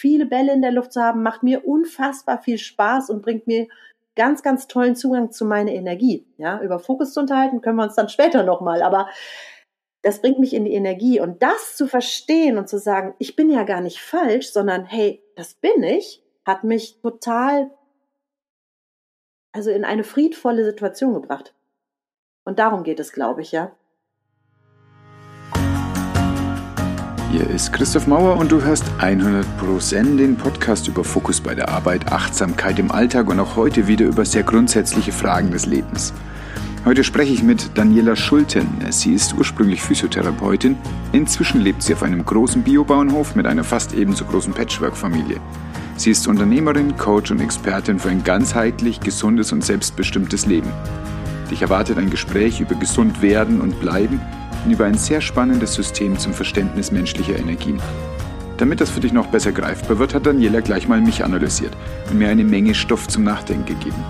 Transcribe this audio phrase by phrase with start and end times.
[0.00, 3.68] viele Bälle in der Luft zu haben, macht mir unfassbar viel Spaß und bringt mir
[4.16, 6.26] ganz, ganz tollen Zugang zu meiner Energie.
[6.36, 9.08] Ja, über Fokus zu unterhalten können wir uns dann später nochmal, aber
[10.02, 13.50] das bringt mich in die Energie und das zu verstehen und zu sagen, ich bin
[13.50, 17.70] ja gar nicht falsch, sondern hey, das bin ich, hat mich total,
[19.52, 21.54] also in eine friedvolle Situation gebracht.
[22.44, 23.76] Und darum geht es, glaube ich, ja.
[27.40, 32.12] Hier ist Christoph Mauer und du hörst 100% den Podcast über Fokus bei der Arbeit,
[32.12, 36.12] Achtsamkeit im Alltag und auch heute wieder über sehr grundsätzliche Fragen des Lebens.
[36.84, 38.66] Heute spreche ich mit Daniela Schulten.
[38.90, 40.76] Sie ist ursprünglich Physiotherapeutin.
[41.12, 45.40] Inzwischen lebt sie auf einem großen Biobauernhof mit einer fast ebenso großen Patchwork-Familie.
[45.96, 50.70] Sie ist Unternehmerin, Coach und Expertin für ein ganzheitlich gesundes und selbstbestimmtes Leben.
[51.50, 54.20] Dich erwartet ein Gespräch über gesund werden und bleiben
[54.64, 57.80] und über ein sehr spannendes System zum Verständnis menschlicher Energien.
[58.58, 61.74] Damit das für dich noch besser greifbar wird, hat Daniela gleich mal mich analysiert
[62.10, 64.04] und mir eine Menge Stoff zum Nachdenken gegeben.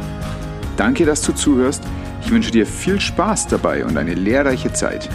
[0.77, 1.85] Danke, dass du zuhörst.
[2.25, 5.09] Ich wünsche dir viel Spaß dabei und eine lehrreiche Zeit.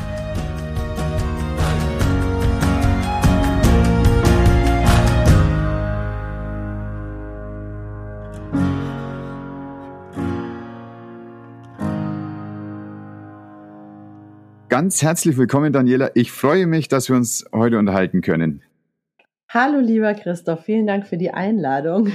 [14.78, 16.12] Ganz herzlich willkommen, Daniela.
[16.16, 18.62] Ich freue mich, dass wir uns heute unterhalten können.
[19.48, 20.66] Hallo, lieber Christoph.
[20.66, 22.12] Vielen Dank für die Einladung.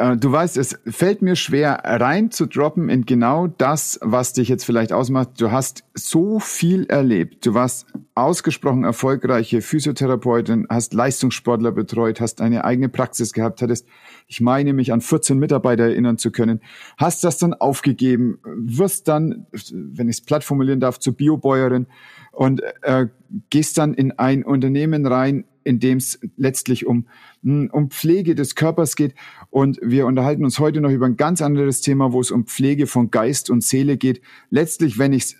[0.00, 4.48] Äh, du weißt, es fällt mir schwer, rein zu droppen in genau das, was dich
[4.48, 5.38] jetzt vielleicht ausmacht.
[5.38, 7.44] Du hast so viel erlebt.
[7.44, 13.86] Du warst ausgesprochen erfolgreiche Physiotherapeutin, hast Leistungssportler betreut, hast eine eigene Praxis gehabt, hattest,
[14.26, 16.60] ich meine, mich an 14 Mitarbeiter erinnern zu können,
[16.96, 21.86] hast das dann aufgegeben, wirst dann, wenn ich es platt formulieren darf, zur Biobäuerin
[22.32, 23.06] und äh,
[23.50, 27.06] gehst dann in ein Unternehmen rein, in dem es letztlich um,
[27.42, 29.14] hm, um Pflege des Körpers geht.
[29.50, 32.86] Und wir unterhalten uns heute noch über ein ganz anderes Thema, wo es um Pflege
[32.86, 34.22] von Geist und Seele geht.
[34.48, 35.36] Letztlich, wenn ich es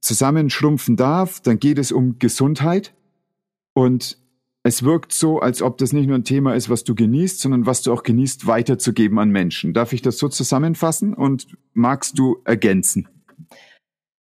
[0.00, 2.94] zusammenschrumpfen darf, dann geht es um Gesundheit.
[3.72, 4.18] Und
[4.62, 7.66] es wirkt so, als ob das nicht nur ein Thema ist, was du genießt, sondern
[7.66, 9.72] was du auch genießt, weiterzugeben an Menschen.
[9.72, 13.08] Darf ich das so zusammenfassen und magst du ergänzen?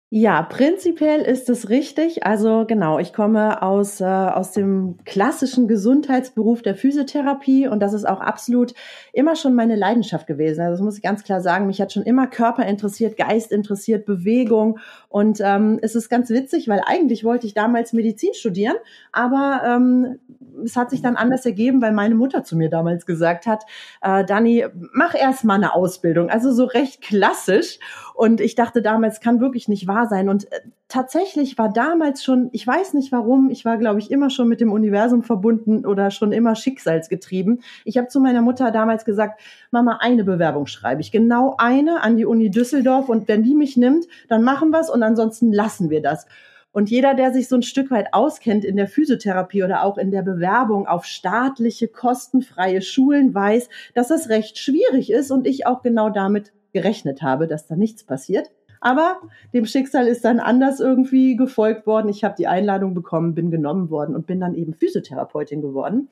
[0.09, 2.25] Ja, prinzipiell ist es richtig.
[2.25, 8.05] Also genau, ich komme aus, äh, aus dem klassischen Gesundheitsberuf der Physiotherapie und das ist
[8.05, 8.73] auch absolut
[9.13, 10.61] immer schon meine Leidenschaft gewesen.
[10.61, 11.67] Also das muss ich ganz klar sagen.
[11.67, 14.79] Mich hat schon immer Körper interessiert, Geist interessiert, Bewegung
[15.09, 18.77] und ähm, es ist ganz witzig, weil eigentlich wollte ich damals Medizin studieren,
[19.11, 20.21] aber ähm,
[20.65, 23.65] es hat sich dann anders ergeben, weil meine Mutter zu mir damals gesagt hat,
[24.03, 26.31] äh, Dani, mach erst mal eine Ausbildung.
[26.31, 27.79] Also so recht klassisch
[28.15, 30.29] und ich dachte damals, kann wirklich nicht wahr sein.
[30.29, 34.31] Und äh, tatsächlich war damals schon, ich weiß nicht warum, ich war, glaube ich, immer
[34.31, 37.63] schon mit dem Universum verbunden oder schon immer schicksalsgetrieben.
[37.85, 39.41] Ich habe zu meiner Mutter damals gesagt,
[39.71, 43.09] Mama, eine Bewerbung schreibe ich, genau eine an die Uni Düsseldorf.
[43.09, 46.27] Und wenn die mich nimmt, dann machen wir es und ansonsten lassen wir das.
[46.77, 50.11] Und jeder, der sich so ein Stück weit auskennt in der Physiotherapie oder auch in
[50.11, 55.81] der Bewerbung auf staatliche, kostenfreie Schulen, weiß, dass das recht schwierig ist und ich auch
[55.81, 58.51] genau damit gerechnet habe, dass da nichts passiert.
[58.83, 59.17] Aber
[59.55, 62.11] dem Schicksal ist dann anders irgendwie gefolgt worden.
[62.11, 66.11] Ich habe die Einladung bekommen, bin genommen worden und bin dann eben Physiotherapeutin geworden.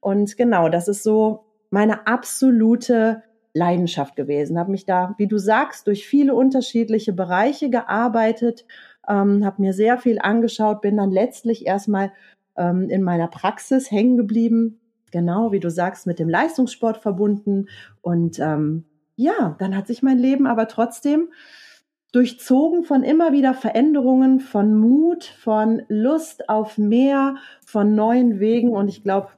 [0.00, 3.22] Und genau, das ist so meine absolute
[3.56, 4.58] Leidenschaft gewesen.
[4.58, 8.66] Habe mich da, wie du sagst, durch viele unterschiedliche Bereiche gearbeitet,
[9.08, 12.12] ähm, habe mir sehr viel angeschaut, bin dann letztlich erstmal
[12.56, 14.80] ähm, in meiner Praxis hängen geblieben.
[15.12, 17.68] Genau, wie du sagst, mit dem Leistungssport verbunden
[18.02, 18.84] und ähm,
[19.16, 21.28] ja, dann hat sich mein Leben aber trotzdem
[22.12, 28.70] durchzogen von immer wieder Veränderungen, von Mut, von Lust auf mehr, von neuen Wegen.
[28.70, 29.28] Und ich glaube,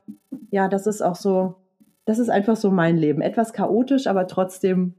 [0.50, 1.56] ja, das ist auch so,
[2.04, 3.20] das ist einfach so mein Leben.
[3.20, 4.94] Etwas chaotisch, aber trotzdem,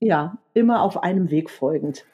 [0.00, 2.04] ja, immer auf einem Weg folgend.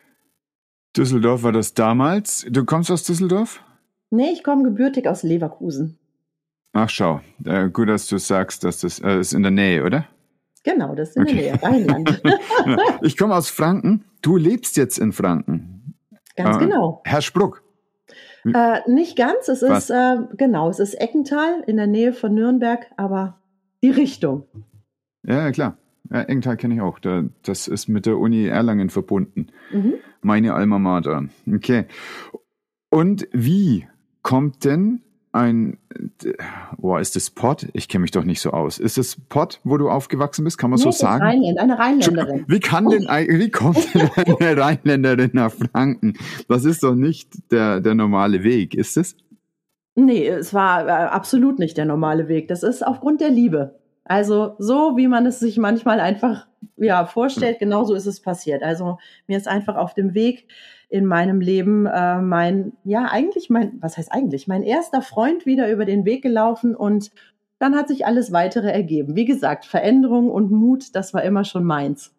[0.99, 2.45] Düsseldorf war das damals.
[2.51, 3.63] Du kommst aus Düsseldorf?
[4.11, 5.97] Nee, ich komme gebürtig aus Leverkusen.
[6.73, 7.21] Ach, schau.
[7.45, 10.07] Äh, gut, dass du sagst, dass das äh, ist in der Nähe, oder?
[10.65, 11.35] Genau, das ist in okay.
[11.35, 12.23] der Nähe, Rheinland.
[13.03, 14.05] ich komme aus Franken.
[14.23, 15.95] Du lebst jetzt in Franken.
[16.35, 17.01] Ganz äh, genau.
[17.05, 17.63] Herr Spruck.
[18.45, 19.49] Äh, nicht ganz.
[19.49, 19.85] Es Was?
[19.85, 23.41] ist, äh, genau, es ist Eckental in der Nähe von Nürnberg, aber
[23.83, 24.49] die Richtung.
[25.25, 25.78] Ja, klar.
[26.11, 26.99] Ja, Eckental kenne ich auch.
[26.99, 29.49] Da, das ist mit der Uni Erlangen verbunden.
[29.73, 29.95] Mhm.
[30.23, 31.29] Meine Alma Mater.
[31.53, 31.85] Okay.
[32.91, 33.87] Und wie
[34.23, 35.03] kommt denn
[35.33, 35.79] ein,
[36.79, 37.69] boah, ist das Pott?
[37.75, 38.79] Ich kenne mich doch nicht so aus.
[38.79, 40.59] Ist es Pott, wo du aufgewachsen bist?
[40.59, 41.23] Kann man nee, so sagen?
[41.23, 42.45] Rheinland, eine Rheinländerin.
[42.49, 46.15] Wie kann denn, wie kommt denn eine Rheinländerin nach Franken?
[46.49, 49.17] Das ist doch nicht der, der normale Weg, ist es?
[49.95, 52.49] Nee, es war äh, absolut nicht der normale Weg.
[52.49, 53.78] Das ist aufgrund der Liebe.
[54.09, 56.47] Also so, wie man es sich manchmal einfach
[56.77, 58.63] ja, vorstellt, genauso ist es passiert.
[58.63, 60.49] Also mir ist einfach auf dem Weg
[60.89, 65.71] in meinem Leben äh, mein, ja, eigentlich mein, was heißt eigentlich, mein erster Freund wieder
[65.71, 67.11] über den Weg gelaufen und
[67.59, 69.17] dann hat sich alles weitere ergeben.
[69.17, 72.15] Wie gesagt, Veränderung und Mut, das war immer schon meins.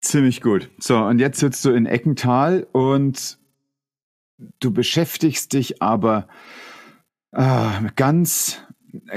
[0.00, 0.70] Ziemlich gut.
[0.78, 3.38] So, und jetzt sitzt du in Eckental und
[4.58, 6.26] du beschäftigst dich aber
[7.30, 8.62] äh, ganz,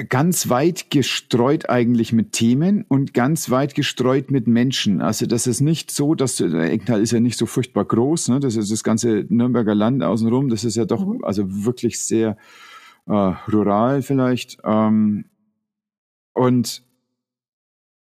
[0.10, 5.02] ganz weit gestreut eigentlich mit Themen und ganz weit gestreut mit Menschen.
[5.02, 8.40] Also das ist nicht so, dass du, Eckental ist ja nicht so furchtbar groß, ne?
[8.40, 11.24] das ist das ganze Nürnberger Land außenrum, das ist ja doch mhm.
[11.24, 12.38] also wirklich sehr
[13.08, 13.12] äh,
[13.52, 14.58] rural vielleicht.
[14.64, 15.26] Ähm,
[16.34, 16.84] und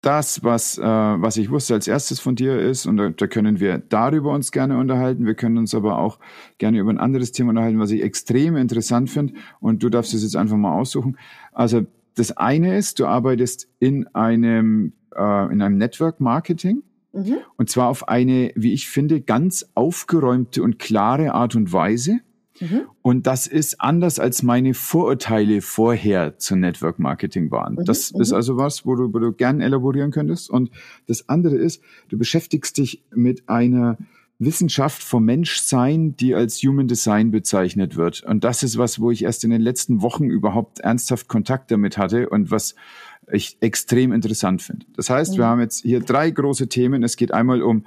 [0.03, 3.59] das, was, äh, was ich wusste als erstes von dir ist, und da, da können
[3.59, 5.25] wir darüber uns gerne unterhalten.
[5.25, 6.19] Wir können uns aber auch
[6.57, 9.33] gerne über ein anderes Thema unterhalten, was ich extrem interessant finde.
[9.61, 11.17] Und du darfst es jetzt einfach mal aussuchen.
[11.53, 11.85] Also
[12.15, 16.83] das eine ist, du arbeitest in einem, äh, in einem Network Marketing.
[17.13, 17.37] Mhm.
[17.55, 22.19] Und zwar auf eine, wie ich finde, ganz aufgeräumte und klare Art und Weise.
[22.59, 22.81] Mhm.
[23.01, 27.75] Und das ist anders als meine Vorurteile vorher zu Network Marketing waren.
[27.75, 27.85] Mhm.
[27.85, 28.35] Das ist mhm.
[28.35, 30.49] also was, wo du, wo du gern elaborieren könntest.
[30.49, 30.69] Und
[31.07, 33.97] das andere ist, du beschäftigst dich mit einer
[34.39, 38.23] Wissenschaft vom Menschsein, die als Human Design bezeichnet wird.
[38.23, 41.97] Und das ist was, wo ich erst in den letzten Wochen überhaupt ernsthaft Kontakt damit
[41.97, 42.75] hatte und was
[43.31, 44.85] ich extrem interessant finde.
[44.95, 45.49] Das heißt, wir mhm.
[45.49, 47.03] haben jetzt hier drei große Themen.
[47.03, 47.85] Es geht einmal um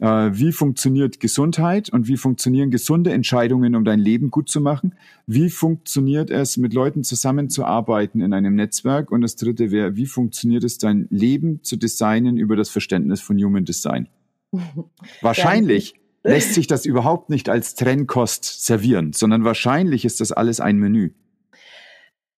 [0.00, 4.94] wie funktioniert Gesundheit und wie funktionieren gesunde Entscheidungen, um dein Leben gut zu machen?
[5.26, 9.10] Wie funktioniert es, mit Leuten zusammenzuarbeiten in einem Netzwerk?
[9.10, 13.36] Und das dritte wäre, wie funktioniert es, dein Leben zu designen über das Verständnis von
[13.36, 14.08] Human Design?
[15.20, 20.78] Wahrscheinlich lässt sich das überhaupt nicht als Trennkost servieren, sondern wahrscheinlich ist das alles ein
[20.78, 21.10] Menü.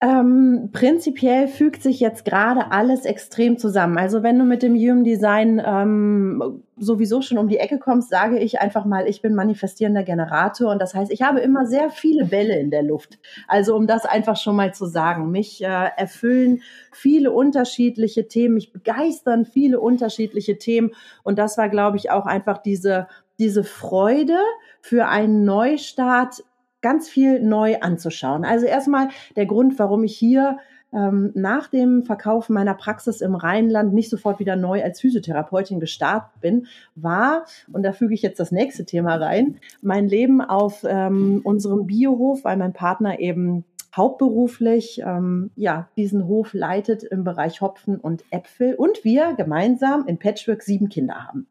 [0.03, 3.97] Ähm, prinzipiell fügt sich jetzt gerade alles extrem zusammen.
[3.97, 8.37] Also wenn du mit dem Human Design ähm, sowieso schon um die Ecke kommst, sage
[8.37, 12.25] ich einfach mal, ich bin manifestierender Generator und das heißt, ich habe immer sehr viele
[12.25, 13.17] Bälle in der Luft.
[13.47, 16.61] Also um das einfach schon mal zu sagen, mich äh, erfüllen
[16.91, 20.91] viele unterschiedliche Themen, mich begeistern viele unterschiedliche Themen
[21.23, 23.07] und das war, glaube ich, auch einfach diese
[23.39, 24.37] diese Freude
[24.81, 26.43] für einen Neustart
[26.83, 28.45] ganz viel neu anzuschauen.
[28.45, 30.59] Also erstmal der Grund, warum ich hier
[30.93, 36.39] ähm, nach dem Verkauf meiner Praxis im Rheinland nicht sofort wieder neu als Physiotherapeutin gestartet
[36.39, 41.41] bin, war, und da füge ich jetzt das nächste Thema rein, mein Leben auf ähm,
[41.43, 47.97] unserem Biohof, weil mein Partner eben hauptberuflich ähm, ja diesen Hof leitet im Bereich Hopfen
[47.99, 51.47] und Äpfel und wir gemeinsam in Patchwork sieben Kinder haben.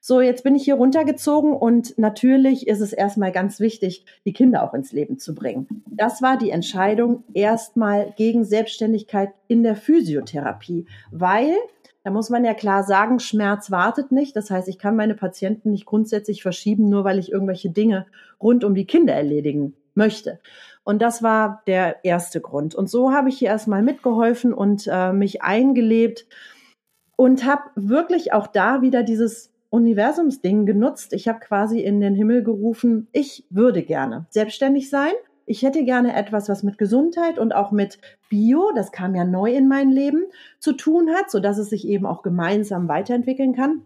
[0.00, 4.64] So, jetzt bin ich hier runtergezogen und natürlich ist es erstmal ganz wichtig, die Kinder
[4.64, 5.84] auch ins Leben zu bringen.
[5.86, 11.54] Das war die Entscheidung erstmal gegen Selbstständigkeit in der Physiotherapie, weil
[12.04, 14.34] da muss man ja klar sagen, Schmerz wartet nicht.
[14.34, 18.06] Das heißt, ich kann meine Patienten nicht grundsätzlich verschieben, nur weil ich irgendwelche Dinge
[18.40, 20.40] rund um die Kinder erledigen möchte.
[20.84, 22.74] Und das war der erste Grund.
[22.74, 26.26] Und so habe ich hier erstmal mitgeholfen und äh, mich eingelebt
[27.16, 31.12] und habe wirklich auch da wieder dieses Universumsding genutzt.
[31.12, 35.12] Ich habe quasi in den Himmel gerufen, ich würde gerne selbstständig sein.
[35.46, 39.52] Ich hätte gerne etwas, was mit Gesundheit und auch mit Bio, das kam ja neu
[39.52, 40.24] in mein Leben,
[40.60, 43.82] zu tun hat, so dass es sich eben auch gemeinsam weiterentwickeln kann.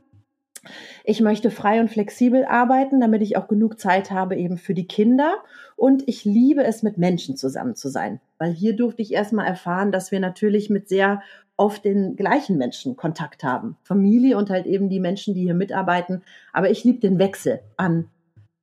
[1.05, 4.87] Ich möchte frei und flexibel arbeiten, damit ich auch genug Zeit habe eben für die
[4.87, 5.37] Kinder.
[5.77, 9.93] Und ich liebe es, mit Menschen zusammen zu sein, weil hier durfte ich erstmal erfahren,
[9.93, 11.23] dass wir natürlich mit sehr
[11.57, 13.77] oft den gleichen Menschen Kontakt haben.
[13.83, 16.23] Familie und halt eben die Menschen, die hier mitarbeiten.
[16.53, 18.11] Aber ich liebe den Wechsel an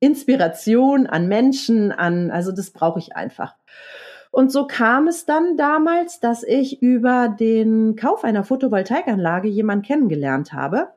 [0.00, 3.54] Inspiration, an Menschen, an, also das brauche ich einfach.
[4.30, 10.52] Und so kam es dann damals, dass ich über den Kauf einer Photovoltaikanlage jemanden kennengelernt
[10.52, 10.88] habe,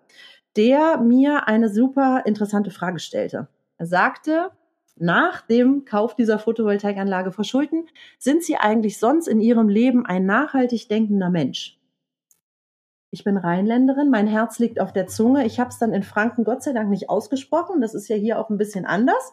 [0.57, 3.47] der mir eine super interessante Frage stellte.
[3.77, 4.51] Er sagte,
[4.97, 7.87] nach dem Kauf dieser Photovoltaikanlage verschulden,
[8.17, 11.77] sind Sie eigentlich sonst in Ihrem Leben ein nachhaltig denkender Mensch?
[13.09, 15.45] Ich bin Rheinländerin, mein Herz liegt auf der Zunge.
[15.45, 17.79] Ich habe es dann in Franken Gott sei Dank nicht ausgesprochen.
[17.79, 19.31] Das ist ja hier auch ein bisschen anders.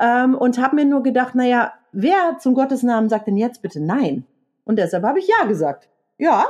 [0.00, 3.80] Ähm, und habe mir nur gedacht, naja, wer zum Gottes Namen sagt denn jetzt bitte
[3.80, 4.24] nein?
[4.64, 5.90] Und deshalb habe ich ja gesagt.
[6.16, 6.46] Ja.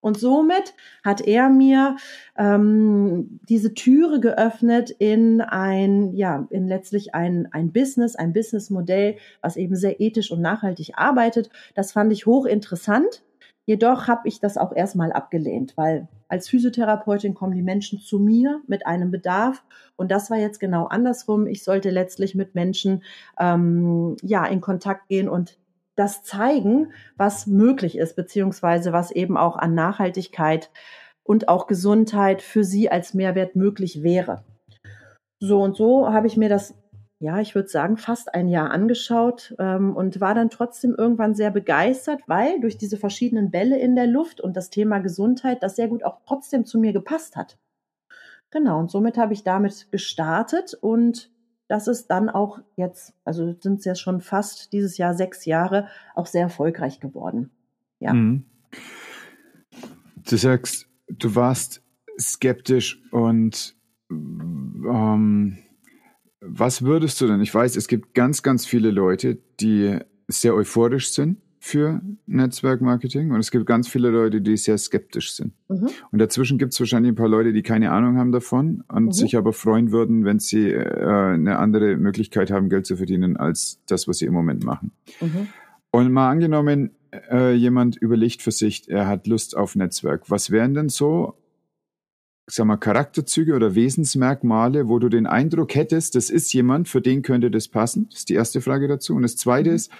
[0.00, 0.74] Und somit
[1.04, 1.96] hat er mir
[2.36, 9.56] ähm, diese Türe geöffnet in ein, ja, in letztlich ein, ein Business, ein Businessmodell, was
[9.56, 11.50] eben sehr ethisch und nachhaltig arbeitet.
[11.74, 13.22] Das fand ich hochinteressant
[13.68, 18.62] Jedoch habe ich das auch erstmal abgelehnt, weil als Physiotherapeutin kommen die Menschen zu mir
[18.66, 19.62] mit einem Bedarf
[19.94, 21.46] und das war jetzt genau andersrum.
[21.46, 23.02] Ich sollte letztlich mit Menschen
[23.38, 25.58] ähm, ja in Kontakt gehen und
[25.98, 30.70] das zeigen, was möglich ist, beziehungsweise was eben auch an Nachhaltigkeit
[31.22, 34.44] und auch Gesundheit für sie als Mehrwert möglich wäre.
[35.40, 36.74] So und so habe ich mir das
[37.20, 41.50] ja, ich würde sagen, fast ein Jahr angeschaut ähm, und war dann trotzdem irgendwann sehr
[41.50, 45.88] begeistert, weil durch diese verschiedenen Bälle in der Luft und das Thema Gesundheit das sehr
[45.88, 47.58] gut auch trotzdem zu mir gepasst hat.
[48.50, 51.30] Genau, und somit habe ich damit gestartet und
[51.68, 55.88] das ist dann auch jetzt, also sind es ja schon fast dieses Jahr sechs Jahre,
[56.14, 57.50] auch sehr erfolgreich geworden.
[58.00, 58.14] Ja.
[58.14, 58.44] Mhm.
[60.28, 61.82] Du sagst, du warst
[62.18, 63.76] skeptisch und
[64.10, 65.58] ähm,
[66.40, 67.40] was würdest du denn?
[67.40, 73.40] Ich weiß, es gibt ganz, ganz viele Leute, die sehr euphorisch sind für Netzwerkmarketing und
[73.40, 75.52] es gibt ganz viele Leute, die sehr skeptisch sind.
[75.68, 75.88] Mhm.
[76.12, 79.12] Und dazwischen gibt es wahrscheinlich ein paar Leute, die keine Ahnung haben davon und mhm.
[79.12, 83.80] sich aber freuen würden, wenn sie äh, eine andere Möglichkeit haben, Geld zu verdienen als
[83.86, 84.92] das, was sie im Moment machen.
[85.20, 85.48] Mhm.
[85.90, 86.90] Und mal angenommen,
[87.30, 90.30] äh, jemand überlegt für sich, er hat Lust auf Netzwerk.
[90.30, 91.37] Was wären denn so
[92.50, 97.22] sag mal, Charakterzüge oder Wesensmerkmale, wo du den Eindruck hättest, das ist jemand, für den
[97.22, 98.08] könnte das passen?
[98.10, 99.14] Das ist die erste Frage dazu.
[99.14, 99.76] Und das zweite mhm.
[99.76, 99.92] ist,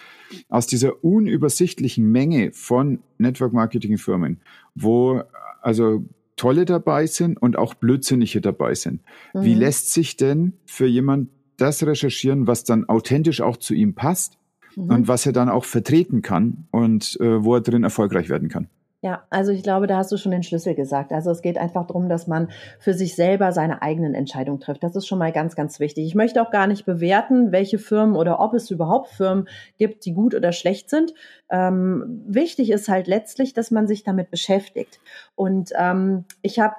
[0.49, 4.41] aus dieser unübersichtlichen Menge von Network-Marketing-Firmen,
[4.75, 5.23] wo
[5.63, 6.05] also
[6.37, 9.03] tolle dabei sind und auch blödsinnige dabei sind.
[9.35, 9.43] Mhm.
[9.43, 14.39] Wie lässt sich denn für jemand das recherchieren, was dann authentisch auch zu ihm passt
[14.77, 14.91] mhm.
[14.91, 18.69] und was er dann auch vertreten kann und äh, wo er drin erfolgreich werden kann?
[19.01, 21.13] Ja, also ich glaube, da hast du schon den Schlüssel gesagt.
[21.13, 22.51] Also es geht einfach darum, dass man
[22.81, 24.83] für sich selber seine eigenen Entscheidungen trifft.
[24.83, 26.05] Das ist schon mal ganz, ganz wichtig.
[26.05, 30.15] Ich möchte auch gar nicht bewerten, welche Firmen oder ob es überhaupt Firmen gibt, die
[30.15, 31.15] gut oder schlecht sind.
[31.49, 34.99] Ähm, wichtig ist halt letztlich, dass man sich damit beschäftigt.
[35.37, 36.75] Und ähm, ich habe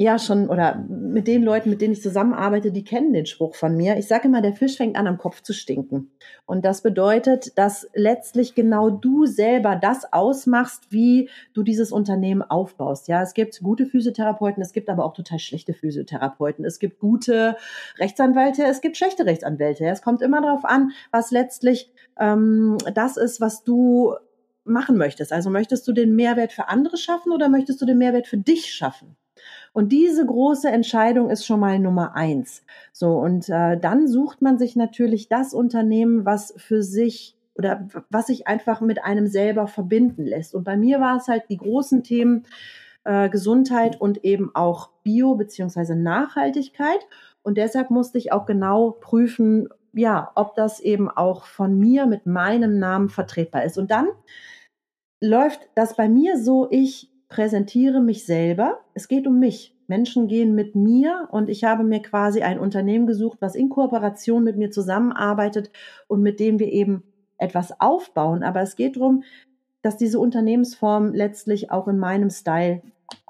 [0.00, 3.76] ja schon oder mit den Leuten, mit denen ich zusammenarbeite, die kennen den Spruch von
[3.76, 3.98] mir.
[3.98, 6.10] Ich sage immer, der Fisch fängt an, am Kopf zu stinken.
[6.46, 13.08] Und das bedeutet, dass letztlich genau du selber das ausmachst, wie du dieses Unternehmen aufbaust.
[13.08, 16.64] Ja, es gibt gute Physiotherapeuten, es gibt aber auch total schlechte Physiotherapeuten.
[16.64, 17.56] Es gibt gute
[17.98, 19.84] Rechtsanwälte, es gibt schlechte Rechtsanwälte.
[19.84, 24.14] Es kommt immer darauf an, was letztlich ähm, das ist, was du
[24.64, 25.30] machen möchtest.
[25.30, 28.72] Also möchtest du den Mehrwert für andere schaffen oder möchtest du den Mehrwert für dich
[28.72, 29.16] schaffen?
[29.72, 32.64] Und diese große Entscheidung ist schon mal Nummer eins.
[32.92, 38.28] So, und äh, dann sucht man sich natürlich das Unternehmen, was für sich oder was
[38.28, 40.54] sich einfach mit einem selber verbinden lässt.
[40.54, 42.44] Und bei mir war es halt die großen Themen
[43.04, 47.06] äh, Gesundheit und eben auch Bio beziehungsweise Nachhaltigkeit.
[47.42, 52.26] Und deshalb musste ich auch genau prüfen, ja, ob das eben auch von mir mit
[52.26, 53.78] meinem Namen vertretbar ist.
[53.78, 54.08] Und dann
[55.20, 58.80] läuft das bei mir so, ich präsentiere mich selber.
[58.92, 59.74] Es geht um mich.
[59.86, 64.44] Menschen gehen mit mir und ich habe mir quasi ein Unternehmen gesucht, was in Kooperation
[64.44, 65.70] mit mir zusammenarbeitet
[66.06, 67.02] und mit dem wir eben
[67.38, 68.42] etwas aufbauen.
[68.42, 69.22] Aber es geht darum,
[69.82, 72.82] dass diese Unternehmensform letztlich auch in meinem Style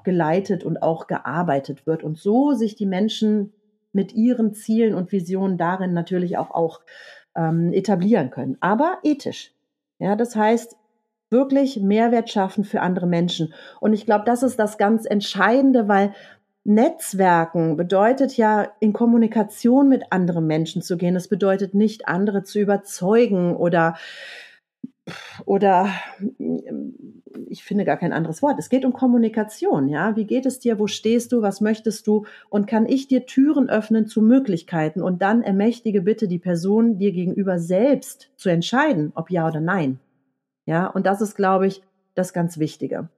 [0.02, 3.52] geleitet und auch gearbeitet wird und so sich die Menschen
[3.92, 6.80] mit ihren Zielen und Visionen darin natürlich auch, auch
[7.36, 8.56] ähm, etablieren können.
[8.60, 9.52] Aber ethisch.
[9.98, 10.76] Ja, das heißt,
[11.30, 13.54] wirklich Mehrwert schaffen für andere Menschen.
[13.80, 16.12] Und ich glaube, das ist das ganz Entscheidende, weil
[16.64, 21.16] Netzwerken bedeutet ja, in Kommunikation mit anderen Menschen zu gehen.
[21.16, 23.96] Es bedeutet nicht, andere zu überzeugen oder
[25.44, 25.88] oder
[27.48, 28.58] ich finde gar kein anderes Wort.
[28.58, 30.14] Es geht um Kommunikation, ja.
[30.16, 30.78] Wie geht es dir?
[30.78, 31.42] Wo stehst du?
[31.42, 32.26] Was möchtest du?
[32.48, 35.02] Und kann ich dir Türen öffnen zu Möglichkeiten?
[35.02, 39.98] Und dann ermächtige bitte die Person dir gegenüber selbst zu entscheiden, ob ja oder nein.
[40.70, 41.82] Ja, und das ist, glaube ich,
[42.14, 43.08] das ganz Wichtige.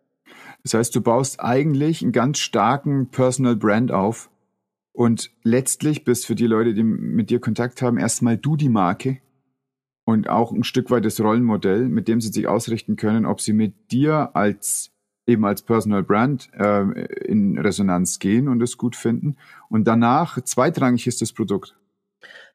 [0.63, 4.31] Das heißt, du baust eigentlich einen ganz starken Personal Brand auf
[4.93, 9.19] und letztlich bist für die Leute, die mit dir Kontakt haben, erstmal du die Marke
[10.07, 13.53] und auch ein Stück weit das Rollenmodell, mit dem sie sich ausrichten können, ob sie
[13.53, 14.91] mit dir als
[15.27, 16.85] eben als Personal Brand äh,
[17.27, 19.37] in Resonanz gehen und es gut finden.
[19.69, 21.77] Und danach zweitrangig ist das Produkt.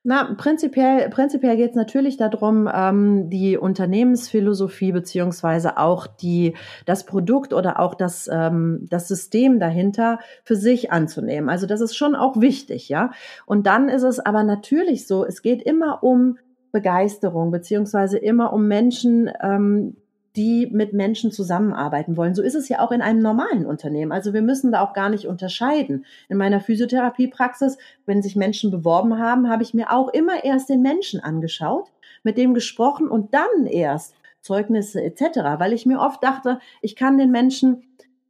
[0.09, 7.51] Na, prinzipiell, prinzipiell geht es natürlich darum, ähm, die Unternehmensphilosophie beziehungsweise auch die, das Produkt
[7.51, 11.49] oder auch das, ähm, das System dahinter für sich anzunehmen.
[11.49, 13.11] Also das ist schon auch wichtig, ja.
[13.45, 16.37] Und dann ist es aber natürlich so, es geht immer um
[16.71, 19.97] Begeisterung beziehungsweise immer um Menschen, ähm,
[20.37, 22.35] die mit Menschen zusammenarbeiten wollen.
[22.35, 24.11] So ist es ja auch in einem normalen Unternehmen.
[24.11, 26.05] Also wir müssen da auch gar nicht unterscheiden.
[26.29, 30.83] In meiner Physiotherapiepraxis, wenn sich Menschen beworben haben, habe ich mir auch immer erst den
[30.83, 31.91] Menschen angeschaut,
[32.23, 37.17] mit dem gesprochen und dann erst Zeugnisse etc., weil ich mir oft dachte, ich kann
[37.17, 37.83] den Menschen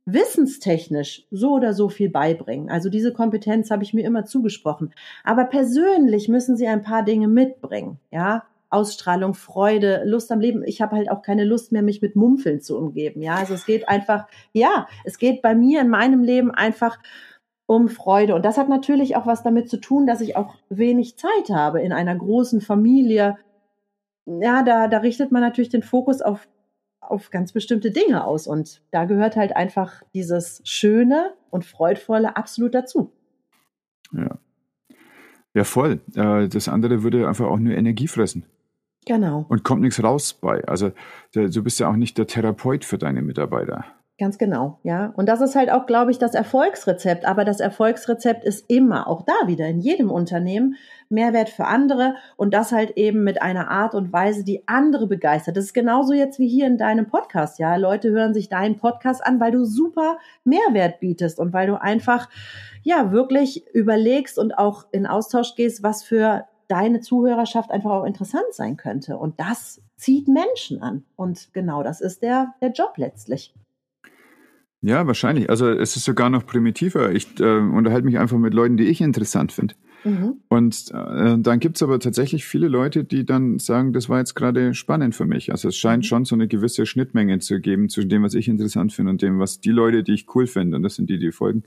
[0.06, 2.70] wissenstechnisch so oder so viel beibringen.
[2.70, 4.94] Also diese Kompetenz habe ich mir immer zugesprochen.
[5.26, 8.44] Aber persönlich müssen sie ein paar Dinge mitbringen, ja.
[8.70, 10.64] Ausstrahlung, Freude, Lust am Leben.
[10.66, 13.22] Ich habe halt auch keine Lust mehr, mich mit Mumpfeln zu umgeben.
[13.22, 17.00] Ja, also es geht einfach, ja, es geht bei mir in meinem Leben einfach
[17.66, 18.36] um Freude.
[18.36, 21.82] Und das hat natürlich auch was damit zu tun, dass ich auch wenig Zeit habe
[21.82, 23.38] in einer großen Familie.
[24.26, 26.48] Ja, da, da richtet man natürlich den Fokus auf
[27.10, 28.48] auf ganz bestimmte Dinge aus.
[28.48, 33.12] Und da gehört halt einfach dieses Schöne und Freudvolle absolut dazu.
[34.12, 34.38] Ja.
[35.54, 36.02] Ja, voll.
[36.16, 38.46] Äh, das andere würde einfach auch nur Energie fressen.
[39.08, 39.46] Genau.
[39.48, 40.64] Und kommt nichts raus bei.
[40.66, 40.92] Also
[41.34, 43.86] du bist ja auch nicht der Therapeut für deine Mitarbeiter.
[44.20, 45.14] Ganz genau, ja.
[45.16, 47.26] Und das ist halt auch, glaube ich, das Erfolgsrezept.
[47.26, 50.76] Aber das Erfolgsrezept ist immer, auch da wieder in jedem Unternehmen,
[51.08, 55.56] Mehrwert für andere und das halt eben mit einer Art und Weise, die andere begeistert.
[55.56, 57.76] Das ist genauso jetzt wie hier in deinem Podcast, ja.
[57.76, 62.28] Leute hören sich deinen Podcast an, weil du super Mehrwert bietest und weil du einfach,
[62.82, 68.52] ja, wirklich überlegst und auch in Austausch gehst, was für deine Zuhörerschaft einfach auch interessant
[68.52, 69.18] sein könnte.
[69.18, 71.04] Und das zieht Menschen an.
[71.16, 73.54] Und genau das ist der, der Job letztlich.
[74.82, 75.50] Ja, wahrscheinlich.
[75.50, 77.12] Also es ist sogar noch primitiver.
[77.12, 79.76] Ich äh, unterhalte mich einfach mit Leuten, die ich interessant finde.
[80.04, 80.36] Mhm.
[80.48, 84.74] Und äh, dann gibt's aber tatsächlich viele Leute, die dann sagen, das war jetzt gerade
[84.74, 85.52] spannend für mich.
[85.52, 86.08] Also es scheint mhm.
[86.08, 89.40] schon so eine gewisse Schnittmenge zu geben zwischen dem, was ich interessant finde und dem,
[89.40, 91.64] was die Leute, die ich cool finde, und das sind die, die folgen,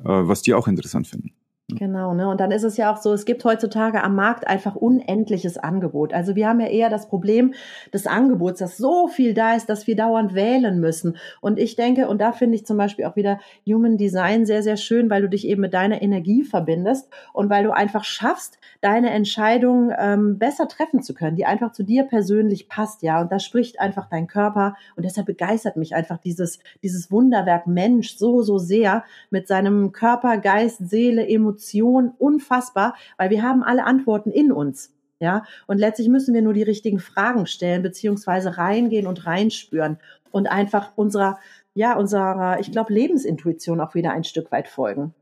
[0.00, 1.32] äh, was die auch interessant finden.
[1.78, 2.28] Genau, ne?
[2.28, 6.12] Und dann ist es ja auch so, es gibt heutzutage am Markt einfach unendliches Angebot.
[6.12, 7.54] Also wir haben ja eher das Problem
[7.92, 11.16] des Angebots, dass so viel da ist, dass wir dauernd wählen müssen.
[11.40, 14.76] Und ich denke, und da finde ich zum Beispiel auch wieder Human Design sehr, sehr
[14.76, 19.10] schön, weil du dich eben mit deiner Energie verbindest und weil du einfach schaffst, deine
[19.10, 23.20] Entscheidung ähm, besser treffen zu können, die einfach zu dir persönlich passt, ja.
[23.20, 24.76] Und da spricht einfach dein Körper.
[24.96, 30.36] Und deshalb begeistert mich einfach dieses, dieses Wunderwerk Mensch so, so sehr mit seinem Körper,
[30.38, 34.92] Geist, Seele, Emotionen Emotion unfassbar, weil wir haben alle Antworten in uns.
[35.20, 39.98] Ja, und letztlich müssen wir nur die richtigen Fragen stellen, beziehungsweise reingehen und reinspüren
[40.32, 41.38] und einfach unserer,
[41.74, 45.14] ja, unserer, ich glaube, Lebensintuition auch wieder ein Stück weit folgen.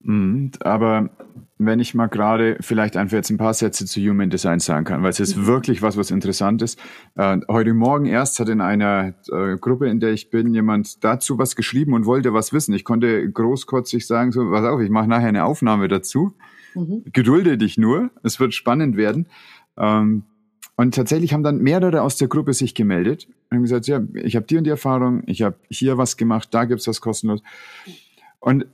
[0.00, 1.10] Mhm, aber
[1.58, 5.02] wenn ich mal gerade vielleicht einfach jetzt ein paar Sätze zu Human Design sagen kann,
[5.02, 5.46] weil es ist mhm.
[5.46, 6.78] wirklich was, was interessant ist.
[7.16, 11.36] Äh, heute Morgen erst hat in einer äh, Gruppe, in der ich bin, jemand dazu
[11.36, 12.74] was geschrieben und wollte was wissen.
[12.74, 16.32] Ich konnte großkotzig sagen, so, pass auf, ich mache nachher eine Aufnahme dazu.
[16.74, 17.02] Mhm.
[17.12, 19.26] Gedulde dich nur, es wird spannend werden.
[19.76, 20.22] Ähm,
[20.76, 24.36] und tatsächlich haben dann mehrere aus der Gruppe sich gemeldet und haben gesagt, ja, ich
[24.36, 27.42] habe die und die Erfahrung, ich habe hier was gemacht, da gibt's was kostenlos.
[28.38, 28.66] Und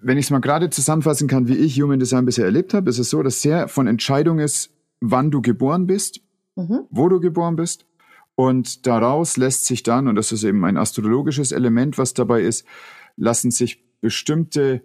[0.00, 2.98] wenn ich es mal gerade zusammenfassen kann, wie ich Human Design bisher erlebt habe, ist
[2.98, 6.20] es so, dass sehr von Entscheidung ist, wann du geboren bist,
[6.56, 6.80] mhm.
[6.90, 7.86] wo du geboren bist.
[8.34, 12.64] Und daraus lässt sich dann, und das ist eben ein astrologisches Element, was dabei ist,
[13.16, 14.82] lassen sich bestimmte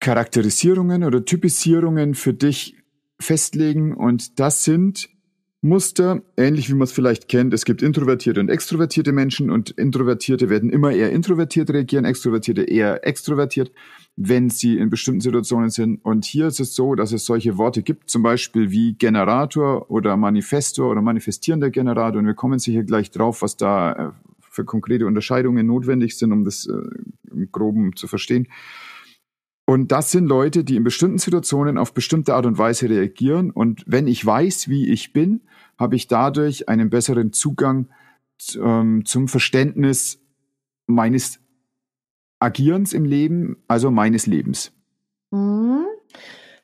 [0.00, 2.76] Charakterisierungen oder Typisierungen für dich
[3.18, 3.92] festlegen.
[3.92, 5.08] Und das sind
[5.60, 7.52] Muster, ähnlich wie man es vielleicht kennt.
[7.52, 13.04] Es gibt introvertierte und extrovertierte Menschen und Introvertierte werden immer eher introvertiert reagieren, Extrovertierte eher
[13.04, 13.72] extrovertiert,
[14.14, 16.04] wenn sie in bestimmten Situationen sind.
[16.04, 20.16] Und hier ist es so, dass es solche Worte gibt, zum Beispiel wie Generator oder
[20.16, 22.20] Manifestor oder manifestierender Generator.
[22.20, 24.10] Und wir kommen sicher gleich drauf, was da äh,
[24.50, 28.46] für konkrete Unterscheidungen notwendig sind, um das äh, im Groben zu verstehen.
[29.68, 33.50] Und das sind Leute, die in bestimmten Situationen auf bestimmte Art und Weise reagieren.
[33.50, 35.42] Und wenn ich weiß, wie ich bin,
[35.78, 37.90] habe ich dadurch einen besseren Zugang
[38.58, 40.22] ähm, zum Verständnis
[40.86, 41.40] meines
[42.38, 44.72] Agierens im Leben, also meines Lebens.
[45.32, 45.84] Mhm.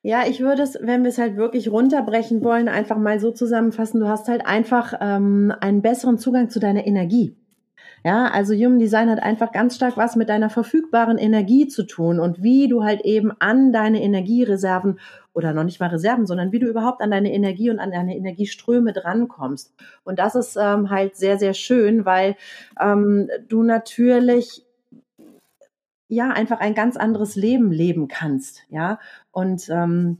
[0.01, 4.01] Ja, ich würde es, wenn wir es halt wirklich runterbrechen wollen, einfach mal so zusammenfassen.
[4.01, 7.37] Du hast halt einfach ähm, einen besseren Zugang zu deiner Energie.
[8.07, 12.21] Ja, also Human Design hat einfach ganz stark was mit deiner verfügbaren Energie zu tun
[12.21, 15.01] und wie du halt eben an deine Energiereserven
[15.33, 18.15] oder noch nicht mal Reserven, sondern wie du überhaupt an deine Energie und an deine
[18.15, 19.73] Energieströme drankommst.
[20.05, 22.37] Und das ist ähm, halt sehr, sehr schön, weil
[22.79, 24.67] ähm, du natürlich
[26.09, 28.65] ja einfach ein ganz anderes Leben leben kannst.
[28.69, 28.99] Ja,
[29.31, 30.19] und ähm,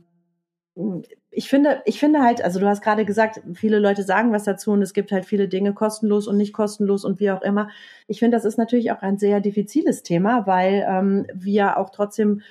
[1.35, 4.71] ich finde, ich finde halt, also du hast gerade gesagt, viele Leute sagen was dazu
[4.71, 7.69] und es gibt halt viele Dinge kostenlos und nicht kostenlos und wie auch immer.
[8.07, 12.41] Ich finde, das ist natürlich auch ein sehr diffiziles Thema, weil ähm, wir auch trotzdem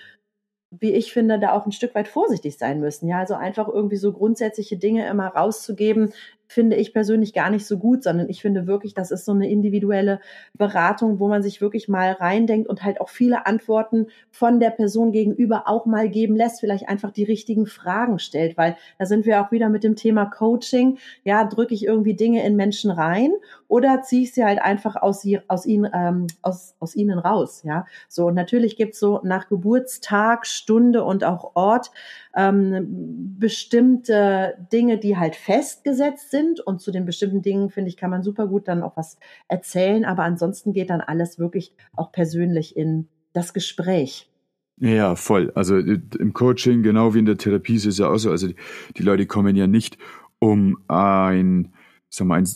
[0.81, 3.09] wie ich finde, da auch ein Stück weit vorsichtig sein müssen.
[3.09, 6.13] Ja, also einfach irgendwie so grundsätzliche Dinge immer rauszugeben,
[6.47, 9.49] finde ich persönlich gar nicht so gut, sondern ich finde wirklich, das ist so eine
[9.49, 10.21] individuelle
[10.55, 15.13] Beratung, wo man sich wirklich mal reindenkt und halt auch viele Antworten von der Person
[15.13, 19.41] gegenüber auch mal geben lässt, vielleicht einfach die richtigen Fragen stellt, weil da sind wir
[19.41, 20.99] auch wieder mit dem Thema Coaching.
[21.25, 23.33] Ja, drücke ich irgendwie Dinge in Menschen rein
[23.75, 27.65] oder ziehe ich sie halt einfach aus, aus, ihnen, ähm, aus, aus ihnen raus.
[27.65, 31.91] Ja, so und natürlich gibt's so nach Geburtstag, Stunde und auch Ort
[32.37, 38.11] ähm, bestimmte Dinge, die halt festgesetzt sind und zu den bestimmten Dingen finde ich kann
[38.11, 42.77] man super gut dann auch was erzählen, aber ansonsten geht dann alles wirklich auch persönlich
[42.77, 44.31] in das Gespräch.
[44.79, 45.51] Ja, voll.
[45.57, 48.31] Also im Coaching, genau wie in der Therapie ist es ja auch so.
[48.31, 48.57] Also die,
[48.97, 49.99] die Leute kommen ja nicht,
[50.39, 51.73] um ein,
[52.15, 52.47] sagen wir, ein,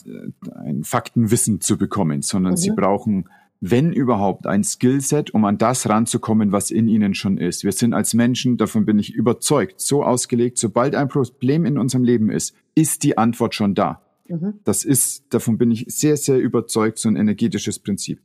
[0.55, 2.57] ein Faktenwissen zu bekommen, sondern mhm.
[2.59, 3.29] sie brauchen,
[3.61, 7.65] wenn überhaupt, ein Skillset, um an das ranzukommen, was in ihnen schon ist.
[7.65, 12.05] Wir sind als Menschen, davon bin ich überzeugt, so ausgelegt, sobald ein Problem in unserem
[12.05, 14.03] Leben ist, ist die Antwort schon da.
[14.29, 14.61] Mhm.
[14.65, 18.21] Das ist, davon bin ich sehr, sehr überzeugt, so ein energetisches Prinzip.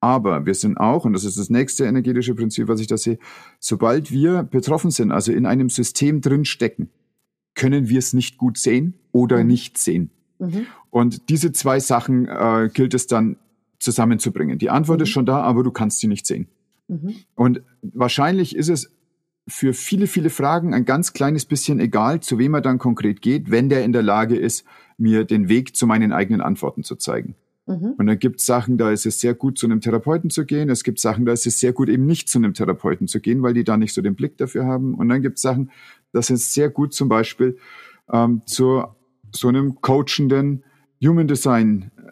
[0.00, 3.18] Aber wir sind auch, und das ist das nächste energetische Prinzip, was ich da sehe,
[3.58, 6.88] sobald wir betroffen sind, also in einem System drin stecken,
[7.54, 9.48] können wir es nicht gut sehen oder mhm.
[9.48, 10.10] nicht sehen.
[10.40, 10.66] Mhm.
[10.90, 13.36] Und diese zwei Sachen äh, gilt es dann
[13.78, 14.58] zusammenzubringen.
[14.58, 15.02] Die Antwort mhm.
[15.04, 16.48] ist schon da, aber du kannst sie nicht sehen.
[16.88, 17.14] Mhm.
[17.34, 18.90] Und wahrscheinlich ist es
[19.46, 23.50] für viele, viele Fragen ein ganz kleines bisschen egal, zu wem er dann konkret geht,
[23.50, 24.64] wenn der in der Lage ist,
[24.96, 27.36] mir den Weg zu meinen eigenen Antworten zu zeigen.
[27.66, 27.94] Mhm.
[27.98, 30.68] Und dann gibt es Sachen, da ist es sehr gut, zu einem Therapeuten zu gehen.
[30.68, 33.42] Es gibt Sachen, da ist es sehr gut, eben nicht zu einem Therapeuten zu gehen,
[33.42, 34.94] weil die da nicht so den Blick dafür haben.
[34.94, 35.70] Und dann gibt es Sachen,
[36.12, 37.58] das ist sehr gut, zum Beispiel
[38.12, 38.84] ähm, zu
[39.32, 40.64] so einem coachenden
[41.02, 42.10] Human Design äh,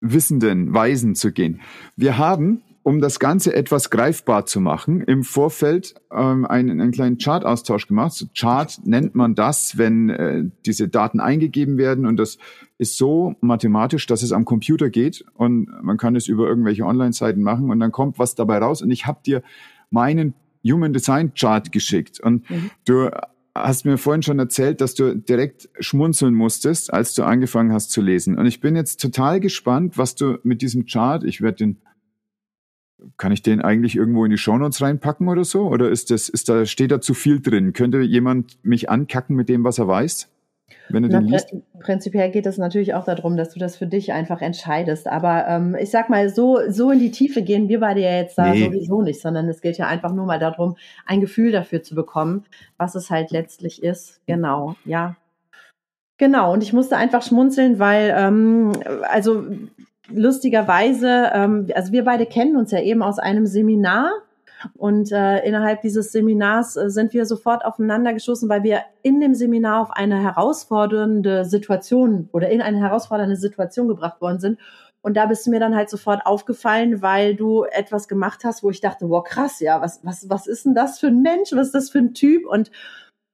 [0.00, 1.60] Wissenden, Weisen zu gehen.
[1.96, 7.18] Wir haben um das Ganze etwas greifbar zu machen, im Vorfeld ähm, einen, einen kleinen
[7.18, 8.12] Chart-Austausch gemacht.
[8.12, 12.38] So Chart nennt man das, wenn äh, diese Daten eingegeben werden und das
[12.78, 17.42] ist so mathematisch, dass es am Computer geht und man kann es über irgendwelche Online-Seiten
[17.42, 19.42] machen und dann kommt was dabei raus und ich habe dir
[19.90, 22.70] meinen Human Design Chart geschickt und mhm.
[22.86, 23.10] du
[23.54, 28.00] hast mir vorhin schon erzählt, dass du direkt schmunzeln musstest, als du angefangen hast zu
[28.00, 28.38] lesen.
[28.38, 31.82] Und ich bin jetzt total gespannt, was du mit diesem Chart, ich werde den
[33.16, 35.68] kann ich den eigentlich irgendwo in die Shownotes reinpacken oder so?
[35.68, 37.72] Oder ist das, ist da, steht da zu viel drin?
[37.72, 40.28] Könnte jemand mich ankacken mit dem, was er weiß?
[40.88, 41.54] Wenn er Na, den liest?
[41.78, 45.06] Prinzipiell geht es natürlich auch darum, dass du das für dich einfach entscheidest.
[45.06, 48.38] Aber ähm, ich sag mal, so, so in die Tiefe gehen wir beide ja jetzt
[48.38, 48.64] da nee.
[48.64, 52.44] sowieso nicht, sondern es geht ja einfach nur mal darum, ein Gefühl dafür zu bekommen,
[52.76, 54.20] was es halt letztlich ist.
[54.26, 55.16] Genau, ja.
[56.18, 58.72] Genau, und ich musste einfach schmunzeln, weil, ähm,
[59.10, 59.46] also
[60.12, 64.10] lustigerweise, ähm, also wir beide kennen uns ja eben aus einem Seminar.
[64.76, 69.34] Und äh, innerhalb dieses Seminars äh, sind wir sofort aufeinander geschossen, weil wir in dem
[69.34, 74.58] Seminar auf eine herausfordernde Situation oder in eine herausfordernde Situation gebracht worden sind.
[75.02, 78.70] Und da bist du mir dann halt sofort aufgefallen, weil du etwas gemacht hast, wo
[78.70, 81.52] ich dachte, wow, krass, ja, was, was, was ist denn das für ein Mensch?
[81.52, 82.46] Was ist das für ein Typ?
[82.46, 82.70] Und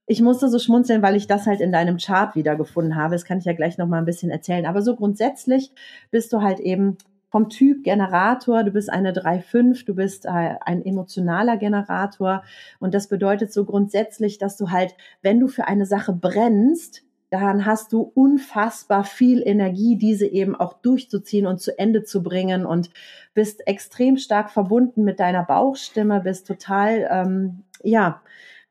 [0.06, 3.16] ich musste so schmunzeln, weil ich das halt in deinem Chart wiedergefunden habe.
[3.16, 4.66] Das kann ich ja gleich noch mal ein bisschen erzählen.
[4.66, 5.72] Aber so grundsätzlich
[6.12, 6.96] bist du halt eben
[7.28, 12.42] vom Typ Generator, du bist eine 3-5, du bist äh, ein emotionaler Generator.
[12.78, 17.66] Und das bedeutet so grundsätzlich, dass du halt, wenn du für eine Sache brennst, dann
[17.66, 22.90] hast du unfassbar viel Energie, diese eben auch durchzuziehen und zu Ende zu bringen und
[23.34, 28.22] bist extrem stark verbunden mit deiner Bauchstimme, bist total, ähm, ja,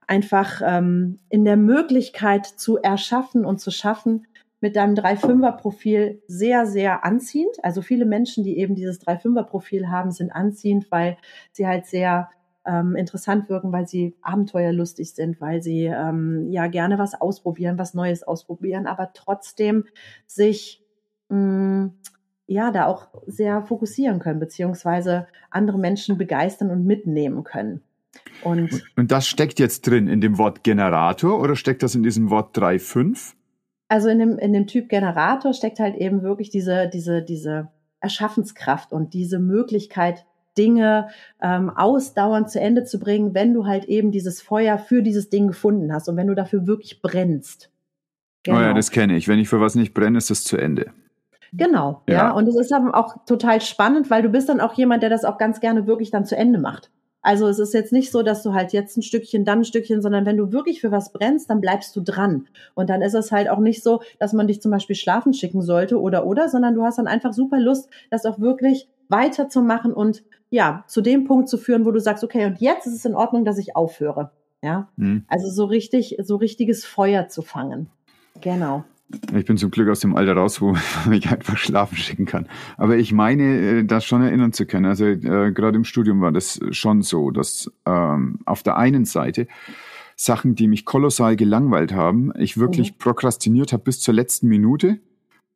[0.07, 4.27] einfach ähm, in der Möglichkeit zu erschaffen und zu schaffen,
[4.65, 7.55] mit deinem 3-5er-Profil sehr, sehr anziehend.
[7.61, 11.17] Also viele Menschen, die eben dieses 3-5er-Profil haben, sind anziehend, weil
[11.51, 12.31] sie halt sehr
[12.65, 17.93] ähm, interessant wirken, weil sie abenteuerlustig sind, weil sie ähm, ja gerne was ausprobieren, was
[17.93, 19.85] Neues ausprobieren, aber trotzdem
[20.25, 20.83] sich
[21.29, 21.93] mh, mm,
[22.47, 27.83] ja da auch sehr fokussieren können, beziehungsweise andere Menschen begeistern und mitnehmen können.
[28.41, 32.31] Und, und das steckt jetzt drin in dem Wort Generator oder steckt das in diesem
[32.31, 33.35] Wort 3.5?
[33.87, 37.69] Also in dem, in dem Typ Generator steckt halt eben wirklich diese, diese, diese
[37.99, 40.25] Erschaffenskraft und diese Möglichkeit,
[40.57, 41.09] Dinge
[41.41, 45.47] ähm, ausdauernd zu Ende zu bringen, wenn du halt eben dieses Feuer für dieses Ding
[45.47, 47.69] gefunden hast und wenn du dafür wirklich brennst.
[48.43, 48.57] Genau.
[48.57, 48.77] Oh ja, genau.
[48.77, 49.27] das kenne ich.
[49.27, 50.91] Wenn ich für was nicht brenne, ist das zu Ende.
[51.51, 52.15] Genau, ja.
[52.15, 52.31] ja.
[52.31, 55.25] Und es ist dann auch total spannend, weil du bist dann auch jemand, der das
[55.25, 56.91] auch ganz gerne wirklich dann zu Ende macht.
[57.25, 60.03] Also es ist jetzt nicht so, dass du halt jetzt ein Stückchen, dann ein Stückchen,
[60.03, 62.47] sondern wenn du wirklich für was brennst, dann bleibst du dran.
[62.75, 65.63] Und dann ist es halt auch nicht so, dass man dich zum Beispiel schlafen schicken
[65.63, 70.23] sollte oder oder, sondern du hast dann einfach super Lust, das auch wirklich weiterzumachen und
[70.51, 73.15] ja, zu dem Punkt zu führen, wo du sagst, okay, und jetzt ist es in
[73.15, 74.29] Ordnung, dass ich aufhöre.
[74.61, 75.25] Ja, mhm.
[75.27, 77.89] also so richtig, so richtiges Feuer zu fangen.
[78.39, 78.83] Genau.
[79.35, 82.47] Ich bin zum Glück aus dem Alter raus, wo man mich einfach schlafen schicken kann.
[82.77, 84.85] Aber ich meine, äh, das schon erinnern zu können.
[84.85, 89.47] Also äh, gerade im Studium war das schon so, dass ähm, auf der einen Seite
[90.15, 92.97] Sachen, die mich kolossal gelangweilt haben, ich wirklich mhm.
[92.97, 94.99] prokrastiniert habe bis zur letzten Minute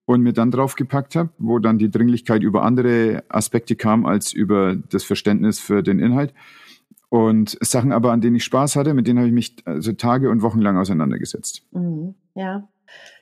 [0.05, 4.75] und mir dann draufgepackt habe, wo dann die Dringlichkeit über andere Aspekte kam als über
[4.75, 6.33] das Verständnis für den Inhalt.
[7.09, 10.29] Und Sachen aber, an denen ich Spaß hatte, mit denen habe ich mich also Tage
[10.29, 11.63] und Wochen lang auseinandergesetzt.
[11.71, 12.67] Mhm, ja.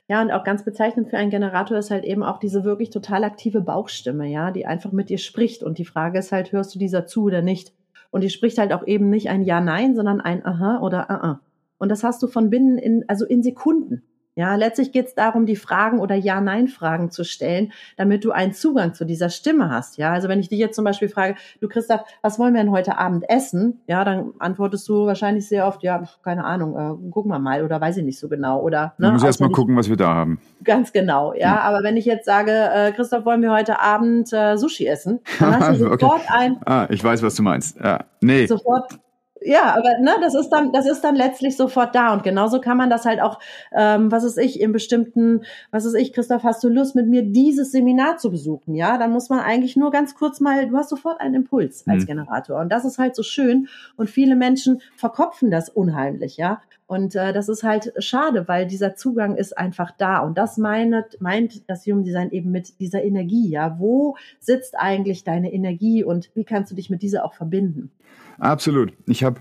[0.08, 3.24] Ja, und auch ganz bezeichnend für einen Generator ist halt eben auch diese wirklich total
[3.24, 5.62] aktive Bauchstimme, ja, die einfach mit dir spricht.
[5.62, 7.74] Und die Frage ist halt, hörst du dieser zu oder nicht?
[8.10, 11.40] Und die spricht halt auch eben nicht ein Ja-Nein, sondern ein Aha oder Aha.
[11.76, 14.02] Und das hast du von binnen in, also in Sekunden.
[14.38, 18.94] Ja, letztlich geht es darum, die Fragen oder Ja-Nein-Fragen zu stellen, damit du einen Zugang
[18.94, 19.98] zu dieser Stimme hast.
[19.98, 22.70] Ja, also wenn ich dich jetzt zum Beispiel frage, du Christoph, was wollen wir denn
[22.70, 23.80] heute Abend essen?
[23.88, 27.80] Ja, dann antwortest du wahrscheinlich sehr oft, ja, keine Ahnung, äh, gucken wir mal oder
[27.80, 28.60] weiß ich nicht so genau.
[28.60, 30.40] Oder ne, du musst erst mal gucken, was wir da haben.
[30.62, 31.54] Ganz genau, ja.
[31.54, 31.58] Hm.
[31.58, 35.18] Aber wenn ich jetzt sage, äh, Christoph, wollen wir heute Abend äh, Sushi essen?
[35.40, 36.22] Dann hast du sofort okay.
[36.28, 36.60] ein.
[36.64, 37.76] Ah, ich weiß, was du meinst.
[37.80, 38.04] Ja.
[38.20, 38.46] Nee.
[38.46, 39.00] Sofort
[39.42, 42.76] ja, aber ne, das ist dann, das ist dann letztlich sofort da und genauso kann
[42.76, 43.38] man das halt auch,
[43.72, 47.22] ähm, was ist ich in bestimmten, was ist ich, Christoph, hast du Lust mit mir
[47.22, 48.74] dieses Seminar zu besuchen?
[48.74, 52.02] Ja, dann muss man eigentlich nur ganz kurz mal, du hast sofort einen Impuls als
[52.04, 52.06] mhm.
[52.06, 56.60] Generator und das ist halt so schön und viele Menschen verkopfen das unheimlich, ja.
[56.88, 60.20] Und äh, das ist halt schade, weil dieser Zugang ist einfach da.
[60.20, 63.50] Und das meint, meint das Human Design eben mit dieser Energie.
[63.50, 67.90] Ja, wo sitzt eigentlich deine Energie und wie kannst du dich mit dieser auch verbinden?
[68.38, 68.94] Absolut.
[69.06, 69.40] Ich habe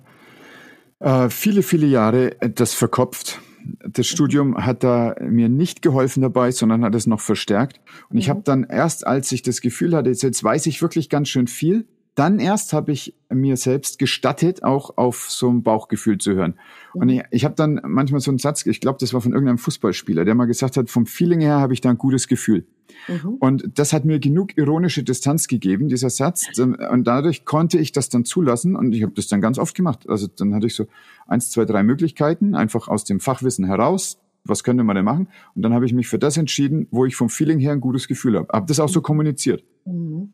[0.99, 3.39] äh, viele, viele Jahre das verkopft.
[3.87, 7.79] Das Studium hat da mir nicht geholfen dabei, sondern hat es noch verstärkt.
[8.09, 8.31] Und ich mhm.
[8.31, 11.85] habe dann erst, als ich das Gefühl hatte, jetzt weiß ich wirklich ganz schön viel,
[12.17, 16.55] dann erst habe ich mir selbst gestattet, auch auf so ein Bauchgefühl zu hören.
[16.93, 17.13] Und mhm.
[17.13, 20.25] ich, ich habe dann manchmal so einen Satz, ich glaube, das war von irgendeinem Fußballspieler,
[20.25, 22.65] der mal gesagt hat, vom Feeling her habe ich da ein gutes Gefühl.
[23.07, 23.35] Mhm.
[23.39, 26.47] Und das hat mir genug ironische Distanz gegeben, dieser Satz.
[26.57, 30.09] Und dadurch konnte ich das dann zulassen und ich habe das dann ganz oft gemacht.
[30.09, 30.87] Also dann hatte ich so
[31.27, 34.17] eins, zwei, drei Möglichkeiten, einfach aus dem Fachwissen heraus.
[34.43, 35.27] Was könnte man denn machen?
[35.53, 38.07] Und dann habe ich mich für das entschieden, wo ich vom Feeling her ein gutes
[38.07, 38.47] Gefühl habe.
[38.51, 39.63] Habe das auch so kommuniziert.
[39.85, 40.33] Mhm.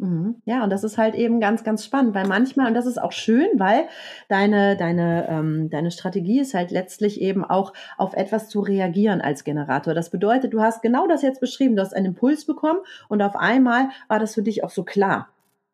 [0.00, 0.36] Mhm.
[0.46, 3.12] Ja, und das ist halt eben ganz, ganz spannend, weil manchmal, und das ist auch
[3.12, 3.84] schön, weil
[4.28, 9.44] deine, deine, ähm, deine Strategie ist halt letztlich eben auch auf etwas zu reagieren als
[9.44, 9.92] Generator.
[9.92, 13.36] Das bedeutet, du hast genau das jetzt beschrieben, du hast einen Impuls bekommen und auf
[13.36, 15.28] einmal war das für dich auch so klar.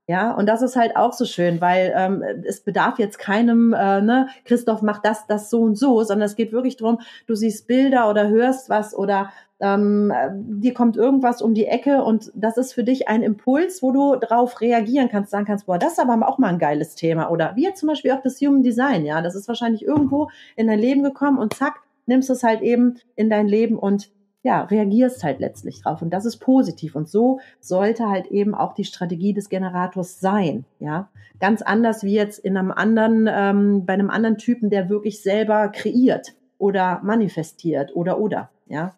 [0.08, 4.00] Ja, und das ist halt auch so schön, weil ähm, es bedarf jetzt keinem, äh,
[4.00, 7.66] ne, Christoph macht das, das so und so, sondern es geht wirklich darum, du siehst
[7.66, 10.12] Bilder oder hörst was oder ähm,
[10.60, 14.16] dir kommt irgendwas um die Ecke und das ist für dich ein Impuls, wo du
[14.16, 17.30] darauf reagieren kannst, sagen kannst, boah, das ist aber auch mal ein geiles Thema.
[17.30, 20.66] Oder wie jetzt zum Beispiel auch das Human Design, ja, das ist wahrscheinlich irgendwo in
[20.66, 24.10] dein Leben gekommen und zack, nimmst es halt eben in dein Leben und
[24.42, 26.02] ja, reagierst halt letztlich drauf.
[26.02, 26.94] Und das ist positiv.
[26.94, 30.64] Und so sollte halt eben auch die Strategie des Generators sein.
[30.78, 31.08] Ja,
[31.40, 35.68] ganz anders wie jetzt in einem anderen, ähm, bei einem anderen Typen, der wirklich selber
[35.68, 38.50] kreiert oder manifestiert oder oder.
[38.68, 38.94] Ja,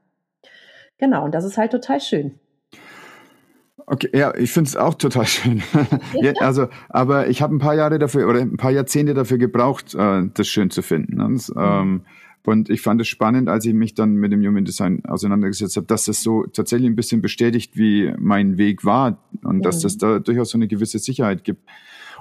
[0.99, 1.25] genau.
[1.25, 2.39] Und das ist halt total schön.
[3.91, 5.63] Okay, ja, ich finde es auch total schön.
[6.21, 9.95] ja, also, aber ich habe ein paar Jahre dafür oder ein paar Jahrzehnte dafür gebraucht,
[9.95, 11.23] äh, das schön zu finden.
[11.23, 11.55] Und, mhm.
[11.57, 12.01] ähm,
[12.45, 15.87] und ich fand es spannend, als ich mich dann mit dem Human Design auseinandergesetzt habe,
[15.87, 19.63] dass das so tatsächlich ein bisschen bestätigt, wie mein Weg war und mhm.
[19.63, 21.63] dass das da durchaus so eine gewisse Sicherheit gibt.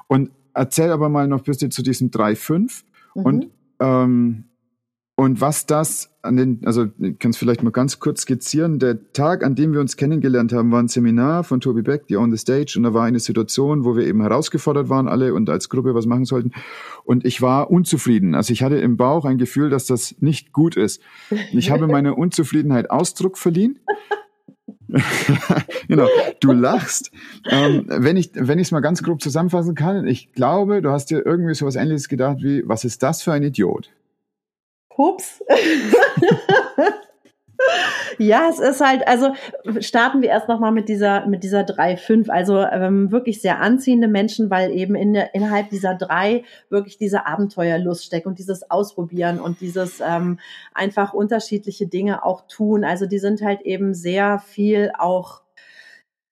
[0.08, 2.84] Und erzähl aber mal noch ein bisschen zu diesem 3-5
[3.16, 3.24] mhm.
[3.24, 3.48] und
[3.80, 4.44] ähm,
[5.20, 8.78] und was das an den, also ich kann es vielleicht mal ganz kurz skizzieren.
[8.78, 12.18] Der Tag, an dem wir uns kennengelernt haben, war ein Seminar von Toby Beck, die
[12.18, 15.50] On the Stage, und da war eine Situation, wo wir eben herausgefordert waren alle und
[15.50, 16.52] als Gruppe was machen sollten.
[17.04, 18.36] Und ich war unzufrieden.
[18.36, 21.02] Also ich hatte im Bauch ein Gefühl, dass das nicht gut ist.
[21.52, 23.80] Ich habe meiner Unzufriedenheit Ausdruck verliehen.
[25.88, 26.08] genau,
[26.42, 27.12] du lachst.
[27.50, 31.10] Ähm, wenn ich wenn ich es mal ganz grob zusammenfassen kann, ich glaube, du hast
[31.10, 33.90] dir irgendwie so was Ähnliches gedacht wie, was ist das für ein Idiot?
[34.98, 35.44] Hups.
[38.18, 39.34] ja, es ist halt, also
[39.80, 42.30] starten wir erst nochmal mit dieser, mit dieser drei fünf.
[42.30, 48.06] Also ähm, wirklich sehr anziehende Menschen, weil eben in, innerhalb dieser drei wirklich diese Abenteuerlust
[48.06, 50.40] steckt und dieses Ausprobieren und dieses ähm,
[50.74, 52.84] einfach unterschiedliche Dinge auch tun.
[52.84, 55.42] Also die sind halt eben sehr viel auch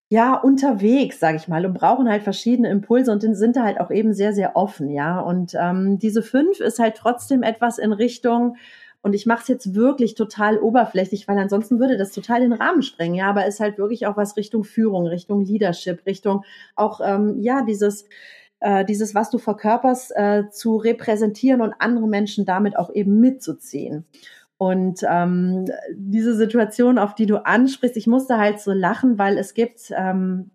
[0.09, 3.91] ja, unterwegs, sage ich mal, und brauchen halt verschiedene Impulse und sind da halt auch
[3.91, 5.19] eben sehr, sehr offen, ja.
[5.19, 8.55] Und ähm, diese fünf ist halt trotzdem etwas in Richtung,
[9.05, 12.81] und ich mache es jetzt wirklich total oberflächlich, weil ansonsten würde das total den Rahmen
[12.81, 16.43] sprengen, ja, aber ist halt wirklich auch was Richtung Führung, Richtung Leadership, Richtung
[16.75, 18.05] auch, ähm, ja, dieses,
[18.61, 24.05] äh, dieses, was du verkörperst, äh, zu repräsentieren und andere Menschen damit auch eben mitzuziehen.
[24.57, 29.53] Und ähm, diese Situation, auf die du ansprichst, ich musste halt so lachen, weil es
[29.53, 30.51] gibt ähm,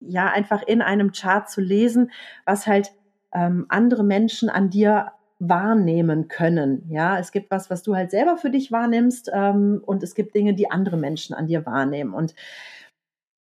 [0.00, 2.10] ja einfach in einem Chart zu lesen,
[2.44, 2.92] was halt
[3.32, 6.86] ähm, andere Menschen an dir wahrnehmen können.
[6.88, 10.34] Ja, es gibt was, was du halt selber für dich wahrnimmst ähm, und es gibt
[10.34, 12.14] Dinge, die andere Menschen an dir wahrnehmen.
[12.14, 12.34] Und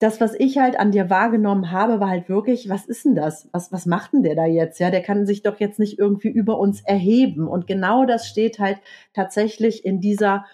[0.01, 3.49] das, was ich halt an dir wahrgenommen habe, war halt wirklich, was ist denn das?
[3.53, 4.81] Was, was macht denn der da jetzt?
[4.81, 7.47] Ja, der kann sich doch jetzt nicht irgendwie über uns erheben.
[7.47, 8.79] Und genau das steht halt
[9.15, 10.45] tatsächlich in dieser,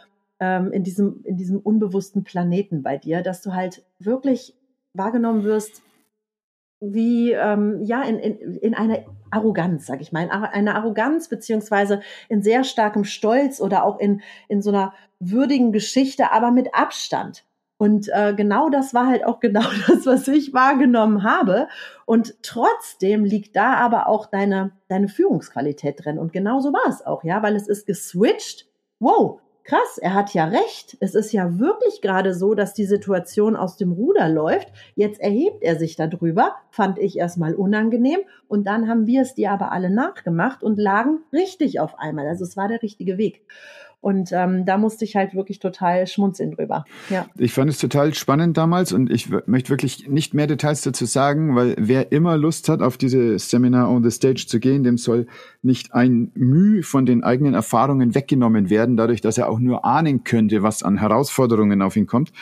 [0.41, 4.55] ähm, in diesem, in diesem unbewussten Planeten bei dir, dass du halt wirklich
[4.93, 5.83] wahrgenommen wirst,
[6.81, 12.01] wie ähm, ja in, in, in einer Arroganz, sag ich mal, in einer Arroganz beziehungsweise
[12.29, 17.45] in sehr starkem Stolz oder auch in in so einer würdigen Geschichte, aber mit Abstand.
[17.81, 21.67] Und äh, genau das war halt auch genau das, was ich wahrgenommen habe.
[22.05, 26.19] Und trotzdem liegt da aber auch deine deine Führungsqualität drin.
[26.19, 28.67] Und genau so war es auch, ja, weil es ist geswitcht.
[28.99, 30.99] Wow, krass, er hat ja recht.
[31.01, 34.69] Es ist ja wirklich gerade so, dass die Situation aus dem Ruder läuft.
[34.95, 38.21] Jetzt erhebt er sich darüber, fand ich erstmal unangenehm.
[38.47, 42.29] Und dann haben wir es dir aber alle nachgemacht und lagen richtig auf einmal.
[42.29, 43.41] Also es war der richtige Weg.
[44.01, 46.85] Und ähm, da musste ich halt wirklich total schmunzeln drüber.
[47.11, 47.27] Ja.
[47.37, 51.55] Ich fand es total spannend damals und ich möchte wirklich nicht mehr Details dazu sagen,
[51.55, 55.27] weil wer immer Lust hat, auf diese Seminar on the Stage zu gehen, dem soll
[55.61, 60.25] nicht ein Mühe von den eigenen Erfahrungen weggenommen werden, dadurch, dass er auch nur ahnen
[60.25, 62.33] könnte, was an Herausforderungen auf ihn kommt.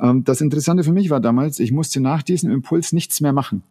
[0.00, 3.64] Ähm, das Interessante für mich war damals, ich musste nach diesem Impuls nichts mehr machen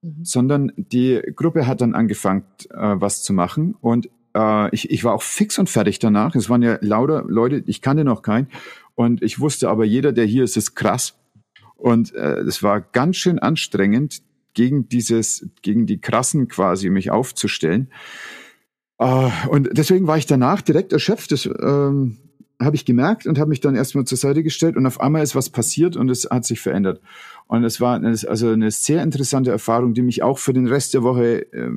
[0.00, 0.24] mhm.
[0.24, 3.74] sondern die Gruppe hat dann angefangen, äh, was zu machen.
[3.80, 6.34] Und äh, ich, ich war auch fix und fertig danach.
[6.34, 8.48] Es waren ja lauter Leute, ich kannte noch keinen.
[8.94, 11.14] Und ich wusste aber, jeder, der hier ist, ist krass.
[11.76, 14.22] Und äh, es war ganz schön anstrengend,
[14.54, 17.90] gegen dieses, gegen die Krassen quasi mich aufzustellen.
[18.98, 21.30] Uh, und deswegen war ich danach direkt erschöpft.
[21.30, 22.16] Das ähm,
[22.58, 25.36] habe ich gemerkt und habe mich dann erstmal zur Seite gestellt und auf einmal ist
[25.36, 27.02] was passiert und es hat sich verändert.
[27.46, 31.02] Und es war also eine sehr interessante Erfahrung, die mich auch für den Rest der
[31.02, 31.70] Woche äh,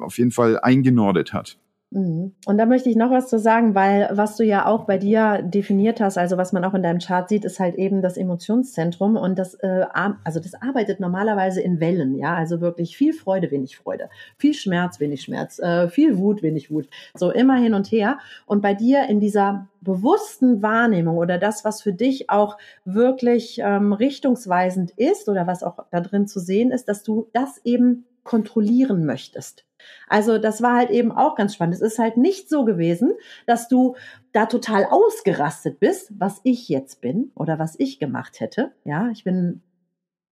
[0.00, 1.58] auf jeden Fall eingenordet hat.
[1.92, 2.32] Mhm.
[2.46, 5.42] Und da möchte ich noch was zu sagen, weil was du ja auch bei dir
[5.42, 9.16] definiert hast, also was man auch in deinem Chart sieht, ist halt eben das Emotionszentrum
[9.16, 9.84] und das, äh,
[10.24, 15.00] also das arbeitet normalerweise in Wellen, ja, also wirklich viel Freude, wenig Freude, viel Schmerz,
[15.00, 18.18] wenig Schmerz, äh, viel Wut, wenig Wut, so immer hin und her.
[18.46, 23.92] Und bei dir in dieser bewussten Wahrnehmung oder das, was für dich auch wirklich ähm,
[23.92, 29.04] richtungsweisend ist oder was auch da drin zu sehen ist, dass du das eben kontrollieren
[29.04, 29.64] möchtest.
[30.08, 31.74] Also das war halt eben auch ganz spannend.
[31.74, 33.12] Es ist halt nicht so gewesen,
[33.46, 33.96] dass du
[34.32, 38.72] da total ausgerastet bist, was ich jetzt bin oder was ich gemacht hätte.
[38.84, 39.62] Ja, ich bin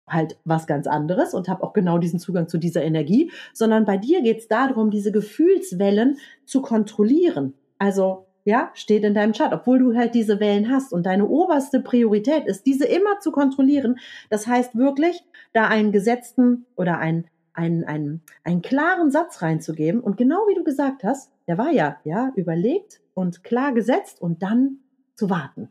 [0.08, 3.98] halt was ganz anderes und habe auch genau diesen Zugang zu dieser Energie, sondern bei
[3.98, 7.54] dir geht es darum, diese Gefühlswellen zu kontrollieren.
[7.80, 11.80] Also ja, steht in deinem Chart, obwohl du halt diese Wellen hast und deine oberste
[11.80, 13.98] Priorität ist, diese immer zu kontrollieren.
[14.30, 20.02] Das heißt wirklich, da einen gesetzten oder einen einen, einen, einen klaren Satz reinzugeben.
[20.02, 24.44] Und genau wie du gesagt hast, der war ja, ja, überlegt und klar gesetzt und
[24.44, 24.80] dann
[25.16, 25.70] zu warten.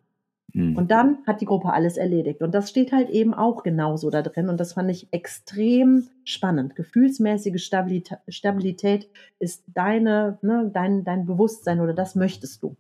[0.53, 0.77] Mhm.
[0.77, 2.41] Und dann hat die Gruppe alles erledigt.
[2.41, 4.49] Und das steht halt eben auch genauso da drin.
[4.49, 6.77] Und das fand ich extrem spannend.
[6.77, 12.77] Gefühlsmäßige Stabilität, Stabilität ist deine, ne, dein, dein Bewusstsein oder das möchtest du.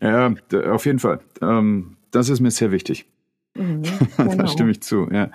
[0.00, 0.34] Ja,
[0.70, 1.20] auf jeden Fall.
[1.42, 3.06] Ähm, das ist mir sehr wichtig.
[3.56, 3.82] Mhm,
[4.16, 4.34] genau.
[4.36, 5.30] da stimme ich zu, ja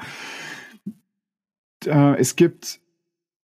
[1.85, 2.79] äh, es gibt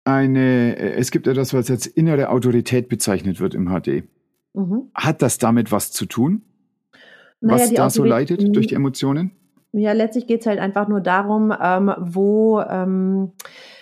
[0.04, 4.04] eine, es gibt etwas, was als innere Autorität bezeichnet wird im HD.
[4.54, 4.90] Mhm.
[4.94, 6.42] Hat das damit was zu tun?
[7.40, 9.32] Naja, was da Autorität, so leitet durch die Emotionen?
[9.72, 13.32] Ja, letztlich geht es halt einfach nur darum, ähm, wo ähm,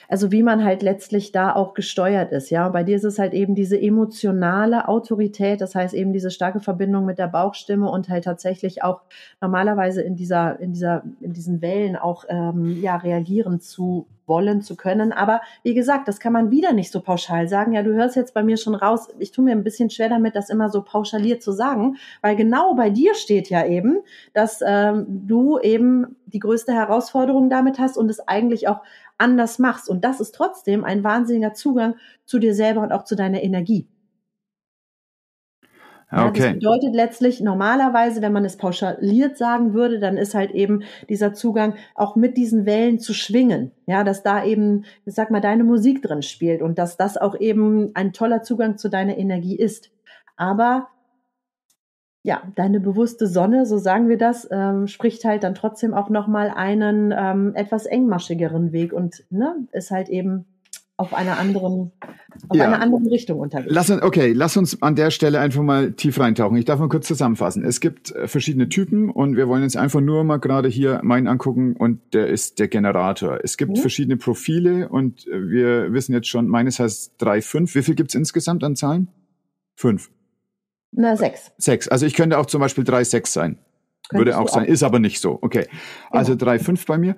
[0.08, 2.50] also wie man halt letztlich da auch gesteuert ist.
[2.50, 6.30] Ja, und bei dir ist es halt eben diese emotionale Autorität, das heißt eben diese
[6.30, 9.02] starke Verbindung mit der Bauchstimme und halt tatsächlich auch
[9.40, 14.76] normalerweise in dieser, in dieser, in diesen Wellen auch ähm, ja reagieren zu wollen zu
[14.76, 15.12] können.
[15.12, 17.72] Aber wie gesagt, das kann man wieder nicht so pauschal sagen.
[17.72, 20.36] Ja, du hörst jetzt bei mir schon raus, ich tue mir ein bisschen schwer damit,
[20.36, 23.98] das immer so pauschaliert zu sagen, weil genau bei dir steht ja eben,
[24.34, 28.80] dass ähm, du eben die größte Herausforderung damit hast und es eigentlich auch
[29.18, 29.88] anders machst.
[29.88, 33.88] Und das ist trotzdem ein wahnsinniger Zugang zu dir selber und auch zu deiner Energie.
[36.10, 40.82] Ja, das bedeutet letztlich normalerweise, wenn man es pauschaliert sagen würde, dann ist halt eben
[41.10, 43.72] dieser Zugang auch mit diesen Wellen zu schwingen.
[43.84, 47.38] Ja, dass da eben, ich sag mal, deine Musik drin spielt und dass das auch
[47.38, 49.90] eben ein toller Zugang zu deiner Energie ist.
[50.36, 50.88] Aber
[52.28, 56.52] ja, deine bewusste Sonne, so sagen wir das, ähm, spricht halt dann trotzdem auch nochmal
[56.54, 60.44] einen ähm, etwas engmaschigeren Weg und ne, ist halt eben
[60.98, 61.90] auf einer anderen,
[62.50, 62.66] auf ja.
[62.66, 63.72] einer anderen Richtung unterwegs.
[63.72, 66.58] Lass uns, okay, lass uns an der Stelle einfach mal tief reintauchen.
[66.58, 67.64] Ich darf mal kurz zusammenfassen.
[67.64, 71.28] Es gibt äh, verschiedene Typen und wir wollen jetzt einfach nur mal gerade hier meinen
[71.28, 73.38] angucken und der ist der Generator.
[73.42, 73.76] Es gibt mhm.
[73.76, 77.74] verschiedene Profile und wir wissen jetzt schon, meines heißt drei, fünf.
[77.74, 79.08] Wie viel gibt's insgesamt an Zahlen?
[79.76, 80.10] Fünf.
[80.92, 81.52] Na, sechs.
[81.58, 81.88] Sechs.
[81.88, 83.58] Also ich könnte auch zum Beispiel drei, sechs sein.
[84.08, 84.64] Könntest Würde auch sein.
[84.64, 84.68] Auch.
[84.68, 85.38] Ist aber nicht so.
[85.42, 85.66] Okay.
[86.10, 86.44] Also genau.
[86.44, 87.16] drei, fünf bei mir.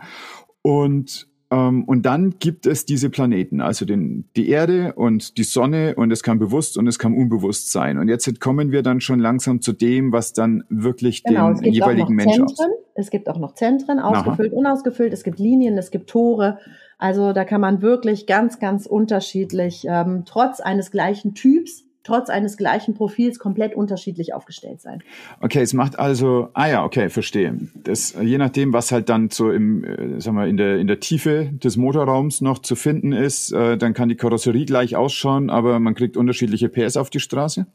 [0.62, 5.94] Und ähm, und dann gibt es diese Planeten, also den, die Erde und die Sonne
[5.96, 7.98] und es kann bewusst und es kann unbewusst sein.
[7.98, 12.14] Und jetzt kommen wir dann schon langsam zu dem, was dann wirklich genau, den jeweiligen
[12.14, 12.70] Menschen Zentren.
[12.94, 14.58] Es gibt auch noch Zentren, ausgefüllt, Aha.
[14.58, 15.12] unausgefüllt.
[15.12, 16.58] Es gibt Linien, es gibt Tore.
[16.98, 22.56] Also da kann man wirklich ganz, ganz unterschiedlich, ähm, trotz eines gleichen Typs, trotz eines
[22.56, 25.02] gleichen Profils komplett unterschiedlich aufgestellt sein.
[25.40, 27.58] Okay, es macht also, ah ja, okay, verstehe.
[27.74, 31.00] Das, je nachdem, was halt dann so im, äh, sagen wir, in der, in der
[31.00, 35.78] Tiefe des Motorraums noch zu finden ist, äh, dann kann die Karosserie gleich ausschauen, aber
[35.78, 37.66] man kriegt unterschiedliche PS auf die Straße?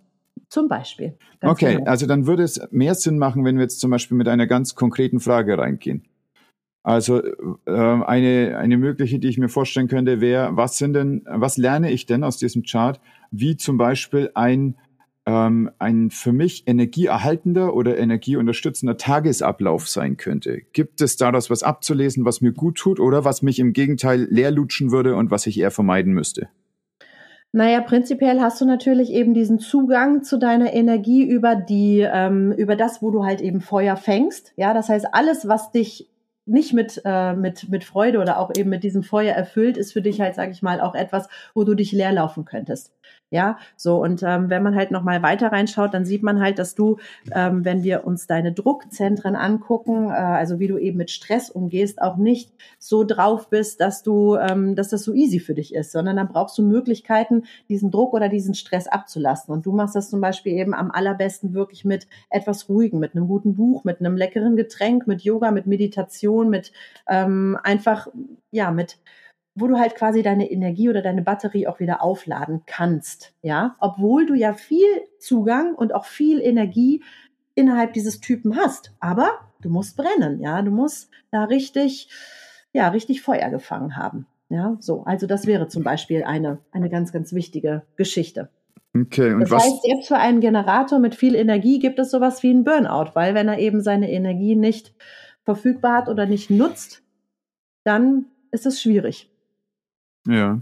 [0.49, 1.17] Zum Beispiel.
[1.41, 1.89] Okay, genau.
[1.89, 4.75] also dann würde es mehr Sinn machen, wenn wir jetzt zum Beispiel mit einer ganz
[4.75, 6.03] konkreten Frage reingehen.
[6.85, 7.19] Also
[7.65, 11.91] äh, eine, eine mögliche, die ich mir vorstellen könnte, wäre, was sind denn, was lerne
[11.91, 14.75] ich denn aus diesem Chart, wie zum Beispiel ein,
[15.25, 20.61] ähm, ein für mich energieerhaltender oder energieunterstützender Tagesablauf sein könnte.
[20.73, 24.51] Gibt es daraus was abzulesen, was mir gut tut oder was mich im Gegenteil leer
[24.51, 26.49] lutschen würde und was ich eher vermeiden müsste?
[27.51, 32.75] Naja, prinzipiell hast du natürlich eben diesen Zugang zu deiner Energie über die, ähm, über
[32.75, 34.53] das, wo du halt eben Feuer fängst.
[34.55, 36.11] Ja, das heißt, alles, was dich
[36.45, 40.01] nicht mit, äh, mit, mit Freude oder auch eben mit diesem Feuer erfüllt, ist für
[40.01, 42.93] dich halt, sage ich mal, auch etwas, wo du dich leer laufen könntest.
[43.35, 46.57] Ja, so und ähm, wenn man halt noch mal weiter reinschaut, dann sieht man halt,
[46.57, 46.99] dass du,
[47.33, 52.01] ähm, wenn wir uns deine Druckzentren angucken, äh, also wie du eben mit Stress umgehst,
[52.01, 55.91] auch nicht so drauf bist, dass du, ähm, dass das so easy für dich ist,
[55.91, 59.53] sondern dann brauchst du Möglichkeiten, diesen Druck oder diesen Stress abzulassen.
[59.53, 63.27] Und du machst das zum Beispiel eben am allerbesten wirklich mit etwas Ruhigen, mit einem
[63.27, 66.71] guten Buch, mit einem leckeren Getränk, mit Yoga, mit Meditation, mit
[67.09, 68.07] ähm, einfach
[68.51, 68.97] ja mit
[69.55, 74.25] wo du halt quasi deine Energie oder deine Batterie auch wieder aufladen kannst, ja, obwohl
[74.25, 74.87] du ja viel
[75.17, 77.01] Zugang und auch viel Energie
[77.55, 79.31] innerhalb dieses Typen hast, aber
[79.61, 82.09] du musst brennen, ja, du musst da richtig,
[82.73, 87.13] ja, richtig Feuer gefangen haben, ja, so, also das wäre zum Beispiel eine, eine ganz,
[87.13, 88.49] ganz wichtige Geschichte.
[88.93, 89.63] Okay, und das was?
[89.63, 93.35] heißt, selbst für einen Generator mit viel Energie gibt es sowas wie einen Burnout, weil
[93.35, 94.93] wenn er eben seine Energie nicht
[95.43, 97.03] verfügbar hat oder nicht nutzt,
[97.83, 99.29] dann ist es schwierig.
[100.27, 100.61] Ja.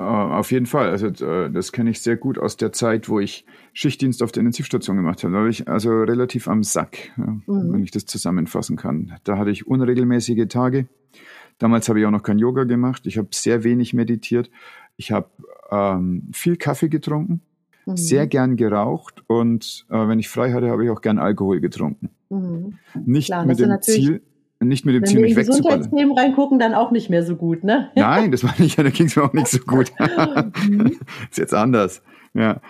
[0.00, 0.88] Uh, auf jeden Fall.
[0.88, 4.40] Also uh, das kenne ich sehr gut aus der Zeit, wo ich Schichtdienst auf der
[4.40, 5.34] Intensivstation gemacht habe.
[5.34, 7.72] Da war ich also relativ am Sack, ja, mhm.
[7.72, 9.12] wenn ich das zusammenfassen kann.
[9.24, 10.88] Da hatte ich unregelmäßige Tage.
[11.58, 13.06] Damals habe ich auch noch kein Yoga gemacht.
[13.06, 14.50] Ich habe sehr wenig meditiert.
[14.96, 15.28] Ich habe
[15.70, 17.42] ähm, viel Kaffee getrunken,
[17.86, 17.96] mhm.
[17.96, 22.10] sehr gern geraucht und äh, wenn ich frei hatte, habe ich auch gern Alkohol getrunken.
[22.30, 22.78] Mhm.
[23.04, 24.22] Nicht Klar, mit dem Ziel,
[24.64, 25.84] nicht mit dem Ziel, mich wegzuballern.
[25.84, 27.90] Wenn wir in Gesundheitsthemen reingucken, dann auch nicht mehr so gut, ne?
[27.96, 29.92] Nein, das war nicht, da ging es mir auch nicht so gut.
[30.68, 30.98] Mhm.
[31.30, 32.02] ist jetzt anders.
[32.34, 32.60] Ja.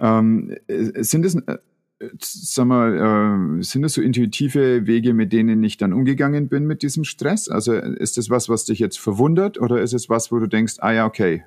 [0.00, 1.58] Ähm, sind es, äh,
[2.18, 6.82] sag mal, äh, sind das so intuitive Wege, mit denen ich dann umgegangen bin mit
[6.82, 7.48] diesem Stress?
[7.48, 10.76] Also ist das was, was dich jetzt verwundert oder ist es was, wo du denkst,
[10.78, 11.44] ah ja, okay,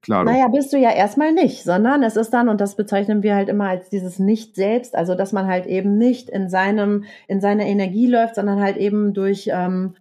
[0.00, 0.24] klar.
[0.24, 3.50] Naja, bist du ja erstmal nicht, sondern es ist dann, und das bezeichnen wir halt
[3.50, 8.06] immer als dieses Nicht-Selbst, also dass man halt eben nicht in seinem, in seiner Energie
[8.06, 9.94] läuft, sondern halt eben durch ähm,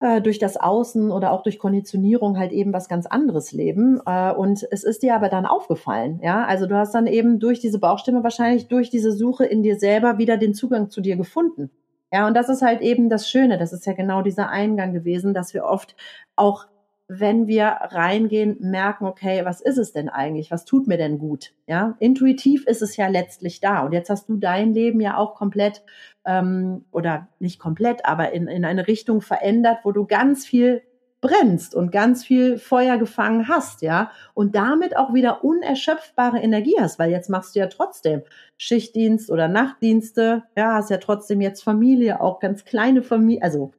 [0.00, 4.00] äh, durch das Außen oder auch durch Konditionierung halt eben was ganz anderes leben.
[4.06, 6.44] Äh, und es ist dir aber dann aufgefallen, ja.
[6.44, 10.18] Also du hast dann eben durch diese Bauchstimme wahrscheinlich durch diese Suche in dir selber
[10.18, 11.70] wieder den Zugang zu dir gefunden.
[12.12, 13.58] Ja, und das ist halt eben das Schöne.
[13.58, 15.94] Das ist ja genau dieser Eingang gewesen, dass wir oft
[16.36, 16.66] auch
[17.10, 20.50] wenn wir reingehen, merken, okay, was ist es denn eigentlich?
[20.50, 21.54] Was tut mir denn gut?
[21.66, 23.80] Ja, intuitiv ist es ja letztlich da.
[23.80, 25.82] Und jetzt hast du dein Leben ja auch komplett
[26.26, 30.82] ähm, oder nicht komplett, aber in, in eine Richtung verändert, wo du ganz viel
[31.22, 36.98] brennst und ganz viel Feuer gefangen hast, ja, und damit auch wieder unerschöpfbare Energie hast,
[36.98, 38.22] weil jetzt machst du ja trotzdem
[38.56, 43.72] Schichtdienst oder Nachtdienste, ja, hast ja trotzdem jetzt Familie, auch ganz kleine Familie, also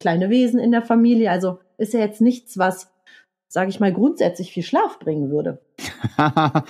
[0.00, 2.88] kleine Wesen in der Familie, also ist ja jetzt nichts, was,
[3.48, 5.60] sage ich mal, grundsätzlich viel Schlaf bringen würde.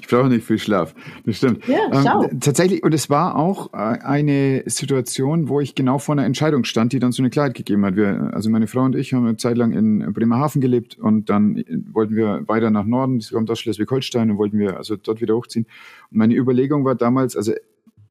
[0.00, 0.94] ich brauche nicht viel Schlaf.
[1.24, 1.66] Das stimmt.
[1.66, 2.22] Ja, ähm, schau.
[2.24, 6.64] Ähm, tatsächlich, und es war auch äh, eine Situation, wo ich genau vor einer Entscheidung
[6.64, 7.96] stand, die dann so eine Klarheit gegeben hat.
[7.96, 11.62] Wir, also meine Frau und ich haben eine Zeit lang in Bremerhaven gelebt und dann
[11.92, 15.34] wollten wir weiter nach Norden, das kommt aus Schleswig-Holstein und wollten wir also dort wieder
[15.36, 15.66] hochziehen.
[16.10, 17.52] Und meine Überlegung war damals, also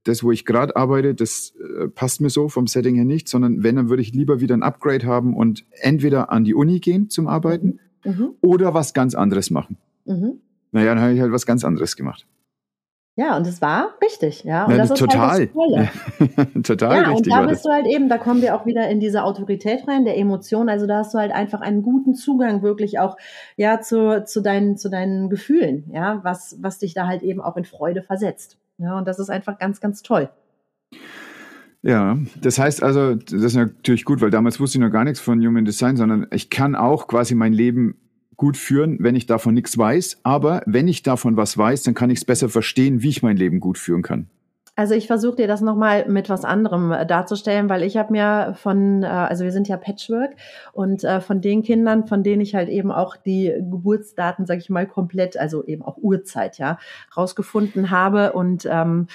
[0.07, 3.63] das, wo ich gerade arbeite, das äh, passt mir so vom Setting her nicht, sondern
[3.63, 7.09] wenn, dann würde ich lieber wieder ein Upgrade haben und entweder an die Uni gehen
[7.09, 8.31] zum Arbeiten mhm.
[8.41, 9.77] oder was ganz anderes machen.
[10.05, 10.39] Mhm.
[10.71, 12.25] Naja, dann habe ich halt was ganz anderes gemacht.
[13.19, 14.65] Ja, und es war richtig, ja.
[14.65, 15.29] Und ja, das ist total.
[15.29, 15.51] halt
[16.63, 17.33] total ja, richtig.
[17.33, 20.05] Und da bist du halt eben, da kommen wir auch wieder in diese Autorität rein,
[20.05, 20.69] der Emotion.
[20.69, 23.17] Also da hast du halt einfach einen guten Zugang wirklich auch,
[23.55, 27.57] ja, zu, zu deinen, zu deinen Gefühlen, ja, was, was dich da halt eben auch
[27.57, 28.59] in Freude versetzt.
[28.78, 30.30] Ja, und das ist einfach ganz, ganz toll.
[31.82, 35.19] Ja, das heißt also, das ist natürlich gut, weil damals wusste ich noch gar nichts
[35.19, 37.95] von Human Design, sondern ich kann auch quasi mein Leben
[38.36, 40.19] gut führen, wenn ich davon nichts weiß.
[40.23, 43.38] Aber wenn ich davon was weiß, dann kann ich es besser verstehen, wie ich mein
[43.38, 44.30] Leben gut führen kann.
[44.78, 48.53] Also ich versuche dir das nochmal mit was anderem äh, darzustellen, weil ich habe mir
[48.61, 50.36] von, äh, also wir sind ja Patchwork
[50.71, 54.69] und äh, von den Kindern, von denen ich halt eben auch die Geburtsdaten, sage ich
[54.69, 56.78] mal, komplett, also eben auch Uhrzeit, ja,
[57.17, 59.07] rausgefunden habe und ähm,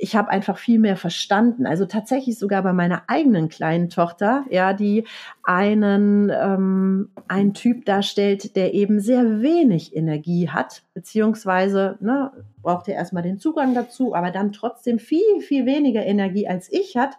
[0.00, 1.66] ich habe einfach viel mehr verstanden.
[1.66, 5.06] Also tatsächlich sogar bei meiner eigenen kleinen Tochter, ja, die
[5.42, 12.32] einen, ähm, einen Typ darstellt, der eben sehr wenig Energie hat, beziehungsweise ne,
[12.62, 16.96] braucht er erstmal den Zugang dazu, aber dann trotzdem viel, viel weniger Energie als ich
[16.96, 17.18] hat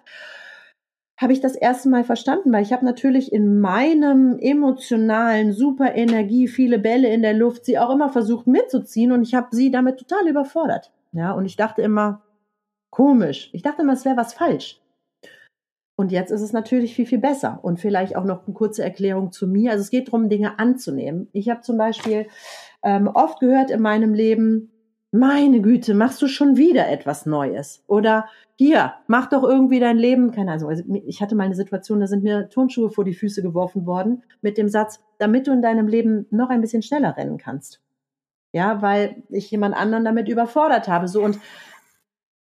[1.18, 6.48] habe ich das erste Mal verstanden, weil ich habe natürlich in meinem emotionalen super Energie
[6.48, 10.00] viele Bälle in der Luft, sie auch immer versucht mitzuziehen und ich habe sie damit
[10.00, 10.92] total überfordert.
[11.12, 12.24] Ja, und ich dachte immer,
[12.92, 13.50] Komisch.
[13.54, 14.80] Ich dachte immer, es wäre was falsch.
[15.96, 17.60] Und jetzt ist es natürlich viel, viel besser.
[17.62, 19.72] Und vielleicht auch noch eine kurze Erklärung zu mir.
[19.72, 21.30] Also es geht darum, Dinge anzunehmen.
[21.32, 22.28] Ich habe zum Beispiel
[22.84, 24.72] ähm, oft gehört in meinem Leben,
[25.12, 27.84] meine Güte, machst du schon wieder etwas Neues?
[27.88, 28.28] Oder
[28.58, 30.70] hier, mach doch irgendwie dein Leben, keine Ahnung.
[30.70, 34.24] Also ich hatte mal eine Situation, da sind mir Turnschuhe vor die Füße geworfen worden
[34.42, 37.82] mit dem Satz, damit du in deinem Leben noch ein bisschen schneller rennen kannst.
[38.54, 41.08] Ja, weil ich jemand anderen damit überfordert habe.
[41.08, 41.40] So und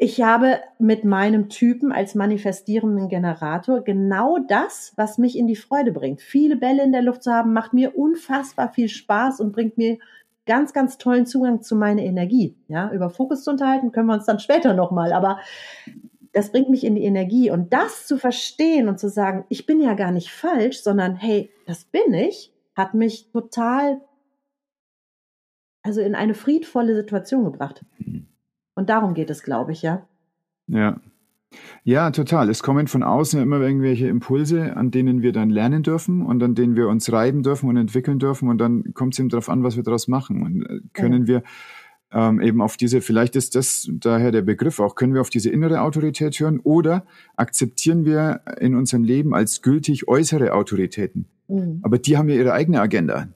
[0.00, 5.90] ich habe mit meinem Typen als manifestierenden Generator genau das, was mich in die Freude
[5.90, 6.22] bringt.
[6.22, 9.98] Viele Bälle in der Luft zu haben, macht mir unfassbar viel Spaß und bringt mir
[10.46, 12.56] ganz, ganz tollen Zugang zu meiner Energie.
[12.68, 15.40] Ja, über Fokus zu unterhalten können wir uns dann später nochmal, aber
[16.32, 19.80] das bringt mich in die Energie und das zu verstehen und zu sagen, ich bin
[19.80, 24.00] ja gar nicht falsch, sondern hey, das bin ich, hat mich total,
[25.82, 27.84] also in eine friedvolle Situation gebracht.
[28.78, 30.06] Und darum geht es, glaube ich, ja.
[30.68, 31.00] Ja.
[31.82, 32.48] Ja, total.
[32.48, 36.54] Es kommen von außen immer irgendwelche Impulse, an denen wir dann lernen dürfen und an
[36.54, 38.48] denen wir uns reiben dürfen und entwickeln dürfen.
[38.48, 40.44] Und dann kommt es eben darauf an, was wir daraus machen.
[40.44, 41.26] Und äh, können ja.
[41.26, 41.42] wir
[42.12, 45.50] ähm, eben auf diese, vielleicht ist das daher der Begriff auch, können wir auf diese
[45.50, 47.04] innere Autorität hören oder
[47.34, 51.26] akzeptieren wir in unserem Leben als gültig äußere Autoritäten.
[51.48, 51.80] Mhm.
[51.82, 53.26] Aber die haben ja ihre eigene Agenda.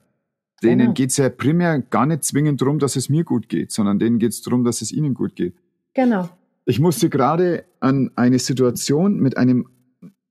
[0.63, 0.93] Denen genau.
[0.93, 4.19] geht es ja primär gar nicht zwingend darum, dass es mir gut geht, sondern denen
[4.19, 5.55] geht es darum, dass es ihnen gut geht.
[5.93, 6.29] Genau.
[6.65, 9.67] Ich musste gerade an eine Situation mit einem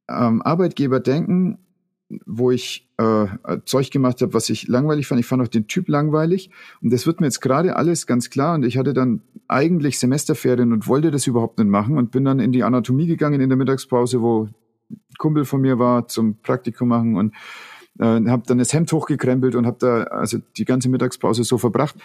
[0.09, 1.59] ähm, Arbeitgeber denken,
[2.26, 3.26] wo ich äh,
[3.64, 5.20] Zeug gemacht habe, was ich langweilig fand.
[5.20, 6.51] Ich fand auch den Typ langweilig.
[6.83, 8.55] Und das wird mir jetzt gerade alles ganz klar.
[8.55, 12.39] Und ich hatte dann eigentlich Semesterferien und wollte das überhaupt nicht machen und bin dann
[12.39, 14.45] in die Anatomie gegangen in der Mittagspause, wo
[14.91, 17.35] ein Kumpel von mir war zum Praktikum machen und
[17.99, 21.97] äh, habe dann das Hemd hochgekrempelt und habe da also die ganze Mittagspause so verbracht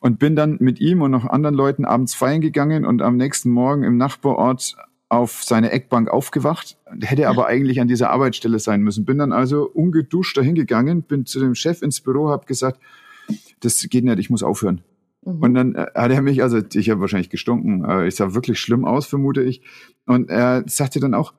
[0.00, 3.50] und bin dann mit ihm und noch anderen Leuten abends feiern gegangen und am nächsten
[3.50, 4.76] Morgen im Nachbarort
[5.08, 9.04] auf seine Eckbank aufgewacht, hätte aber eigentlich an dieser Arbeitsstelle sein müssen.
[9.04, 12.80] Bin dann also ungeduscht dahin gegangen, bin zu dem Chef ins Büro, habe gesagt,
[13.60, 14.82] das geht nicht, ich muss aufhören.
[15.24, 15.42] Mhm.
[15.42, 18.58] Und dann äh, hat er mich, also ich habe wahrscheinlich gestunken, äh, ich sah wirklich
[18.58, 19.62] schlimm aus, vermute ich.
[20.06, 21.32] Und er sagte dann auch,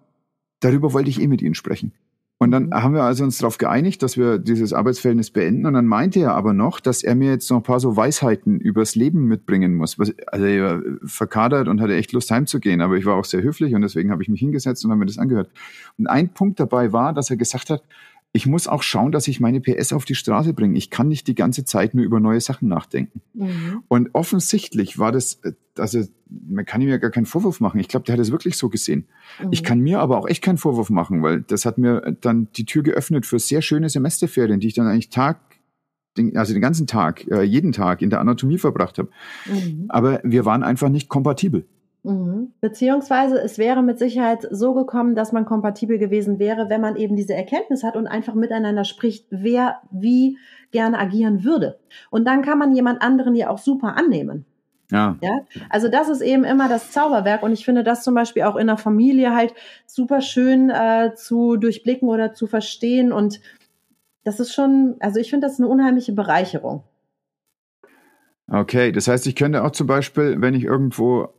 [0.59, 1.91] darüber wollte ich eh mit Ihnen sprechen.
[2.37, 5.65] Und dann haben wir also uns darauf geeinigt, dass wir dieses Arbeitsverhältnis beenden.
[5.65, 8.59] Und dann meinte er aber noch, dass er mir jetzt noch ein paar so Weisheiten
[8.59, 9.97] übers Leben mitbringen muss.
[9.97, 12.81] Also er war verkadert und hatte echt Lust heimzugehen.
[12.81, 15.05] Aber ich war auch sehr höflich und deswegen habe ich mich hingesetzt und habe mir
[15.05, 15.49] das angehört.
[15.97, 17.83] Und ein Punkt dabei war, dass er gesagt hat,
[18.35, 20.77] ich muss auch schauen, dass ich meine PS auf die Straße bringe.
[20.77, 23.21] Ich kann nicht die ganze Zeit nur über neue Sachen nachdenken.
[23.33, 23.83] Mhm.
[23.87, 25.39] Und offensichtlich war das,
[25.77, 27.79] also man kann ihm ja gar keinen Vorwurf machen.
[27.79, 29.07] Ich glaube, der hat es wirklich so gesehen.
[29.41, 29.47] Mhm.
[29.51, 32.65] Ich kann mir aber auch echt keinen Vorwurf machen, weil das hat mir dann die
[32.65, 35.39] Tür geöffnet für sehr schöne Semesterferien, die ich dann eigentlich Tag
[36.35, 39.09] also den ganzen Tag, äh, jeden Tag in der Anatomie verbracht habe.
[39.45, 39.85] Mhm.
[39.89, 41.65] Aber wir waren einfach nicht kompatibel.
[42.05, 42.53] Mhm.
[42.61, 47.15] Beziehungsweise es wäre mit Sicherheit so gekommen, dass man kompatibel gewesen wäre, wenn man eben
[47.15, 50.37] diese Erkenntnis hat und einfach miteinander spricht, wer wie
[50.71, 51.79] gerne agieren würde.
[52.11, 54.45] Und dann kann man jemand anderen ja auch super annehmen.
[54.91, 55.17] Ja.
[55.19, 55.39] ja.
[55.71, 58.67] Also das ist eben immer das Zauberwerk und ich finde das zum Beispiel auch in
[58.67, 59.55] der Familie halt
[59.87, 63.39] super schön äh, zu durchblicken oder zu verstehen und
[64.23, 66.83] das ist schon, also ich finde das eine unheimliche Bereicherung.
[68.47, 71.29] Okay, das heißt, ich könnte auch zum Beispiel, wenn ich irgendwo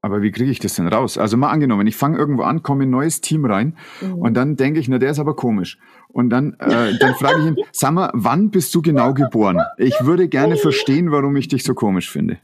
[0.00, 1.18] aber wie kriege ich das denn raus?
[1.18, 4.14] Also mal angenommen, ich fange irgendwo an, komme in ein neues Team rein mhm.
[4.14, 5.78] und dann denke ich, na, der ist aber komisch.
[6.08, 9.60] Und dann, äh, dann frage ich ihn, sag mal, wann bist du genau geboren?
[9.76, 12.38] Ich würde gerne verstehen, warum ich dich so komisch finde.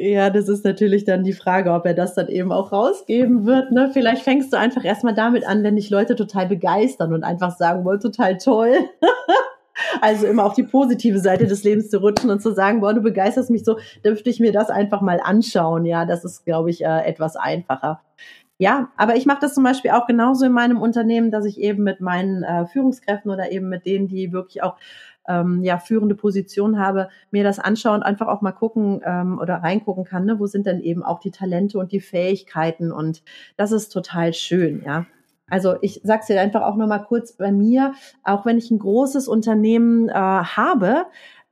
[0.00, 3.70] Ja, das ist natürlich dann die Frage, ob er das dann eben auch rausgeben wird.
[3.70, 3.90] Ne?
[3.92, 7.84] Vielleicht fängst du einfach erstmal damit an, wenn dich Leute total begeistern und einfach sagen
[7.84, 8.72] wollen, total toll.
[10.00, 13.00] also immer auf die positive Seite des Lebens zu rutschen und zu sagen, boah, du
[13.00, 15.84] begeisterst mich so, dürfte ich mir das einfach mal anschauen.
[15.84, 18.00] Ja, das ist, glaube ich, äh, etwas einfacher.
[18.58, 21.82] Ja, aber ich mache das zum Beispiel auch genauso in meinem Unternehmen, dass ich eben
[21.82, 24.76] mit meinen äh, Führungskräften oder eben mit denen, die wirklich auch
[25.26, 29.56] ähm, ja führende Position habe, mir das anschauen und einfach auch mal gucken ähm, oder
[29.56, 33.22] reingucken kann, ne, wo sind denn eben auch die Talente und die Fähigkeiten und
[33.56, 35.06] das ist total schön, ja.
[35.52, 37.92] Also ich sag's dir einfach auch noch mal kurz bei mir,
[38.24, 41.04] auch wenn ich ein großes Unternehmen äh, habe,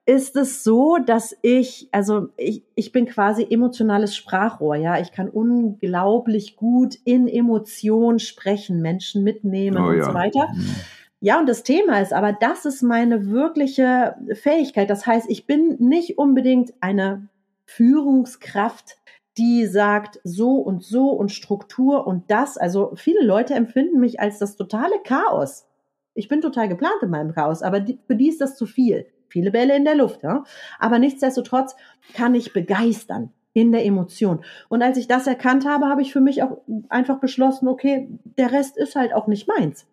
[0.07, 4.99] ist es so, dass ich, also ich, ich bin quasi emotionales Sprachrohr, ja.
[4.99, 10.05] Ich kann unglaublich gut in Emotionen sprechen, Menschen mitnehmen oh, und ja.
[10.05, 10.49] so weiter.
[10.55, 10.77] Mhm.
[11.21, 14.89] Ja, und das Thema ist aber, das ist meine wirkliche Fähigkeit.
[14.89, 17.29] Das heißt, ich bin nicht unbedingt eine
[17.67, 18.97] Führungskraft,
[19.41, 22.59] die sagt so und so und Struktur und das.
[22.59, 25.67] Also viele Leute empfinden mich als das totale Chaos.
[26.15, 29.07] Ich bin total geplant in meinem Chaos, aber die, für die ist das zu viel.
[29.29, 30.45] Viele Bälle in der Luft, ja.
[30.79, 31.77] Aber nichtsdestotrotz
[32.15, 34.45] kann ich begeistern in der Emotion.
[34.69, 38.53] Und als ich das erkannt habe, habe ich für mich auch einfach beschlossen, okay, der
[38.53, 39.87] Rest ist halt auch nicht meins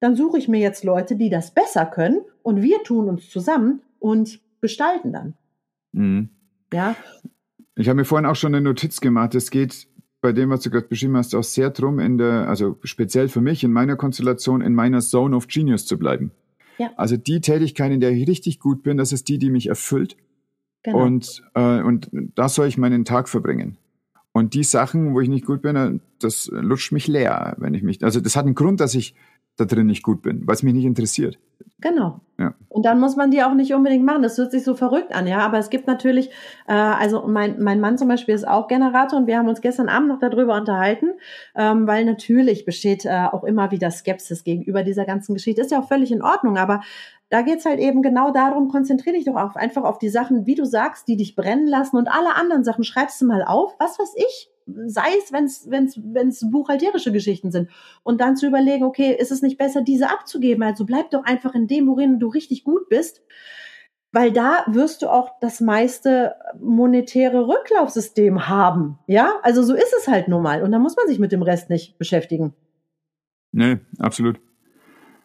[0.00, 3.82] dann suche ich mir jetzt Leute, die das besser können und wir tun uns zusammen
[3.98, 5.34] und gestalten dann.
[5.92, 6.30] Mhm.
[6.72, 6.96] Ja.
[7.76, 9.34] Ich habe mir vorhin auch schon eine Notiz gemacht.
[9.34, 9.86] Es geht
[10.22, 13.42] bei dem, was du gerade beschrieben hast, auch sehr drum, in der, also speziell für
[13.42, 16.32] mich, in meiner Konstellation, in meiner Zone of Genius zu bleiben.
[16.78, 16.90] Ja.
[16.96, 20.16] Also die Tätigkeit, in der ich richtig gut bin, das ist die, die mich erfüllt.
[20.82, 21.04] Genau.
[21.04, 23.76] Und, äh, und da soll ich meinen Tag verbringen.
[24.32, 28.04] Und die Sachen, wo ich nicht gut bin, das lutscht mich leer, wenn ich mich,
[28.04, 29.14] also das hat einen Grund, dass ich
[29.56, 31.38] da drin nicht gut bin, weil es mich nicht interessiert.
[31.80, 32.20] Genau.
[32.38, 32.54] Ja.
[32.68, 34.22] Und dann muss man die auch nicht unbedingt machen.
[34.22, 35.38] Das hört sich so verrückt an, ja.
[35.40, 36.30] Aber es gibt natürlich,
[36.66, 39.88] äh, also mein, mein Mann zum Beispiel ist auch Generator und wir haben uns gestern
[39.88, 41.10] Abend noch darüber unterhalten,
[41.54, 45.60] ähm, weil natürlich besteht äh, auch immer wieder Skepsis gegenüber dieser ganzen Geschichte.
[45.60, 46.80] Ist ja auch völlig in Ordnung, aber
[47.28, 50.54] da geht's halt eben genau darum, konzentriere dich doch auch einfach auf die Sachen, wie
[50.54, 53.74] du sagst, die dich brennen lassen und alle anderen Sachen schreibst du mal auf.
[53.78, 54.50] Was weiß ich?
[54.66, 57.70] Sei es, wenn es wenn's, wenn's buchhalterische Geschichten sind.
[58.02, 60.62] Und dann zu überlegen, okay, ist es nicht besser, diese abzugeben?
[60.62, 63.22] Also bleib doch einfach in dem, worin du richtig gut bist.
[64.12, 68.98] Weil da wirst du auch das meiste monetäre Rücklaufsystem haben.
[69.06, 70.62] Ja, also so ist es halt nun mal.
[70.62, 72.54] Und da muss man sich mit dem Rest nicht beschäftigen.
[73.52, 74.40] Nee, absolut.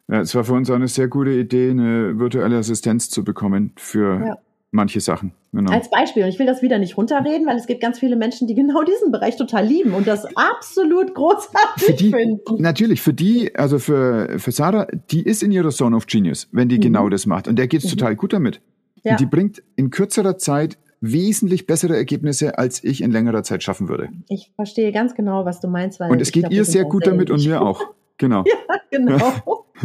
[0.08, 3.74] Ja, es war für uns auch eine sehr gute Idee, eine virtuelle Assistenz zu bekommen
[3.78, 4.38] für ja
[4.72, 5.34] manche Sachen.
[5.54, 5.72] Genau.
[5.72, 6.24] Als Beispiel.
[6.24, 8.84] Und ich will das wieder nicht runterreden, weil es gibt ganz viele Menschen, die genau
[8.84, 12.62] diesen Bereich total lieben und das absolut großartig für die, finden.
[12.62, 16.70] Natürlich, für die, also für, für Sarah, die ist in ihrer Zone of Genius, wenn
[16.70, 16.82] die mhm.
[16.82, 17.48] genau das macht.
[17.48, 17.90] Und der geht's mhm.
[17.90, 18.62] total gut damit.
[19.04, 19.14] Ja.
[19.14, 23.90] Und die bringt in kürzerer Zeit wesentlich bessere Ergebnisse, als ich in längerer Zeit schaffen
[23.90, 24.10] würde.
[24.30, 26.00] Ich verstehe ganz genau, was du meinst.
[26.00, 27.82] Weil und es geht glaub, ihr sehr gut damit und mir auch.
[28.22, 28.44] Genau.
[28.46, 29.66] ja, genau.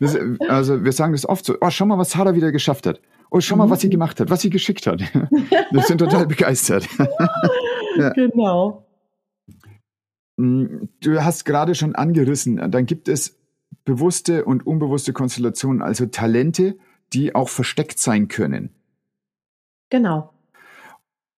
[0.00, 0.18] Das,
[0.48, 3.00] also wir sagen das oft so, oh, schau mal, was Sarah wieder geschafft hat.
[3.30, 3.92] Oh, schau mal, was sie mhm.
[3.92, 5.00] gemacht hat, was sie geschickt hat.
[5.70, 6.88] Wir sind total begeistert.
[7.96, 8.10] ja.
[8.10, 8.84] Genau.
[10.36, 13.38] Mm, du hast gerade schon angerissen, dann gibt es
[13.84, 16.76] bewusste und unbewusste Konstellationen, also Talente,
[17.12, 18.74] die auch versteckt sein können.
[19.88, 20.33] Genau.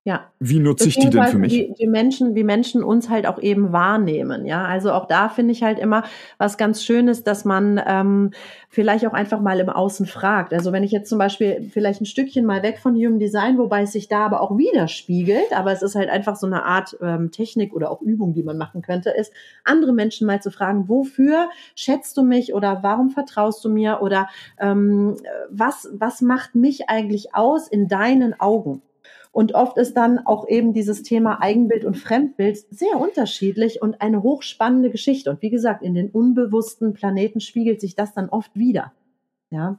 [0.06, 0.30] Ja.
[0.38, 1.52] Wie nutze ich die denn für mich?
[1.52, 4.46] Wie, wie, Menschen, wie Menschen uns halt auch eben wahrnehmen.
[4.46, 6.04] Ja, also auch da finde ich halt immer
[6.38, 8.30] was ganz Schönes, dass man ähm,
[8.68, 10.54] vielleicht auch einfach mal im Außen fragt.
[10.54, 13.82] Also wenn ich jetzt zum Beispiel vielleicht ein Stückchen mal weg von Human Design, wobei
[13.82, 17.32] es sich da aber auch widerspiegelt, aber es ist halt einfach so eine Art ähm,
[17.32, 19.32] Technik oder auch Übung, die man machen könnte, ist
[19.64, 24.28] andere Menschen mal zu fragen, wofür schätzt du mich oder warum vertraust du mir oder
[24.60, 25.16] ähm,
[25.50, 28.82] was was macht mich eigentlich aus in deinen Augen?
[29.36, 34.22] Und oft ist dann auch eben dieses Thema Eigenbild und Fremdbild sehr unterschiedlich und eine
[34.22, 35.28] hochspannende Geschichte.
[35.28, 38.94] Und wie gesagt, in den unbewussten Planeten spiegelt sich das dann oft wieder.
[39.50, 39.78] Ja.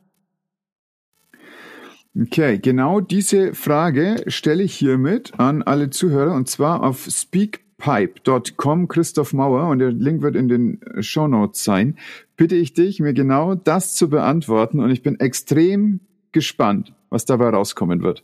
[2.15, 9.33] Okay, genau diese Frage stelle ich hiermit an alle Zuhörer und zwar auf speakpipe.com Christoph
[9.33, 11.97] Mauer und der Link wird in den Show Notes sein.
[12.35, 16.01] Bitte ich dich, mir genau das zu beantworten und ich bin extrem
[16.31, 18.23] gespannt, was dabei rauskommen wird.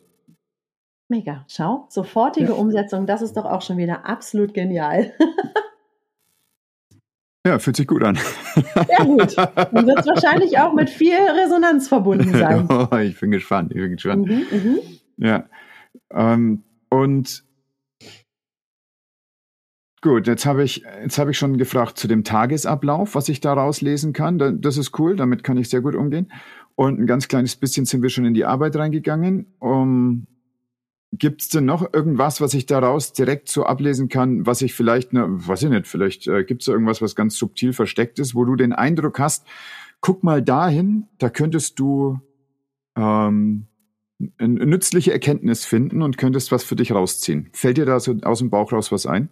[1.14, 1.46] Mega.
[1.48, 2.54] Schau, sofortige ja.
[2.54, 5.14] Umsetzung, das ist doch auch schon wieder absolut genial.
[7.46, 8.16] Ja, fühlt sich gut an.
[8.16, 9.38] Sehr gut.
[9.38, 12.68] Dann wird es wahrscheinlich auch mit viel Resonanz verbunden sein.
[12.70, 14.28] Oh, ich bin gespannt, ich bin gespannt.
[14.28, 14.80] Mhm, mhm.
[15.18, 15.50] Ja.
[16.12, 17.44] Ähm, und
[20.02, 23.82] gut, jetzt habe ich, jetzt habe ich schon gefragt zu dem Tagesablauf, was ich daraus
[23.82, 24.62] lesen kann.
[24.62, 26.32] Das ist cool, damit kann ich sehr gut umgehen.
[26.76, 29.54] Und ein ganz kleines bisschen sind wir schon in die Arbeit reingegangen.
[29.60, 30.28] Um,
[31.16, 35.14] Gibt es denn noch irgendwas, was ich daraus direkt so ablesen kann, was ich vielleicht,
[35.14, 38.46] ne, weiß ich nicht, vielleicht äh, gibt es irgendwas, was ganz subtil versteckt ist, wo
[38.46, 39.46] du den Eindruck hast,
[40.02, 42.20] guck mal dahin, da könntest du
[42.96, 43.68] ähm,
[44.38, 47.50] eine nützliche Erkenntnis finden und könntest was für dich rausziehen.
[47.54, 49.30] Fällt dir da so aus dem Bauch raus was ein?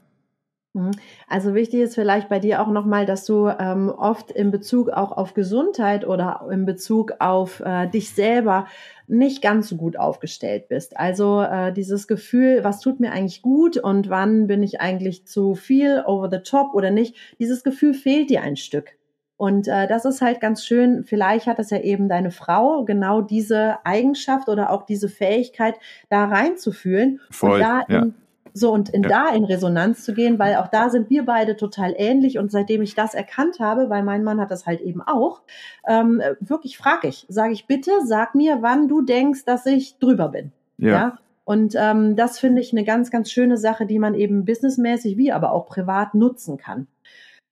[0.74, 0.92] Mhm.
[1.28, 5.12] Also wichtig ist vielleicht bei dir auch nochmal, dass du ähm, oft in Bezug auch
[5.12, 8.68] auf Gesundheit oder in Bezug auf äh, dich selber
[9.08, 10.98] nicht ganz so gut aufgestellt bist.
[10.98, 15.56] Also äh, dieses Gefühl, was tut mir eigentlich gut und wann bin ich eigentlich zu
[15.56, 18.94] viel over the top oder nicht, dieses Gefühl fehlt dir ein Stück.
[19.36, 21.04] Und äh, das ist halt ganz schön.
[21.04, 25.76] Vielleicht hat es ja eben deine Frau genau diese Eigenschaft oder auch diese Fähigkeit,
[26.10, 28.00] da reinzufühlen Voll, und da ja.
[28.04, 28.14] in,
[28.54, 29.10] so und in Ja.
[29.10, 32.82] da in Resonanz zu gehen, weil auch da sind wir beide total ähnlich und seitdem
[32.82, 35.42] ich das erkannt habe, weil mein Mann hat das halt eben auch,
[35.88, 40.30] ähm, wirklich frage ich, sage ich bitte, sag mir, wann du denkst, dass ich drüber
[40.30, 40.52] bin.
[40.78, 41.18] Ja.
[41.44, 45.32] Und ähm, das finde ich eine ganz, ganz schöne Sache, die man eben businessmäßig wie
[45.32, 46.88] aber auch privat nutzen kann.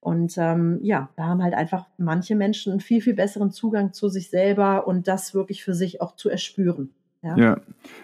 [0.02, 4.08] Und ähm, ja, da haben halt einfach manche Menschen einen viel, viel besseren Zugang zu
[4.08, 6.92] sich selber und das wirklich für sich auch zu erspüren.
[7.22, 7.38] Ja.
[7.38, 7.58] Ja,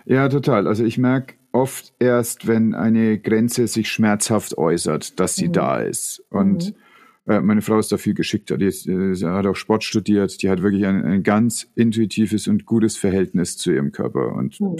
[0.06, 0.68] ja, total.
[0.68, 5.54] Also ich merke oft erst, wenn eine Grenze sich schmerzhaft äußert, dass sie Mhm.
[5.54, 6.24] da ist.
[6.30, 6.74] Und
[7.28, 8.58] äh, meine Frau ist da viel geschickter.
[8.58, 10.42] Die ist, äh, sie hat auch Sport studiert.
[10.42, 14.34] Die hat wirklich ein, ein ganz intuitives und gutes Verhältnis zu ihrem Körper.
[14.34, 14.76] Und Mhm.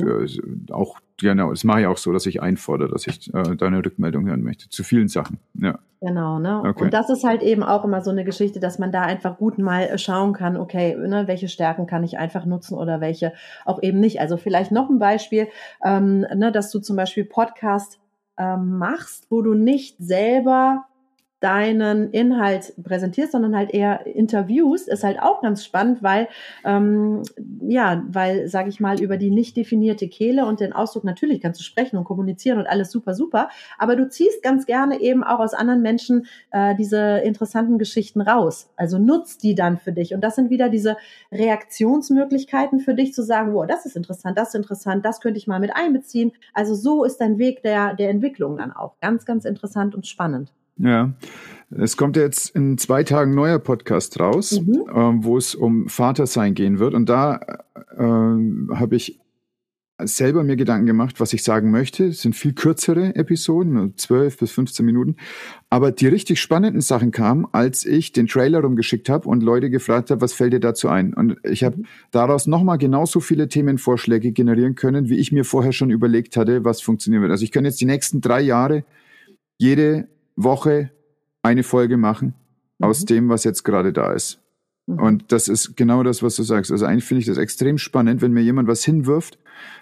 [0.68, 3.84] äh, auch, genau, das mache ich auch so, dass ich einfordere, dass ich äh, deine
[3.84, 4.70] Rückmeldung hören möchte.
[4.70, 5.40] Zu vielen Sachen.
[5.56, 5.80] Ja.
[6.02, 6.62] Genau, ne?
[6.64, 6.84] Okay.
[6.84, 9.58] Und das ist halt eben auch immer so eine Geschichte, dass man da einfach gut
[9.58, 13.34] mal schauen kann, okay, ne, welche Stärken kann ich einfach nutzen oder welche
[13.64, 14.20] auch eben nicht.
[14.20, 15.48] Also vielleicht noch ein Beispiel,
[15.84, 18.00] ähm, ne, dass du zum Beispiel Podcast
[18.38, 20.86] ähm, machst, wo du nicht selber
[21.46, 26.28] deinen Inhalt präsentierst, sondern halt eher Interviews, ist halt auch ganz spannend, weil
[26.64, 27.22] ähm,
[27.62, 31.60] ja, weil sage ich mal über die nicht definierte Kehle und den Ausdruck natürlich kannst
[31.60, 35.38] du sprechen und kommunizieren und alles super super, aber du ziehst ganz gerne eben auch
[35.38, 38.72] aus anderen Menschen äh, diese interessanten Geschichten raus.
[38.76, 40.98] Also nutzt die dann für dich und das sind wieder diese
[41.32, 45.46] Reaktionsmöglichkeiten für dich zu sagen, wow, das ist interessant, das ist interessant, das könnte ich
[45.46, 46.32] mal mit einbeziehen.
[46.56, 50.52] Also so ist dein Weg der der Entwicklung dann auch ganz ganz interessant und spannend.
[50.78, 51.14] Ja,
[51.72, 54.84] es kommt jetzt in zwei Tagen ein neuer Podcast raus, Mhm.
[54.94, 56.94] ähm, wo es um Vatersein gehen wird.
[56.94, 57.40] Und da
[57.98, 59.20] äh, habe ich
[60.04, 62.04] selber mir Gedanken gemacht, was ich sagen möchte.
[62.08, 65.16] Es sind viel kürzere Episoden, nur 12 bis 15 Minuten.
[65.70, 70.12] Aber die richtig spannenden Sachen kamen, als ich den Trailer rumgeschickt habe und Leute gefragt
[70.12, 71.14] habe, was fällt dir dazu ein?
[71.14, 71.78] Und ich habe
[72.12, 76.82] daraus nochmal genauso viele Themenvorschläge generieren können, wie ich mir vorher schon überlegt hatte, was
[76.82, 77.32] funktionieren wird.
[77.32, 78.84] Also ich kann jetzt die nächsten drei Jahre
[79.58, 80.92] jede Woche
[81.44, 82.34] eine Folge machen
[82.82, 83.06] aus Mhm.
[83.08, 84.40] dem, was jetzt gerade da ist.
[84.88, 85.00] Mhm.
[85.02, 86.72] Und das ist genau das, was du sagst.
[86.72, 89.38] Also eigentlich finde ich das extrem spannend, wenn mir jemand was hinwirft,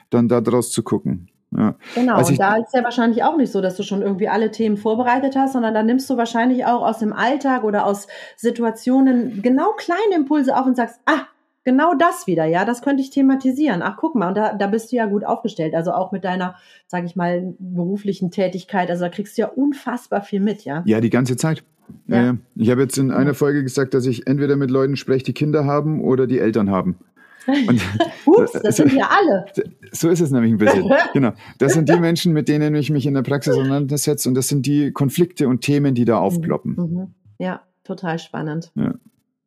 [0.09, 1.29] dann da draus zu gucken.
[1.55, 1.75] Ja.
[1.93, 4.27] Genau, Also und ich- da ist ja wahrscheinlich auch nicht so, dass du schon irgendwie
[4.27, 8.07] alle Themen vorbereitet hast, sondern da nimmst du wahrscheinlich auch aus dem Alltag oder aus
[8.37, 11.27] Situationen genau kleine Impulse auf und sagst, ah,
[11.63, 13.81] genau das wieder, ja, das könnte ich thematisieren.
[13.81, 15.75] Ach, guck mal, und da, da bist du ja gut aufgestellt.
[15.75, 16.55] Also auch mit deiner,
[16.87, 18.89] sag ich mal, beruflichen Tätigkeit.
[18.89, 20.83] Also da kriegst du ja unfassbar viel mit, ja.
[20.85, 21.63] ja, die ganze Zeit.
[22.07, 22.15] Ja.
[22.15, 22.23] Ja.
[22.23, 22.37] Ja.
[22.55, 25.65] Ich habe jetzt in einer Folge gesagt, dass ich entweder mit Leuten spreche, die Kinder
[25.65, 26.97] haben oder die Eltern haben.
[27.67, 27.81] Und
[28.25, 29.45] Ups, das sind ja alle.
[29.91, 30.89] so ist es nämlich ein bisschen.
[31.13, 31.33] genau.
[31.57, 34.65] Das sind die Menschen, mit denen ich mich in der Praxis auseinandersetze und das sind
[34.65, 36.75] die Konflikte und Themen, die da aufploppen.
[36.75, 37.13] Mhm.
[37.39, 38.71] Ja, total spannend.
[38.75, 38.93] Ja.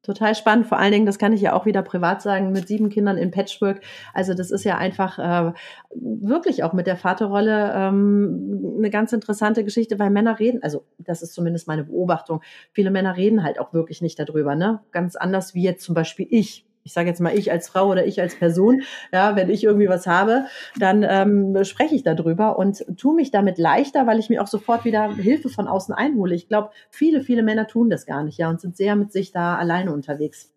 [0.06, 0.68] Total spannend.
[0.68, 3.32] Vor allen Dingen, das kann ich ja auch wieder privat sagen, mit sieben Kindern in
[3.32, 3.80] Patchwork.
[4.14, 5.52] Also das ist ja einfach äh,
[5.96, 11.22] wirklich auch mit der Vaterrolle ähm, eine ganz interessante Geschichte, weil Männer reden, also das
[11.22, 12.40] ist zumindest meine Beobachtung,
[12.70, 14.78] viele Männer reden halt auch wirklich nicht darüber, ne?
[14.92, 16.65] Ganz anders wie jetzt zum Beispiel ich.
[16.86, 18.82] Ich sage jetzt mal ich als Frau oder ich als Person,
[19.12, 20.46] ja, wenn ich irgendwie was habe,
[20.78, 24.84] dann ähm, spreche ich darüber und tue mich damit leichter, weil ich mir auch sofort
[24.84, 26.36] wieder Hilfe von außen einhole.
[26.36, 29.32] Ich glaube, viele, viele Männer tun das gar nicht, ja, und sind sehr mit sich
[29.32, 30.54] da alleine unterwegs.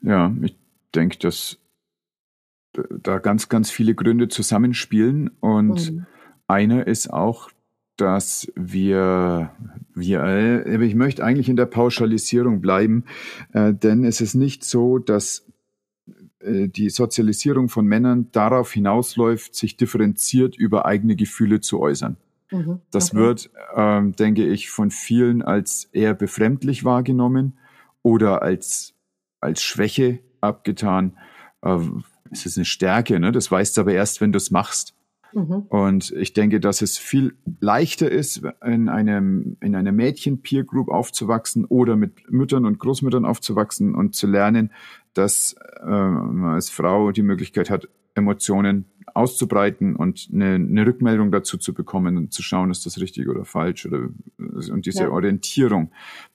[0.00, 0.56] Ja, ich
[0.94, 1.58] denke, dass
[2.72, 6.06] da ganz, ganz viele Gründe zusammenspielen und Mhm.
[6.46, 7.50] einer ist auch,
[8.00, 9.50] dass wir,
[9.94, 13.04] wir, äh, ich möchte eigentlich in der Pauschalisierung bleiben,
[13.52, 15.46] äh, denn es ist nicht so, dass
[16.40, 22.16] äh, die Sozialisierung von Männern darauf hinausläuft, sich differenziert über eigene Gefühle zu äußern.
[22.50, 22.80] Mhm.
[22.90, 23.20] Das Okay.
[23.20, 27.58] wird, ähm, denke ich, von vielen als eher befremdlich wahrgenommen
[28.02, 28.94] oder als,
[29.40, 31.16] als Schwäche abgetan.
[31.62, 33.32] Ähm, es ist eine Stärke, ne?
[33.32, 34.94] das weißt du aber erst, wenn du es machst.
[35.32, 35.66] Mhm.
[35.68, 41.96] Und ich denke, dass es viel leichter ist, in einem, in einer Mädchen-Peer-Group aufzuwachsen oder
[41.96, 44.72] mit Müttern und Großmüttern aufzuwachsen und zu lernen,
[45.14, 51.58] dass äh, man als Frau die Möglichkeit hat, Emotionen auszubreiten und eine, eine, Rückmeldung dazu
[51.58, 54.08] zu bekommen und zu schauen, ist das richtig oder falsch oder
[54.38, 55.10] und diese ja.
[55.10, 55.90] Orientierung,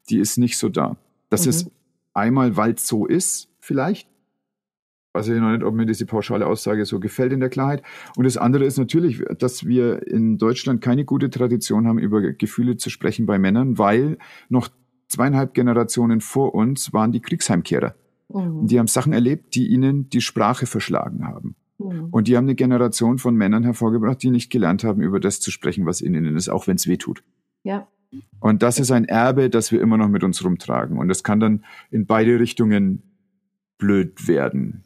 [0.10, 0.98] die ist nicht so da.
[1.30, 1.50] Das mhm.
[1.50, 1.72] ist
[2.14, 4.10] einmal, weil es so ist, vielleicht.
[5.16, 7.82] Weiß ich noch nicht, ob mir diese pauschale Aussage so gefällt in der Klarheit.
[8.18, 12.76] Und das andere ist natürlich, dass wir in Deutschland keine gute Tradition haben, über Gefühle
[12.76, 14.18] zu sprechen bei Männern, weil
[14.50, 14.68] noch
[15.08, 17.96] zweieinhalb Generationen vor uns waren die Kriegsheimkehrer.
[18.28, 18.68] Mhm.
[18.68, 21.56] Die haben Sachen erlebt, die ihnen die Sprache verschlagen haben.
[21.78, 22.10] Mhm.
[22.12, 25.50] Und die haben eine Generation von Männern hervorgebracht, die nicht gelernt haben, über das zu
[25.50, 27.24] sprechen, was in ihnen ist, auch wenn es weh tut.
[27.64, 27.88] Ja.
[28.42, 30.98] Und das ist ein Erbe, das wir immer noch mit uns rumtragen.
[30.98, 33.02] Und das kann dann in beide Richtungen
[33.78, 34.84] blöd werden.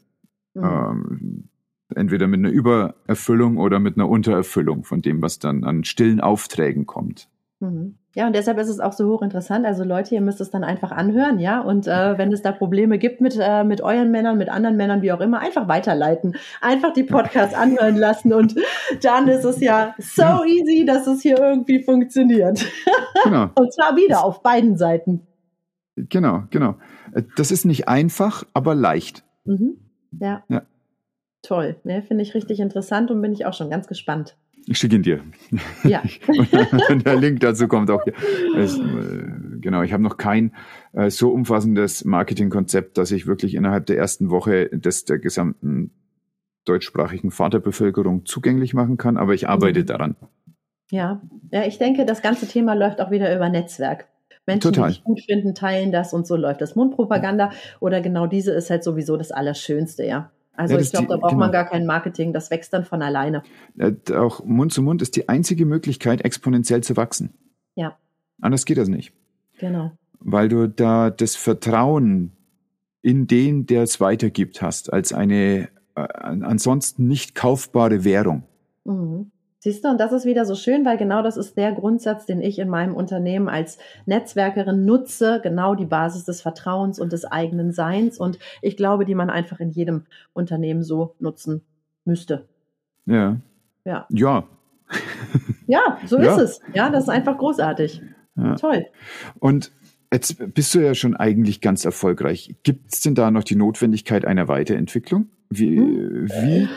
[0.53, 0.63] Mhm.
[0.63, 1.49] Ähm,
[1.95, 6.85] entweder mit einer Übererfüllung oder mit einer Untererfüllung von dem, was dann an stillen Aufträgen
[6.85, 7.29] kommt.
[7.59, 7.95] Mhm.
[8.15, 9.65] Ja, und deshalb ist es auch so hochinteressant.
[9.65, 11.61] Also Leute, ihr müsst es dann einfach anhören, ja.
[11.61, 15.03] Und äh, wenn es da Probleme gibt mit, äh, mit euren Männern, mit anderen Männern,
[15.03, 16.35] wie auch immer, einfach weiterleiten.
[16.59, 18.55] Einfach die Podcasts anhören lassen und
[19.03, 22.65] dann ist es ja so easy, dass es hier irgendwie funktioniert.
[23.23, 23.49] Genau.
[23.55, 25.27] und zwar wieder auf beiden Seiten.
[25.95, 26.75] Genau, genau.
[27.37, 29.23] Das ist nicht einfach, aber leicht.
[29.45, 29.77] Mhm.
[30.19, 30.43] Ja.
[30.49, 30.63] ja.
[31.41, 31.77] Toll.
[31.83, 34.35] Ne, Finde ich richtig interessant und bin ich auch schon ganz gespannt.
[34.67, 35.21] Ich schicke ihn dir.
[35.83, 36.03] Ja.
[37.05, 38.13] der Link dazu kommt auch hier.
[38.57, 39.23] Es, äh,
[39.61, 40.53] genau, ich habe noch kein
[40.93, 45.91] äh, so umfassendes Marketingkonzept, dass ich wirklich innerhalb der ersten Woche das der gesamten
[46.65, 49.85] deutschsprachigen Vaterbevölkerung zugänglich machen kann, aber ich arbeite mhm.
[49.85, 50.15] daran.
[50.91, 54.07] Ja, ja, ich denke, das ganze Thema läuft auch wieder über Netzwerk.
[54.49, 54.89] Menschen, Total.
[54.89, 56.75] die dich gut finden, teilen das und so läuft das.
[56.75, 60.31] Mundpropaganda oder genau diese ist halt sowieso das Allerschönste, ja.
[60.53, 61.39] Also ja, ich glaube, da braucht genau.
[61.39, 63.43] man gar kein Marketing, das wächst dann von alleine.
[64.13, 67.33] Auch Mund zu Mund ist die einzige Möglichkeit, exponentiell zu wachsen.
[67.75, 67.97] Ja.
[68.41, 69.13] Anders geht das nicht.
[69.59, 69.91] Genau.
[70.19, 72.33] Weil du da das Vertrauen
[73.01, 78.43] in den, der es weitergibt, hast, als eine äh, ansonsten nicht kaufbare Währung.
[78.83, 79.31] Mhm.
[79.61, 82.39] Siehst du, und das ist wieder so schön, weil genau das ist der Grundsatz, den
[82.39, 87.73] ich in meinem Unternehmen als Netzwerkerin nutze, genau die Basis des Vertrauens und des eigenen
[87.73, 88.17] Seins.
[88.17, 91.61] Und ich glaube, die man einfach in jedem Unternehmen so nutzen
[92.05, 92.47] müsste.
[93.05, 93.35] Ja.
[93.83, 94.07] Ja.
[94.09, 94.47] Ja.
[95.67, 96.35] ja, so ja.
[96.35, 96.61] ist es.
[96.73, 98.01] Ja, das ist einfach großartig.
[98.37, 98.55] Ja.
[98.55, 98.85] Toll.
[99.39, 99.73] Und
[100.11, 102.55] jetzt bist du ja schon eigentlich ganz erfolgreich.
[102.63, 105.27] Gibt es denn da noch die Notwendigkeit einer Weiterentwicklung?
[105.49, 106.29] Wie, hm.
[106.29, 106.69] wie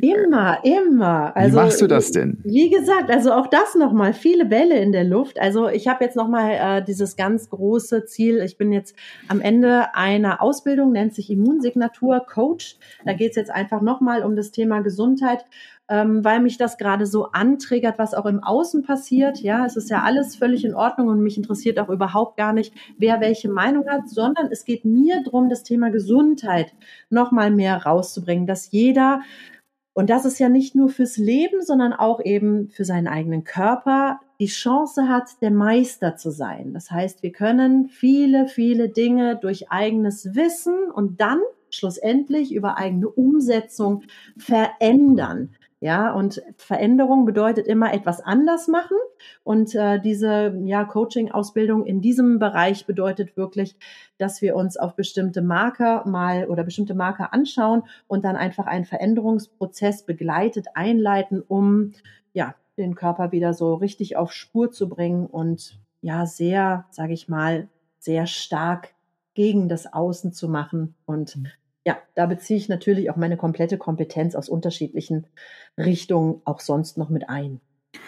[0.00, 1.36] Immer, immer.
[1.36, 2.38] Also, wie machst du das denn?
[2.44, 5.40] Wie gesagt, also auch das nochmal, viele Bälle in der Luft.
[5.40, 8.40] Also ich habe jetzt nochmal äh, dieses ganz große Ziel.
[8.40, 8.94] Ich bin jetzt
[9.28, 12.76] am Ende einer Ausbildung, nennt sich Immunsignatur Coach.
[13.04, 15.46] Da geht es jetzt einfach nochmal um das Thema Gesundheit.
[15.88, 19.38] Ähm, weil mich das gerade so anträgert, was auch im Außen passiert.
[19.38, 22.74] Ja, es ist ja alles völlig in Ordnung und mich interessiert auch überhaupt gar nicht,
[22.98, 26.72] wer welche Meinung hat, sondern es geht mir darum, das Thema Gesundheit
[27.08, 29.20] nochmal mehr rauszubringen, dass jeder
[29.96, 34.20] und das ist ja nicht nur fürs Leben, sondern auch eben für seinen eigenen Körper
[34.38, 36.74] die Chance hat, der Meister zu sein.
[36.74, 41.40] Das heißt, wir können viele, viele Dinge durch eigenes Wissen und dann
[41.70, 44.02] schlussendlich über eigene Umsetzung
[44.36, 45.54] verändern.
[45.86, 48.96] Ja, und Veränderung bedeutet immer etwas anders machen.
[49.44, 53.76] Und äh, diese ja, Coaching-Ausbildung in diesem Bereich bedeutet wirklich,
[54.18, 58.84] dass wir uns auf bestimmte Marker mal oder bestimmte Marker anschauen und dann einfach einen
[58.84, 61.92] Veränderungsprozess begleitet einleiten, um
[62.32, 67.28] ja den Körper wieder so richtig auf Spur zu bringen und ja sehr, sage ich
[67.28, 67.68] mal,
[68.00, 68.88] sehr stark
[69.34, 71.46] gegen das Außen zu machen und mhm.
[71.86, 75.26] Ja, da beziehe ich natürlich auch meine komplette Kompetenz aus unterschiedlichen
[75.78, 77.60] Richtungen auch sonst noch mit ein.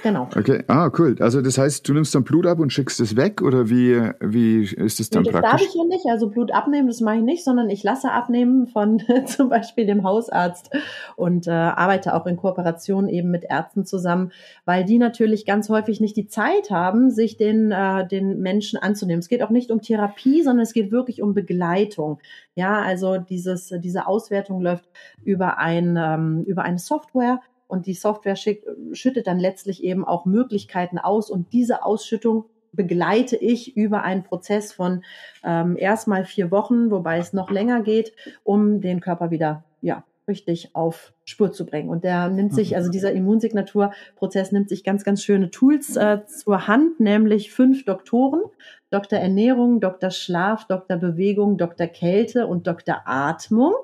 [0.03, 0.28] Genau.
[0.36, 1.16] Okay, ah, cool.
[1.20, 4.62] Also das heißt, du nimmst dann Blut ab und schickst es weg oder wie, wie
[4.62, 5.53] ist es dann nee, das praktisch?
[5.53, 6.07] Das darf ich ja nicht.
[6.07, 10.05] Also Blut abnehmen, das mache ich nicht, sondern ich lasse abnehmen von zum Beispiel dem
[10.05, 10.70] Hausarzt
[11.16, 14.32] und äh, arbeite auch in Kooperation eben mit Ärzten zusammen,
[14.64, 19.20] weil die natürlich ganz häufig nicht die Zeit haben, sich den, äh, den Menschen anzunehmen.
[19.20, 22.20] Es geht auch nicht um Therapie, sondern es geht wirklich um Begleitung.
[22.55, 24.89] Ja, also dieses, diese Auswertung läuft
[25.24, 30.24] über ein, ähm, über eine Software und die Software schickt, schüttet dann letztlich eben auch
[30.24, 31.30] Möglichkeiten aus.
[31.30, 35.04] Und diese Ausschüttung begleite ich über einen Prozess von
[35.44, 38.12] ähm, erstmal vier Wochen, wobei es noch länger geht,
[38.42, 41.88] um den Körper wieder ja richtig auf Spur zu bringen.
[41.88, 46.66] Und der nimmt sich, also dieser Immunsignaturprozess nimmt sich ganz, ganz schöne Tools äh, zur
[46.66, 48.42] Hand, nämlich fünf Doktoren,
[48.90, 49.18] Dr.
[49.18, 50.10] Ernährung, Dr.
[50.10, 50.96] Schlaf, Dr.
[50.96, 51.86] Bewegung, Dr.
[51.86, 53.02] Kälte und Dr.
[53.04, 53.74] Atmung.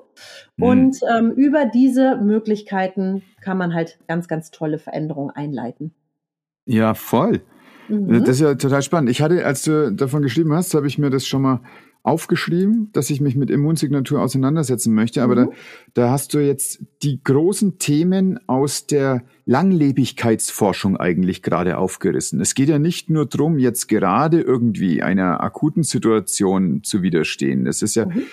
[0.57, 0.63] Mhm.
[0.63, 5.93] Und ähm, über diese Möglichkeiten kann man halt ganz, ganz tolle Veränderungen einleiten.
[6.65, 7.41] Ja, voll.
[7.87, 8.19] Mhm.
[8.19, 9.09] Das ist ja total spannend.
[9.09, 11.59] Ich hatte, als du davon geschrieben hast, habe ich mir das schon mal
[12.05, 15.49] aufgeschrieben, dass ich mich mit Immunsignatur auseinandersetzen möchte, aber mhm.
[15.93, 22.41] da, da hast du jetzt die großen Themen aus der Langlebigkeitsforschung eigentlich gerade aufgerissen.
[22.41, 27.67] Es geht ja nicht nur drum, jetzt gerade irgendwie einer akuten Situation zu widerstehen.
[27.67, 28.23] Es ist ja, mhm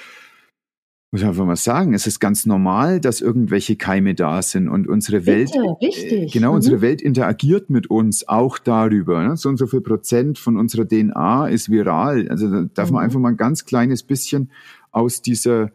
[1.13, 4.89] muss ich einfach mal sagen, es ist ganz normal, dass irgendwelche Keime da sind und
[4.89, 6.33] unsere Bitte, Welt, richtig.
[6.33, 6.57] genau, mhm.
[6.57, 9.23] unsere Welt interagiert mit uns auch darüber.
[9.23, 9.37] Ne?
[9.37, 12.29] So und so viel Prozent von unserer DNA ist viral.
[12.31, 12.95] Also da darf mhm.
[12.95, 14.51] man einfach mal ein ganz kleines bisschen
[14.91, 15.71] aus dieser,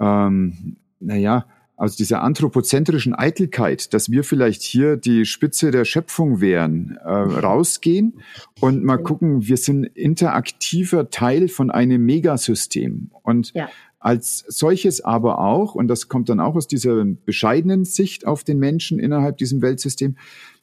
[0.00, 1.46] ähm, naja,
[1.76, 8.20] aus dieser anthropozentrischen Eitelkeit, dass wir vielleicht hier die Spitze der Schöpfung wären, äh, rausgehen
[8.60, 13.10] und mal gucken, wir sind interaktiver Teil von einem Megasystem.
[13.22, 13.68] Und ja.
[14.06, 18.60] Als solches aber auch, und das kommt dann auch aus dieser bescheidenen Sicht auf den
[18.60, 20.16] Menschen innerhalb diesem Weltsystem,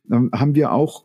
[0.10, 1.04] ähm, haben wir auch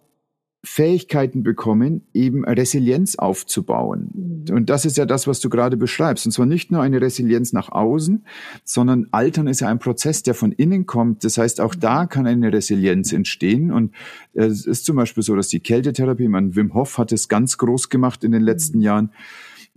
[0.63, 4.45] Fähigkeiten bekommen, eben Resilienz aufzubauen.
[4.47, 4.55] Mhm.
[4.55, 6.27] Und das ist ja das, was du gerade beschreibst.
[6.27, 8.25] Und zwar nicht nur eine Resilienz nach außen,
[8.63, 11.25] sondern Altern ist ja ein Prozess, der von innen kommt.
[11.25, 12.09] Das heißt, auch da mhm.
[12.09, 13.73] kann eine Resilienz entstehen.
[13.73, 13.93] Und
[14.35, 17.89] es ist zum Beispiel so, dass die Kältetherapie, man Wim Hof hat es ganz groß
[17.89, 18.85] gemacht in den letzten mhm.
[18.85, 19.11] Jahren,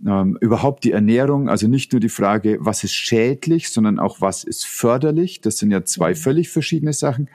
[0.06, 4.44] ähm, überhaupt die Ernährung, also nicht nur die Frage, was ist schädlich, sondern auch was
[4.44, 5.40] ist förderlich.
[5.40, 6.16] Das sind ja zwei mhm.
[6.16, 7.28] völlig verschiedene Sachen.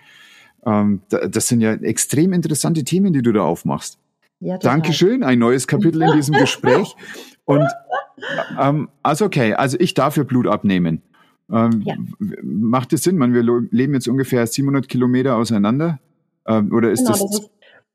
[0.65, 3.99] Ähm, das sind ja extrem interessante Themen, die du da aufmachst.
[4.39, 6.95] Ja, Dankeschön, ein neues Kapitel in diesem Gespräch.
[7.45, 7.67] Und
[8.59, 11.01] ähm, also okay, also ich darf ja Blut abnehmen.
[11.51, 11.95] Ähm, ja.
[12.43, 13.17] Macht es Sinn?
[13.17, 15.99] Man, wir leben jetzt ungefähr 700 Kilometer auseinander.
[16.45, 17.49] Ähm, oder ist genau, das, das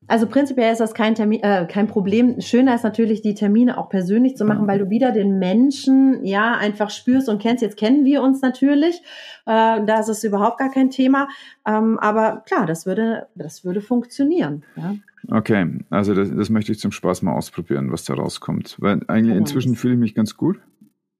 [0.07, 2.39] also prinzipiell ist das kein, Termin, äh, kein Problem.
[2.41, 6.55] Schöner ist natürlich, die Termine auch persönlich zu machen, weil du wieder den Menschen ja
[6.55, 7.61] einfach spürst und kennst.
[7.61, 9.01] Jetzt kennen wir uns natürlich,
[9.45, 11.27] äh, da ist es überhaupt gar kein Thema.
[11.65, 14.63] Ähm, aber klar, das würde, das würde funktionieren.
[14.75, 14.95] Ja.
[15.29, 18.75] Okay, also das, das möchte ich zum Spaß mal ausprobieren, was da rauskommt.
[18.79, 20.59] Weil eigentlich inzwischen fühle ich mich ganz gut.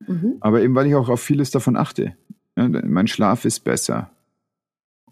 [0.08, 0.36] Mhm.
[0.42, 2.16] Aber eben weil ich auch auf vieles davon achte.
[2.58, 4.10] Ja, mein Schlaf ist besser.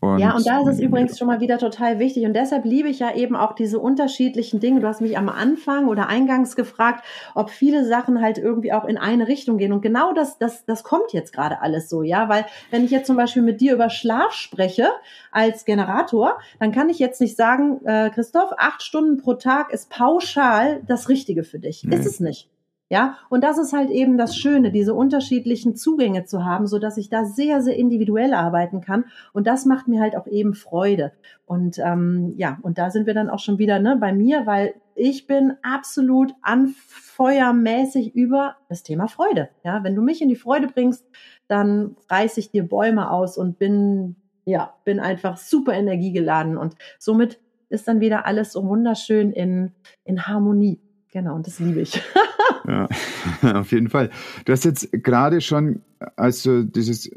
[0.02, 2.26] Und ja, und da ist es übrigens schon mal wieder total wichtig.
[2.26, 4.80] Und deshalb liebe ich ja eben auch diese unterschiedlichen Dinge.
[4.80, 8.98] Du hast mich am Anfang oder eingangs gefragt, ob viele Sachen halt irgendwie auch in
[8.98, 9.72] eine Richtung gehen.
[9.72, 12.28] Und genau das, das, das kommt jetzt gerade alles so, ja.
[12.30, 14.90] Weil wenn ich jetzt zum Beispiel mit dir über Schlaf spreche
[15.32, 19.92] als Generator, dann kann ich jetzt nicht sagen, äh, Christoph, acht Stunden pro Tag ist
[19.92, 21.84] pauschal das Richtige für dich.
[21.84, 21.96] Nee.
[21.96, 22.50] Ist es nicht.
[22.92, 26.98] Ja, und das ist halt eben das Schöne, diese unterschiedlichen Zugänge zu haben, so dass
[26.98, 29.06] ich da sehr, sehr individuell arbeiten kann.
[29.32, 31.14] Und das macht mir halt auch eben Freude.
[31.46, 34.74] Und ähm, ja, und da sind wir dann auch schon wieder ne, bei mir, weil
[34.94, 39.48] ich bin absolut anfeuermäßig über das Thema Freude.
[39.64, 41.06] Ja, wenn du mich in die Freude bringst,
[41.48, 47.40] dann reiß ich dir Bäume aus und bin ja, bin einfach super energiegeladen und somit
[47.70, 49.72] ist dann wieder alles so wunderschön in,
[50.04, 50.82] in Harmonie.
[51.14, 52.02] Genau, und das liebe ich.
[53.42, 54.10] auf jeden Fall.
[54.46, 55.82] Du hast jetzt gerade schon,
[56.16, 57.12] als du dieses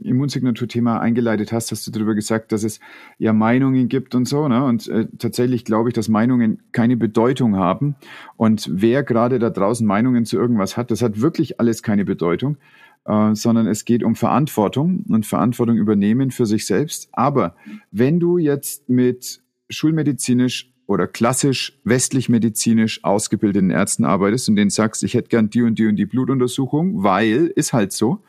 [0.00, 2.80] Immunsignatur-Thema eingeleitet hast, hast du darüber gesagt, dass es
[3.18, 4.46] ja Meinungen gibt und so.
[4.48, 4.64] Ne?
[4.64, 7.96] Und äh, tatsächlich glaube ich, dass Meinungen keine Bedeutung haben.
[8.36, 12.58] Und wer gerade da draußen Meinungen zu irgendwas hat, das hat wirklich alles keine Bedeutung,
[13.06, 17.08] äh, sondern es geht um Verantwortung und Verantwortung übernehmen für sich selbst.
[17.12, 17.56] Aber
[17.90, 25.14] wenn du jetzt mit schulmedizinisch oder klassisch westlich-medizinisch ausgebildeten Ärzten arbeitest und denen sagst, ich
[25.14, 28.20] hätte gern die und die und die Blutuntersuchung, weil ist halt so,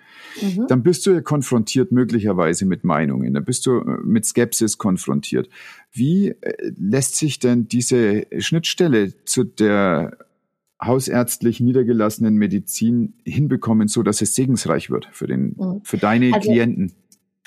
[0.41, 0.65] mhm.
[0.67, 5.49] dann bist du ja konfrontiert möglicherweise mit Meinungen, dann bist du äh, mit Skepsis konfrontiert.
[5.91, 10.17] Wie äh, lässt sich denn diese Schnittstelle zu der
[10.81, 15.81] hausärztlich niedergelassenen Medizin hinbekommen, so dass es segensreich wird für den, mhm.
[15.83, 16.93] für deine also, Klienten?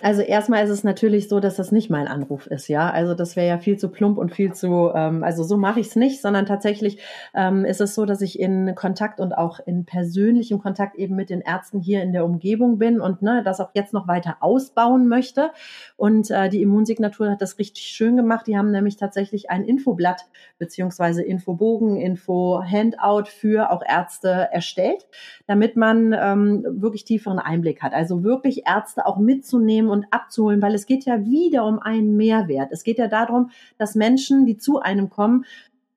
[0.01, 2.88] Also erstmal ist es natürlich so, dass das nicht mein Anruf ist, ja.
[2.88, 5.88] Also das wäre ja viel zu plump und viel zu, ähm, also so mache ich
[5.88, 7.01] es nicht, sondern tatsächlich
[7.34, 11.30] ähm, ist es so, dass ich in Kontakt und auch in persönlichem Kontakt eben mit
[11.30, 15.09] den Ärzten hier in der Umgebung bin und ne, das auch jetzt noch weiter ausbauen
[15.09, 15.51] möchte.
[15.96, 18.46] Und äh, die Immunsignatur hat das richtig schön gemacht.
[18.46, 20.26] Die haben nämlich tatsächlich ein Infoblatt
[20.59, 25.09] beziehungsweise Infobogen, Info-Handout für auch Ärzte erstellt,
[25.49, 27.94] damit man ähm, wirklich tieferen Einblick hat.
[27.94, 32.70] Also wirklich Ärzte auch mitzunehmen und abzuholen, weil es geht ja wieder um einen Mehrwert.
[32.72, 35.45] Es geht ja darum, dass Menschen, die zu einem kommen,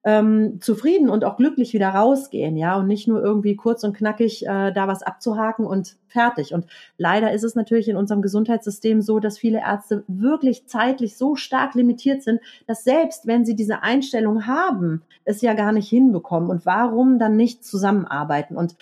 [0.04, 4.44] ähm, zufrieden und auch glücklich wieder rausgehen, ja, und nicht nur irgendwie kurz und knackig
[4.48, 6.54] äh, da was abzuhaken und fertig.
[6.54, 6.66] Und
[6.98, 11.76] leider ist es natürlich in unserem Gesundheitssystem so, dass viele Ärzte wirklich zeitlich so stark
[11.76, 16.50] limitiert sind, dass selbst wenn sie diese Einstellung haben, es ja gar nicht hinbekommen.
[16.50, 18.58] Und warum dann nicht zusammenarbeiten?
[18.58, 18.76] Und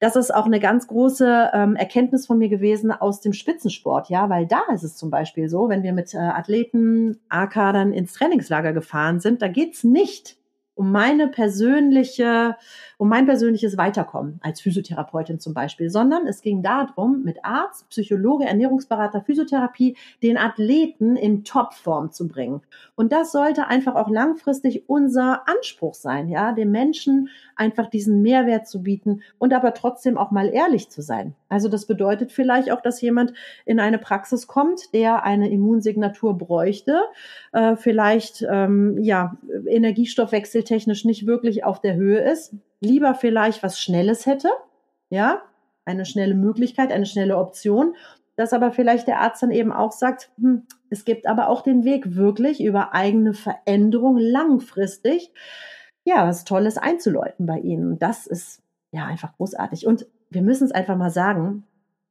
[0.00, 4.30] das ist auch eine ganz große ähm, Erkenntnis von mir gewesen aus dem Spitzensport, ja,
[4.30, 8.72] weil da ist es zum Beispiel so, wenn wir mit äh, Athleten, A-Kadern ins Trainingslager
[8.72, 10.37] gefahren sind, da geht's nicht
[10.78, 12.56] um meine persönliche,
[12.98, 18.44] um mein persönliches Weiterkommen als Physiotherapeutin zum Beispiel, sondern es ging darum, mit Arzt, Psychologe,
[18.44, 22.62] Ernährungsberater, Physiotherapie den Athleten in Topform zu bringen.
[22.94, 28.68] Und das sollte einfach auch langfristig unser Anspruch sein, ja, dem Menschen einfach diesen Mehrwert
[28.68, 31.34] zu bieten und aber trotzdem auch mal ehrlich zu sein.
[31.48, 33.32] Also das bedeutet vielleicht auch, dass jemand
[33.64, 37.00] in eine Praxis kommt, der eine Immunsignatur bräuchte,
[37.52, 43.80] äh, vielleicht ähm, ja Energiestoffwechsel technisch nicht wirklich auf der Höhe ist, lieber vielleicht was
[43.80, 44.50] Schnelles hätte,
[45.10, 45.42] ja,
[45.84, 47.94] eine schnelle Möglichkeit, eine schnelle Option,
[48.36, 51.84] dass aber vielleicht der Arzt dann eben auch sagt, hm, es gibt aber auch den
[51.84, 55.32] Weg wirklich über eigene Veränderung langfristig,
[56.04, 57.98] ja, was Tolles einzuläuten bei Ihnen.
[57.98, 58.62] Das ist
[58.92, 59.86] ja einfach großartig.
[59.86, 61.64] Und wir müssen es einfach mal sagen,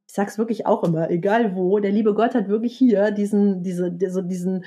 [0.07, 3.91] ich sag's wirklich auch immer, egal wo, der liebe Gott hat wirklich hier diesen, diese,
[3.91, 4.65] diese, diesen,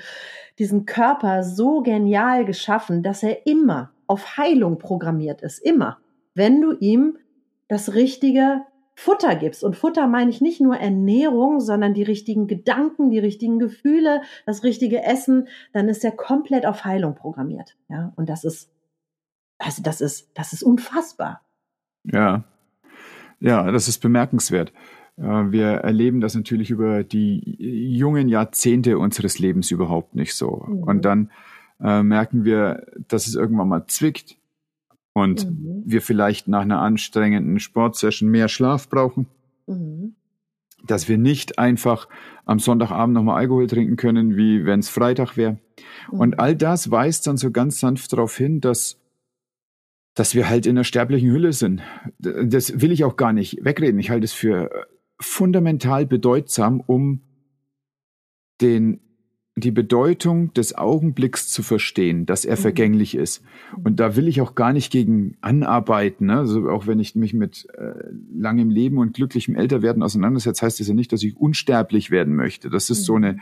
[0.61, 5.57] diesen Körper so genial geschaffen, dass er immer auf Heilung programmiert ist.
[5.57, 5.97] Immer.
[6.35, 7.17] Wenn du ihm
[7.67, 8.61] das richtige
[8.95, 9.63] Futter gibst.
[9.63, 14.63] Und Futter meine ich nicht nur Ernährung, sondern die richtigen Gedanken, die richtigen Gefühle, das
[14.63, 17.75] richtige Essen, dann ist er komplett auf Heilung programmiert.
[17.89, 18.69] Ja, und das ist,
[19.57, 21.41] also das ist, das ist unfassbar.
[22.03, 22.43] Ja.
[23.39, 24.71] Ja, das ist bemerkenswert.
[25.17, 27.55] Äh, wir erleben das natürlich über die
[27.95, 30.65] jungen Jahrzehnte unseres Lebens überhaupt nicht so.
[30.67, 30.83] Mhm.
[30.83, 31.31] Und dann
[31.81, 34.37] äh, merken wir, dass es irgendwann mal zwickt
[35.13, 35.83] und mhm.
[35.85, 39.27] wir vielleicht nach einer anstrengenden Sportsession mehr Schlaf brauchen.
[39.67, 40.15] Mhm.
[40.83, 42.07] Dass wir nicht einfach
[42.45, 45.59] am Sonntagabend nochmal Alkohol trinken können, wie wenn es Freitag wäre.
[46.09, 46.39] Und mhm.
[46.39, 48.97] all das weist dann so ganz sanft darauf hin, dass
[50.13, 51.81] dass wir halt in einer sterblichen Hülle sind.
[52.19, 53.97] Das will ich auch gar nicht wegreden.
[53.97, 54.69] Ich halte es für
[55.21, 57.21] fundamental bedeutsam, um
[58.61, 59.01] den,
[59.55, 62.61] die Bedeutung des Augenblicks zu verstehen, dass er mhm.
[62.61, 63.43] vergänglich ist.
[63.83, 66.27] Und da will ich auch gar nicht gegen anarbeiten.
[66.27, 66.37] Ne?
[66.37, 67.93] Also auch wenn ich mich mit äh,
[68.33, 72.69] langem Leben und glücklichem Älterwerden auseinandersetze, heißt das ja nicht, dass ich unsterblich werden möchte.
[72.69, 73.39] Das ist so eine, mhm.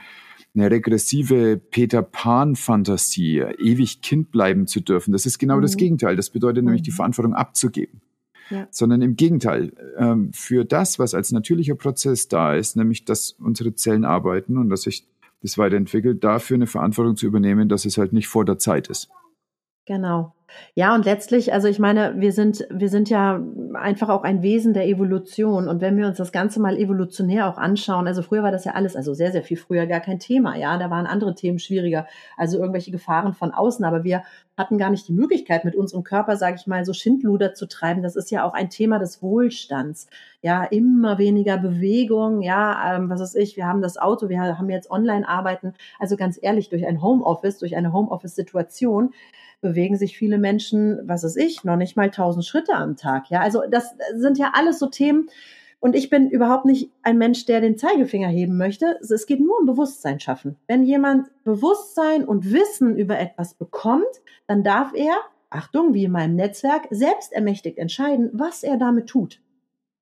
[0.56, 5.12] eine regressive Peter Pan-Fantasie, ewig Kind bleiben zu dürfen.
[5.12, 5.62] Das ist genau mhm.
[5.62, 6.16] das Gegenteil.
[6.16, 6.96] Das bedeutet nämlich, die mhm.
[6.96, 8.02] Verantwortung abzugeben
[8.72, 13.74] sondern im Gegenteil, ähm, für das, was als natürlicher Prozess da ist, nämlich dass unsere
[13.76, 15.08] Zellen arbeiten und dass sich
[15.42, 19.10] das weiterentwickelt, dafür eine Verantwortung zu übernehmen, dass es halt nicht vor der Zeit ist.
[19.86, 20.34] Genau.
[20.76, 23.42] Ja, und letztlich, also ich meine, wir sind, wir sind ja
[23.74, 25.68] einfach auch ein Wesen der Evolution.
[25.68, 28.74] Und wenn wir uns das Ganze mal evolutionär auch anschauen, also früher war das ja
[28.74, 32.08] alles, also sehr, sehr viel früher gar kein Thema, ja, da waren andere Themen schwieriger,
[32.38, 34.24] also irgendwelche Gefahren von außen, aber wir
[34.60, 38.04] hatten gar nicht die Möglichkeit, mit unserem Körper, sage ich mal, so Schindluder zu treiben.
[38.04, 40.08] Das ist ja auch ein Thema des Wohlstands.
[40.42, 44.70] Ja, immer weniger Bewegung, ja, ähm, was weiß ich, wir haben das Auto, wir haben
[44.70, 45.74] jetzt Online-Arbeiten.
[45.98, 49.14] Also ganz ehrlich, durch ein Homeoffice, durch eine Homeoffice-Situation,
[49.62, 53.30] bewegen sich viele Menschen, was weiß ich, noch nicht mal tausend Schritte am Tag.
[53.30, 55.30] Ja, also das sind ja alles so Themen.
[55.82, 59.00] Und ich bin überhaupt nicht ein Mensch, der den Zeigefinger heben möchte.
[59.02, 60.58] Es geht nur um Bewusstsein schaffen.
[60.68, 64.04] Wenn jemand Bewusstsein und Wissen über etwas bekommt,
[64.48, 65.16] dann darf er,
[65.50, 69.42] Achtung, wie in meinem Netzwerk, selbst ermächtigt entscheiden, was er damit tut.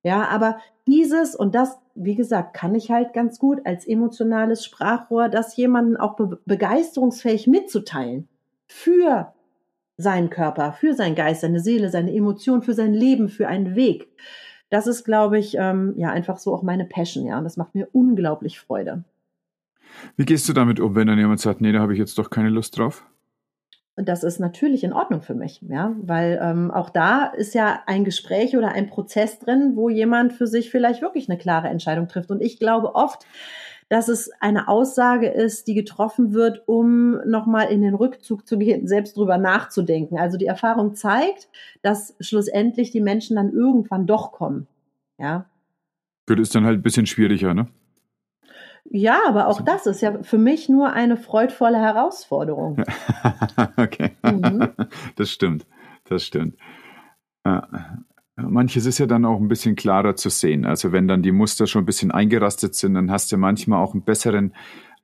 [0.02, 5.28] Ja, aber dieses und das, wie gesagt, kann ich halt ganz gut als emotionales Sprachrohr,
[5.28, 8.28] das jemanden auch be begeisterungsfähig mitzuteilen
[8.66, 9.32] für
[9.98, 14.08] seinen Körper, für seinen Geist, seine Seele, seine Emotionen, für sein Leben, für einen Weg.
[14.70, 17.74] Das ist, glaube ich, ähm, ja einfach so auch meine Passion, ja, und das macht
[17.74, 19.04] mir unglaublich Freude.
[20.16, 22.30] Wie gehst du damit um, wenn dann jemand sagt, nee, da habe ich jetzt doch
[22.30, 23.04] keine Lust drauf?
[23.96, 28.04] Das ist natürlich in Ordnung für mich, ja, weil ähm, auch da ist ja ein
[28.04, 32.30] Gespräch oder ein Prozess drin, wo jemand für sich vielleicht wirklich eine klare Entscheidung trifft.
[32.30, 33.26] Und ich glaube oft,
[33.88, 38.86] dass es eine Aussage ist, die getroffen wird, um nochmal in den Rückzug zu gehen,
[38.86, 40.18] selbst drüber nachzudenken.
[40.18, 41.48] Also die Erfahrung zeigt,
[41.82, 44.66] dass schlussendlich die Menschen dann irgendwann doch kommen.
[45.18, 45.46] Ja.
[46.26, 47.66] Gut, ist dann halt ein bisschen schwieriger, ne?
[48.90, 52.82] Ja, aber auch das ist ja für mich nur eine freudvolle Herausforderung.
[53.76, 54.12] okay.
[54.22, 54.70] Mhm.
[55.16, 55.66] Das stimmt.
[56.04, 56.56] Das stimmt.
[58.40, 60.64] Manches ist ja dann auch ein bisschen klarer zu sehen.
[60.64, 63.94] Also wenn dann die Muster schon ein bisschen eingerastet sind, dann hast du manchmal auch
[63.94, 64.52] einen besseren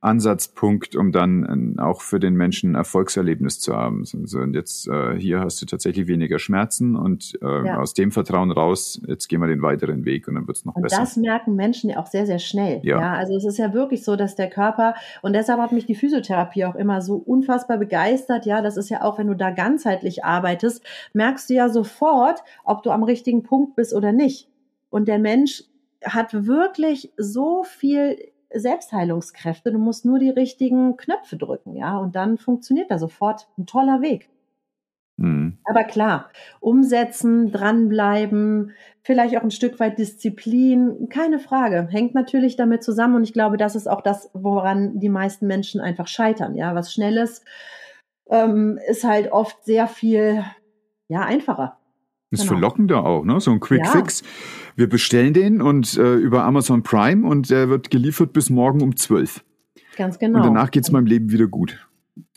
[0.05, 4.05] Ansatzpunkt, um dann äh, auch für den Menschen ein Erfolgserlebnis zu haben.
[4.05, 7.79] So, und jetzt äh, hier hast du tatsächlich weniger Schmerzen und äh, ja.
[7.79, 10.77] aus dem Vertrauen raus, jetzt gehen wir den weiteren Weg und dann wird es noch
[10.77, 11.01] und besser.
[11.01, 12.81] Das merken Menschen ja auch sehr, sehr schnell.
[12.83, 13.01] Ja.
[13.01, 13.13] ja.
[13.15, 16.65] Also es ist ja wirklich so, dass der Körper, und deshalb hat mich die Physiotherapie
[16.67, 18.47] auch immer so unfassbar begeistert.
[18.47, 22.83] Ja, das ist ja auch, wenn du da ganzheitlich arbeitest, merkst du ja sofort, ob
[22.83, 24.49] du am richtigen Punkt bist oder nicht.
[24.91, 25.65] Und der Mensch
[26.05, 28.17] hat wirklich so viel
[28.53, 29.73] Selbstheilungskräfte.
[29.73, 34.01] Du musst nur die richtigen Knöpfe drücken, ja, und dann funktioniert da sofort ein toller
[34.01, 34.29] Weg.
[35.17, 35.59] Mhm.
[35.65, 36.31] Aber klar,
[36.61, 38.73] umsetzen, dranbleiben,
[39.03, 43.57] vielleicht auch ein Stück weit Disziplin, keine Frage, hängt natürlich damit zusammen und ich glaube,
[43.57, 46.57] das ist auch das, woran die meisten Menschen einfach scheitern.
[46.57, 47.45] Ja, was Schnelles
[48.29, 50.45] ähm, ist halt oft sehr viel
[51.09, 51.79] ja einfacher.
[52.35, 52.53] Ist genau.
[52.53, 53.41] verlockender auch, ne?
[53.41, 53.91] So ein Quick ja.
[53.91, 54.23] Fix.
[54.77, 58.97] Wir bestellen den und äh, über Amazon Prime und der wird geliefert bis morgen um
[58.97, 59.45] 12.
[59.97, 60.39] Ganz genau.
[60.39, 61.87] Und danach geht's meinem Leben wieder gut.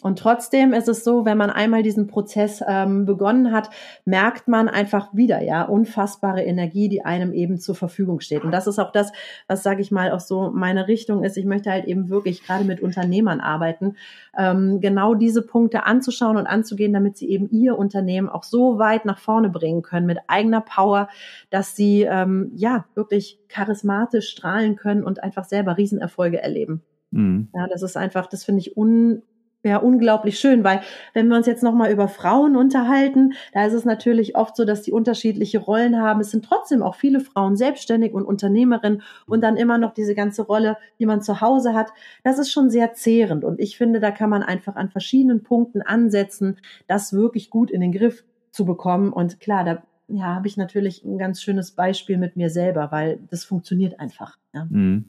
[0.03, 3.72] Und trotzdem ist es so, wenn man einmal diesen Prozess ähm, begonnen hat,
[4.06, 8.44] merkt man einfach wieder, ja, unfassbare Energie, die einem eben zur Verfügung steht.
[8.44, 9.11] Und das ist auch das,
[9.48, 11.36] was, sage ich mal, auch so meine Richtung ist.
[11.36, 13.95] Ich möchte halt eben wirklich gerade mit Unternehmern arbeiten,
[14.38, 19.03] ähm, genau diese Punkte anzuschauen und anzugehen, damit sie eben ihr Unternehmen auch so weit
[19.03, 21.10] nach vorne bringen können mit eigener Power,
[21.49, 26.84] dass sie ähm, ja wirklich charismatisch strahlen können und einfach selber Riesenerfolge erleben.
[27.10, 27.48] Mhm.
[27.56, 29.24] Ja, das ist einfach, das finde ich un
[29.68, 30.81] ja, unglaublich schön, weil
[31.14, 34.81] wenn wir uns jetzt nochmal über Frauen unterhalten, da ist es natürlich oft so, dass
[34.81, 36.22] die unterschiedliche Rollen haben.
[36.22, 40.44] Es sind trotzdem auch viele Frauen selbstständig und Unternehmerin und dann immer noch diese ganze
[40.44, 41.91] Rolle, die man zu Hause hat.
[42.23, 45.81] Das ist schon sehr zehrend und ich finde, da kann man einfach an verschiedenen Punkten
[45.81, 46.57] ansetzen,
[46.88, 49.14] das wirklich gut in den Griff zu bekommen.
[49.14, 53.19] Und klar, da ja, habe ich natürlich ein ganz schönes Beispiel mit mir selber, weil
[53.30, 54.38] das funktioniert einfach.
[54.53, 54.65] Ja.
[54.69, 55.06] Mhm.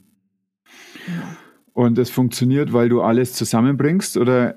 [1.07, 1.48] Ja.
[1.79, 4.57] Und es funktioniert, weil du alles zusammenbringst oder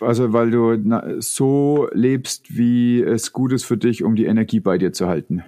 [0.00, 4.78] also weil du so lebst, wie es gut ist für dich, um die Energie bei
[4.78, 5.44] dir zu halten?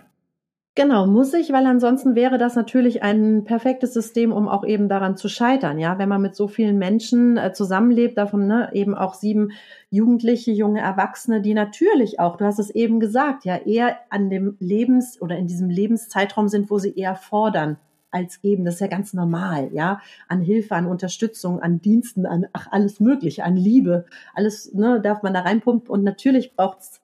[0.75, 5.17] Genau, muss ich, weil ansonsten wäre das natürlich ein perfektes System, um auch eben daran
[5.17, 5.79] zu scheitern.
[5.79, 9.53] Ja, wenn man mit so vielen Menschen äh, zusammenlebt, davon ne, eben auch sieben
[9.89, 14.59] Jugendliche, junge Erwachsene, die natürlich auch, du hast es eben gesagt, ja, eher an dem
[14.61, 17.79] Lebens- oder in diesem Lebenszeitraum sind, wo sie eher fordern
[18.13, 18.65] als geben.
[18.65, 20.01] Das ist ja ganz normal, ja.
[20.29, 24.05] An Hilfe, an Unterstützung, an Diensten, an ach, alles Mögliche, an Liebe.
[24.35, 25.91] Alles ne, darf man da reinpumpen.
[25.91, 27.01] Und natürlich braucht es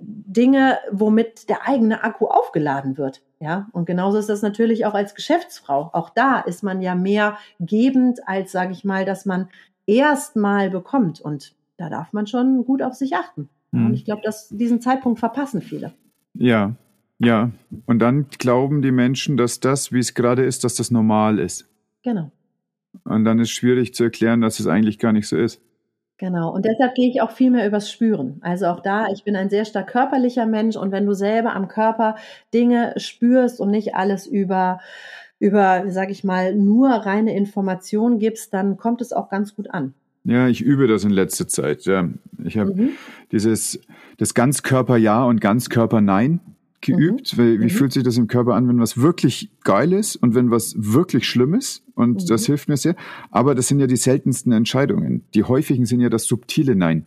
[0.00, 3.22] Dinge, womit der eigene Akku aufgeladen wird.
[3.40, 5.90] Ja, und genauso ist das natürlich auch als Geschäftsfrau.
[5.92, 9.48] Auch da ist man ja mehr gebend, als, sage ich mal, dass man
[9.86, 11.20] erstmal bekommt.
[11.20, 13.48] Und da darf man schon gut auf sich achten.
[13.72, 13.86] Mhm.
[13.86, 15.92] Und ich glaube, dass diesen Zeitpunkt verpassen viele.
[16.34, 16.74] Ja,
[17.24, 17.50] ja,
[17.86, 21.68] und dann glauben die Menschen, dass das, wie es gerade ist, dass das normal ist.
[22.02, 22.32] Genau.
[23.04, 25.60] Und dann ist schwierig zu erklären, dass es eigentlich gar nicht so ist.
[26.18, 26.52] Genau.
[26.52, 28.38] Und deshalb gehe ich auch viel mehr übers Spüren.
[28.42, 31.68] Also auch da, ich bin ein sehr stark körperlicher Mensch und wenn du selber am
[31.68, 32.16] Körper
[32.52, 34.80] Dinge spürst und nicht alles über
[35.38, 39.92] über, sage ich mal, nur reine Information gibst, dann kommt es auch ganz gut an.
[40.22, 41.84] Ja, ich übe das in letzter Zeit.
[41.84, 42.08] Ja.
[42.44, 42.90] Ich habe mhm.
[43.32, 43.80] dieses
[44.18, 46.38] das Ganzkörper Ja und Ganzkörper Nein
[46.82, 47.36] geübt.
[47.36, 47.42] Mhm.
[47.42, 47.70] Wie, wie mhm.
[47.70, 51.26] fühlt sich das im Körper an, wenn was wirklich geil ist und wenn was wirklich
[51.26, 51.84] schlimm ist?
[51.94, 52.26] Und mhm.
[52.26, 52.96] das hilft mir sehr.
[53.30, 55.24] Aber das sind ja die seltensten Entscheidungen.
[55.34, 57.06] Die häufigen sind ja das subtile Nein.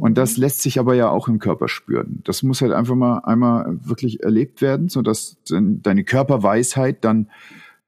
[0.00, 0.42] Und das mhm.
[0.42, 2.20] lässt sich aber ja auch im Körper spüren.
[2.24, 7.30] Das muss halt einfach mal einmal wirklich erlebt werden, so dass deine Körperweisheit dann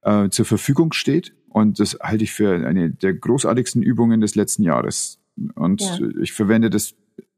[0.03, 1.35] äh, zur Verfügung steht.
[1.49, 5.19] Und das halte ich für eine der großartigsten Übungen des letzten Jahres.
[5.55, 5.99] Und ja.
[6.21, 6.95] ich verwende das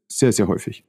[0.07, 0.83] sehr, sehr häufig.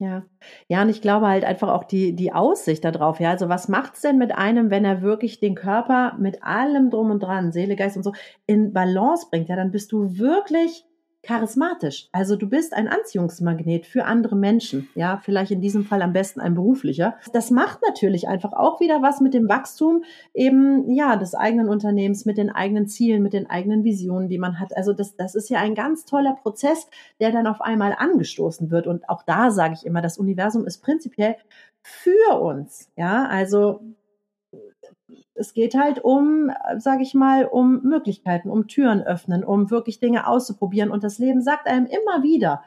[0.00, 0.24] Ja.
[0.68, 3.30] Ja, und ich glaube halt einfach auch die, die Aussicht darauf, ja.
[3.30, 7.20] Also was macht's denn mit einem, wenn er wirklich den Körper mit allem drum und
[7.22, 8.12] dran, Seele, Geist und so,
[8.46, 9.50] in Balance bringt?
[9.50, 10.86] Ja, dann bist du wirklich
[11.22, 12.08] charismatisch.
[12.12, 14.88] Also du bist ein Anziehungsmagnet für andere Menschen.
[14.94, 17.16] Ja, vielleicht in diesem Fall am besten ein beruflicher.
[17.32, 22.24] Das macht natürlich einfach auch wieder was mit dem Wachstum eben, ja, des eigenen Unternehmens,
[22.24, 24.76] mit den eigenen Zielen, mit den eigenen Visionen, die man hat.
[24.76, 26.88] Also das, das ist ja ein ganz toller Prozess,
[27.20, 28.86] der dann auf einmal angestoßen wird.
[28.86, 31.36] Und auch da sage ich immer, das Universum ist prinzipiell
[31.82, 32.88] für uns.
[32.96, 33.80] Ja, also
[35.34, 40.26] es geht halt um, sage ich mal, um Möglichkeiten, um Türen öffnen, um wirklich Dinge
[40.26, 40.90] auszuprobieren.
[40.90, 42.62] Und das Leben sagt einem immer wieder,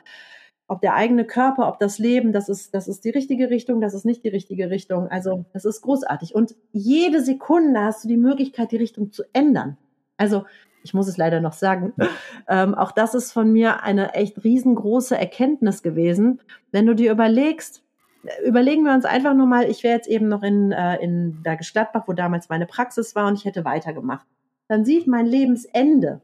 [0.68, 3.94] ob der eigene Körper, ob das Leben, das ist, das ist die richtige Richtung, das
[3.94, 5.07] ist nicht die richtige Richtung.
[5.07, 6.34] Also das ist großartig.
[6.34, 9.78] Und jede Sekunde hast du die Möglichkeit, die Richtung zu ändern.
[10.18, 10.45] Also
[10.84, 11.94] ich muss es leider noch sagen,
[12.48, 16.41] ähm, auch das ist von mir eine echt riesengroße Erkenntnis gewesen.
[16.72, 17.84] Wenn du dir überlegst,
[18.45, 21.73] überlegen wir uns einfach nur mal, ich wäre jetzt eben noch in, äh, in Bergisch
[21.73, 24.25] Gladbach, wo damals meine Praxis war und ich hätte weitergemacht.
[24.67, 26.21] Dann sieht mein Lebensende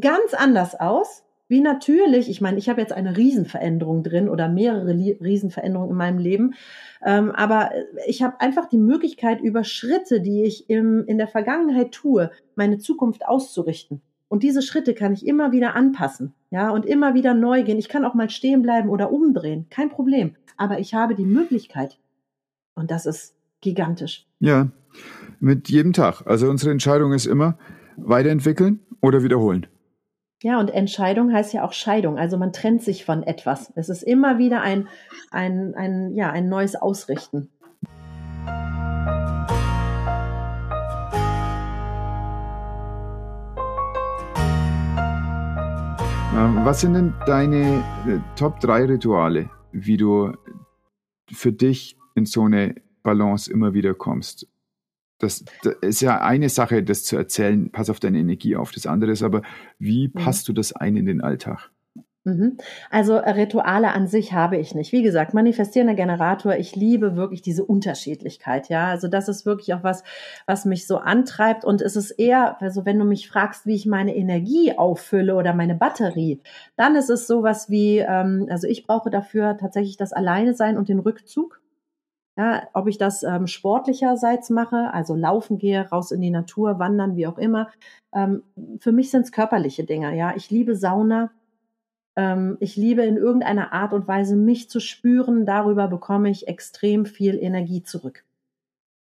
[0.00, 4.88] ganz anders aus, wie natürlich, ich meine, ich habe jetzt eine Riesenveränderung drin oder mehrere
[4.88, 6.54] Riesenveränderungen in meinem Leben,
[7.04, 7.70] ähm, aber
[8.06, 12.78] ich habe einfach die Möglichkeit, über Schritte, die ich im, in der Vergangenheit tue, meine
[12.78, 14.00] Zukunft auszurichten.
[14.28, 17.78] Und diese Schritte kann ich immer wieder anpassen, ja, und immer wieder neu gehen.
[17.78, 21.98] Ich kann auch mal stehen bleiben oder umdrehen, kein Problem aber ich habe die Möglichkeit.
[22.74, 24.26] Und das ist gigantisch.
[24.40, 24.70] Ja,
[25.40, 26.26] mit jedem Tag.
[26.26, 27.58] Also unsere Entscheidung ist immer
[27.96, 29.66] weiterentwickeln oder wiederholen.
[30.42, 32.18] Ja, und Entscheidung heißt ja auch Scheidung.
[32.18, 33.72] Also man trennt sich von etwas.
[33.76, 34.88] Es ist immer wieder ein,
[35.30, 37.48] ein, ein, ja, ein neues Ausrichten.
[46.34, 50.32] Was sind denn deine äh, Top 3 Rituale, wie du
[51.30, 52.74] für dich in so eine
[53.04, 54.48] Balance immer wieder kommst?
[55.18, 58.72] Das, das, ist ja eine Sache, das zu erzählen, pass auf deine Energie auf.
[58.72, 59.42] Das andere ist aber,
[59.78, 60.12] wie mhm.
[60.12, 61.70] passt du das ein in den Alltag?
[62.26, 62.56] Mhm.
[62.90, 64.92] Also äh, Rituale an sich habe ich nicht.
[64.92, 68.86] Wie gesagt, manifestierender Generator, ich liebe wirklich diese Unterschiedlichkeit, ja.
[68.86, 70.02] Also das ist wirklich auch was,
[70.46, 73.84] was mich so antreibt und es ist eher, also wenn du mich fragst, wie ich
[73.84, 76.40] meine Energie auffülle oder meine Batterie,
[76.76, 80.88] dann ist es sowas wie, ähm, also ich brauche dafür tatsächlich das Alleine sein und
[80.88, 81.60] den Rückzug.
[82.36, 87.16] Ja, ob ich das ähm, sportlicherseits mache, also laufen gehe, raus in die Natur, wandern,
[87.16, 87.70] wie auch immer.
[88.14, 88.42] Ähm,
[88.80, 90.16] für mich sind es körperliche Dinge.
[90.16, 91.30] Ja, ich liebe Sauna.
[92.16, 95.46] Ähm, ich liebe in irgendeiner Art und Weise mich zu spüren.
[95.46, 98.24] Darüber bekomme ich extrem viel Energie zurück.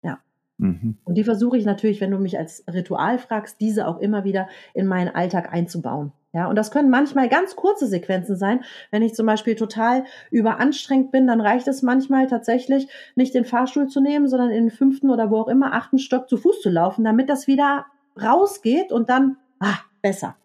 [0.03, 0.19] Ja.
[0.59, 0.99] Mhm.
[1.05, 4.49] Und die versuche ich natürlich, wenn du mich als Ritual fragst, diese auch immer wieder
[4.75, 6.13] in meinen Alltag einzubauen.
[6.35, 8.63] Ja, und das können manchmal ganz kurze Sequenzen sein.
[8.91, 12.87] Wenn ich zum Beispiel total überanstrengt bin, dann reicht es manchmal tatsächlich,
[13.17, 16.29] nicht den Fahrstuhl zu nehmen, sondern in den fünften oder wo auch immer, achten Stock
[16.29, 17.87] zu Fuß zu laufen, damit das wieder
[18.23, 20.37] rausgeht und dann, ah, besser.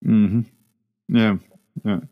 [0.00, 0.46] Mhm.
[1.08, 1.38] Ja,
[1.84, 2.02] ja.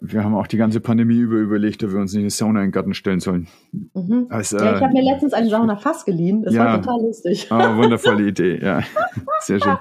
[0.00, 2.66] Wir haben auch die ganze Pandemie über überlegt, ob wir uns nicht eine Sauna in
[2.66, 3.48] den Garten stellen sollen.
[3.72, 4.26] Mhm.
[4.28, 6.42] Also, ja, ich habe mir äh, letztens eine Sauna fast geliehen.
[6.42, 7.48] Das ja, war total lustig.
[7.50, 8.82] Oh, wundervolle Idee, ja.
[9.40, 9.76] Sehr schön.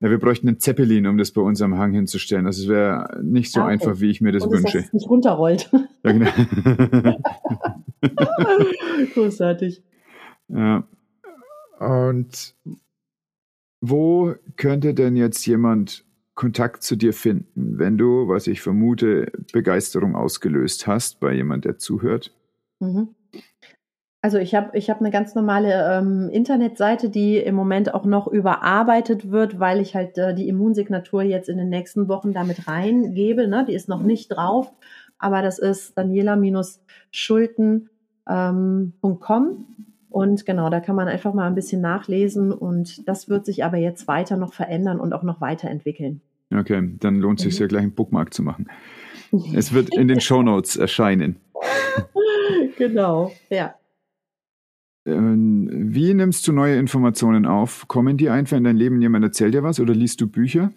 [0.00, 2.46] Ja, wir bräuchten einen Zeppelin, um das bei uns am Hang hinzustellen.
[2.46, 3.72] Also es wäre nicht so ah, okay.
[3.72, 4.78] einfach, wie ich mir das Und wünsche.
[4.78, 5.70] Dass es nicht runterrollt.
[6.04, 6.30] Ja, genau.
[9.14, 9.82] Großartig.
[10.48, 10.84] Ja.
[11.78, 12.54] Und
[13.80, 16.03] wo könnte denn jetzt jemand
[16.34, 21.78] Kontakt zu dir finden, wenn du, was ich vermute, Begeisterung ausgelöst hast bei jemand, der
[21.78, 22.32] zuhört?
[22.80, 23.14] Mhm.
[24.20, 28.26] Also ich habe ich hab eine ganz normale ähm, Internetseite, die im Moment auch noch
[28.26, 33.46] überarbeitet wird, weil ich halt äh, die Immunsignatur jetzt in den nächsten Wochen damit reingebe.
[33.46, 33.66] Ne?
[33.68, 34.72] Die ist noch nicht drauf,
[35.18, 37.88] aber das ist daniela-schulten.com.
[38.26, 38.92] Ähm,
[40.14, 43.78] und genau, da kann man einfach mal ein bisschen nachlesen und das wird sich aber
[43.78, 46.20] jetzt weiter noch verändern und auch noch weiterentwickeln.
[46.54, 48.68] Okay, dann lohnt es sich ja gleich einen Bookmark zu machen.
[49.52, 51.40] Es wird in den Show Notes erscheinen.
[52.78, 53.74] genau, ja.
[55.04, 57.88] Ähm, wie nimmst du neue Informationen auf?
[57.88, 59.02] Kommen die einfach in dein Leben?
[59.02, 60.70] Jemand erzählt dir was oder liest du Bücher?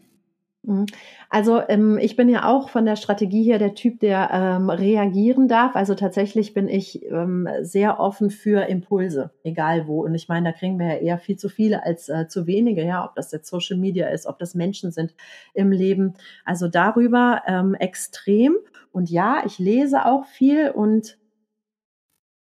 [0.68, 0.86] Mhm.
[1.30, 5.48] Also ähm, ich bin ja auch von der Strategie her der Typ, der ähm, reagieren
[5.48, 5.78] darf.
[5.78, 10.04] Also tatsächlich bin ich ähm, sehr offen für Impulse, egal wo.
[10.04, 12.84] Und ich meine, da kriegen wir ja eher viel zu viele als äh, zu wenige,
[12.84, 15.16] ja, ob das jetzt Social Media ist, ob das Menschen sind
[15.54, 16.16] im Leben.
[16.44, 18.58] Also darüber ähm, extrem.
[18.92, 21.18] Und ja, ich lese auch viel und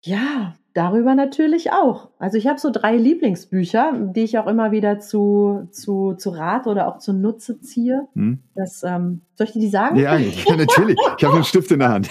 [0.05, 2.09] ja, darüber natürlich auch.
[2.19, 6.67] Also ich habe so drei Lieblingsbücher, die ich auch immer wieder zu, zu, zu Rat
[6.67, 8.09] oder auch zu Nutze ziehe.
[8.15, 8.41] Hm.
[8.55, 9.97] Das, ähm, soll ich dir die sagen?
[9.97, 10.97] Ja, ja natürlich.
[11.19, 12.09] Ich habe einen Stift in der Hand.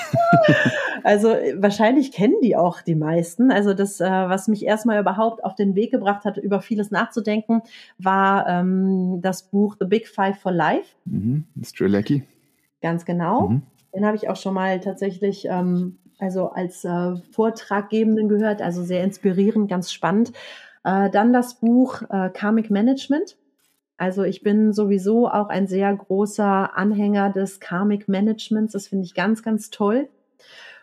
[1.04, 3.52] also wahrscheinlich kennen die auch die meisten.
[3.52, 7.62] Also das, äh, was mich erstmal überhaupt auf den Weg gebracht hat, über vieles nachzudenken,
[7.98, 10.96] war ähm, das Buch The Big Five for Life.
[11.06, 11.46] Mhm.
[11.64, 12.24] Strelecki.
[12.82, 13.50] Ganz genau.
[13.50, 13.62] Mhm.
[13.94, 19.04] Den habe ich auch schon mal tatsächlich ähm, also als äh, Vortraggebenden gehört, also sehr
[19.04, 20.32] inspirierend, ganz spannend.
[20.84, 23.38] Äh, dann das Buch äh, Karmic Management.
[23.98, 28.74] Also ich bin sowieso auch ein sehr großer Anhänger des Karmic Managements.
[28.74, 30.10] Das finde ich ganz, ganz toll.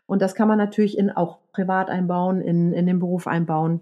[0.07, 3.81] Und das kann man natürlich in auch privat einbauen, in, in den Beruf einbauen.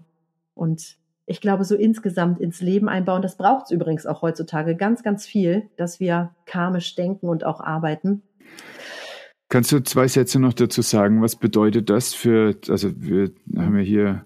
[0.53, 3.21] Und ich glaube, so insgesamt ins Leben einbauen.
[3.21, 7.61] Das braucht es übrigens auch heutzutage ganz, ganz viel, dass wir karmisch denken und auch
[7.61, 8.21] arbeiten.
[9.49, 11.21] Kannst du zwei Sätze noch dazu sagen?
[11.21, 14.25] Was bedeutet das für, also wir haben ja hier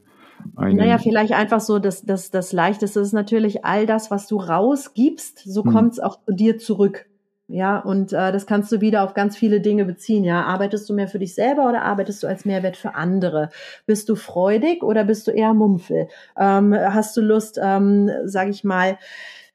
[0.56, 0.77] einen.
[0.77, 5.43] Naja, vielleicht einfach so, das, das, das Leichteste ist natürlich all das, was du rausgibst,
[5.45, 5.72] so hm.
[5.72, 7.06] kommt es auch zu dir zurück.
[7.48, 10.23] Ja, und äh, das kannst du wieder auf ganz viele Dinge beziehen.
[10.23, 13.49] Ja, arbeitest du mehr für dich selber oder arbeitest du als Mehrwert für andere?
[13.85, 16.07] Bist du freudig oder bist du eher Mumpfel?
[16.38, 18.98] Ähm, hast du Lust, ähm, sag ich mal,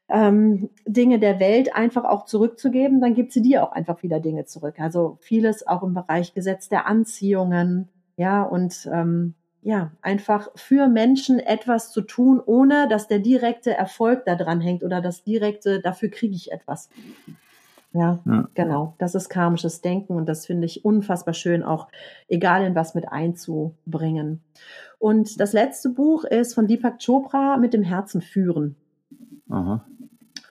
[0.09, 4.45] ähm, Dinge der Welt einfach auch zurückzugeben, dann gibt sie dir auch einfach wieder Dinge
[4.45, 4.79] zurück.
[4.79, 11.41] Also vieles auch im Bereich Gesetz der Anziehungen, ja, und ähm, ja, einfach für Menschen
[11.41, 16.09] etwas zu tun, ohne dass der direkte Erfolg da dran hängt oder das direkte, dafür
[16.09, 16.89] kriege ich etwas.
[17.93, 18.95] Ja, ja, genau.
[18.99, 21.89] Das ist karmisches Denken und das finde ich unfassbar schön, auch
[22.29, 24.41] egal in was mit einzubringen.
[24.99, 28.77] Und das letzte Buch ist von Deepak Chopra mit dem Herzen führen.
[29.49, 29.85] Aha.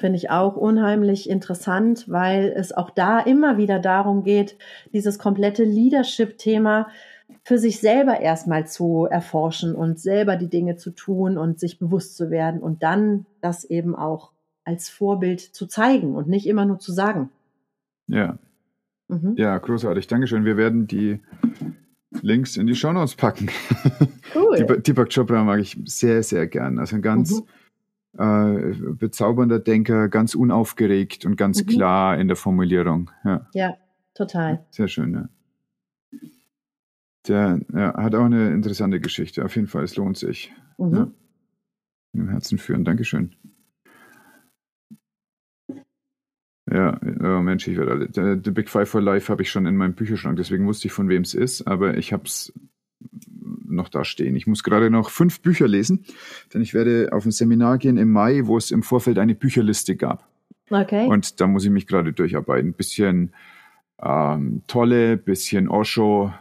[0.06, 4.56] Finde ich auch unheimlich interessant, weil es auch da immer wieder darum geht,
[4.94, 6.90] dieses komplette Leadership-Thema
[7.42, 12.18] für sich selber erstmal zu erforschen und selber die Dinge zu tun und sich bewusst
[12.18, 14.32] zu werden und dann das eben auch
[14.64, 17.32] als Vorbild zu zeigen und nicht immer nur zu sagen.
[18.06, 18.38] Ja.
[19.08, 19.34] Mhm.
[19.38, 20.06] Ja, großartig.
[20.06, 20.46] Dankeschön.
[20.46, 21.20] Wir werden die
[22.22, 23.50] Links in die Shownotes packen.
[24.36, 24.64] Cool.
[24.86, 26.78] Deepak Chopra mag ich sehr, sehr gern.
[26.78, 27.48] Also ein ganz mhm.
[28.18, 31.68] Äh, bezaubernder Denker, ganz unaufgeregt und ganz mhm.
[31.68, 33.12] klar in der Formulierung.
[33.24, 33.78] Ja, ja
[34.14, 34.66] total.
[34.72, 35.30] Sehr schön, ja.
[37.28, 39.44] Der ja, hat auch eine interessante Geschichte.
[39.44, 40.54] Auf jeden Fall, es lohnt sich.
[40.78, 40.94] Mhm.
[40.94, 41.12] Ja.
[42.14, 42.86] Im Herzen führen.
[42.86, 43.36] Dankeschön.
[46.72, 48.40] Ja, oh Mensch, ich werde alle.
[48.44, 51.10] The Big Five for Life habe ich schon in meinem Bücherschrank, deswegen wusste ich, von
[51.10, 52.54] wem es ist, aber ich habe es
[53.76, 54.36] noch da stehen.
[54.36, 56.06] Ich muss gerade noch fünf Bücher lesen,
[56.54, 59.96] denn ich werde auf ein Seminar gehen im Mai, wo es im Vorfeld eine Bücherliste
[59.96, 60.28] gab.
[60.70, 61.08] Okay.
[61.08, 62.74] Und da muss ich mich gerade durcharbeiten.
[62.74, 63.34] Bisschen
[64.02, 66.34] ähm, Tolle, bisschen Osho.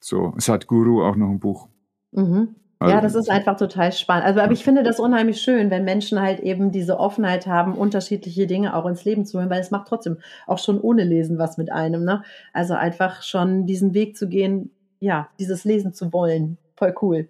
[0.00, 1.68] So, Sadhguru auch noch ein Buch.
[2.12, 2.56] Mhm.
[2.82, 4.24] Also, ja, das ist einfach total spannend.
[4.24, 8.46] Also, aber ich finde das unheimlich schön, wenn Menschen halt eben diese Offenheit haben, unterschiedliche
[8.46, 10.16] Dinge auch ins Leben zu holen, weil es macht trotzdem
[10.46, 12.04] auch schon ohne Lesen was mit einem.
[12.04, 12.22] Ne?
[12.54, 14.70] Also einfach schon diesen Weg zu gehen,
[15.00, 16.58] ja, dieses Lesen zu wollen.
[16.76, 17.28] Voll cool.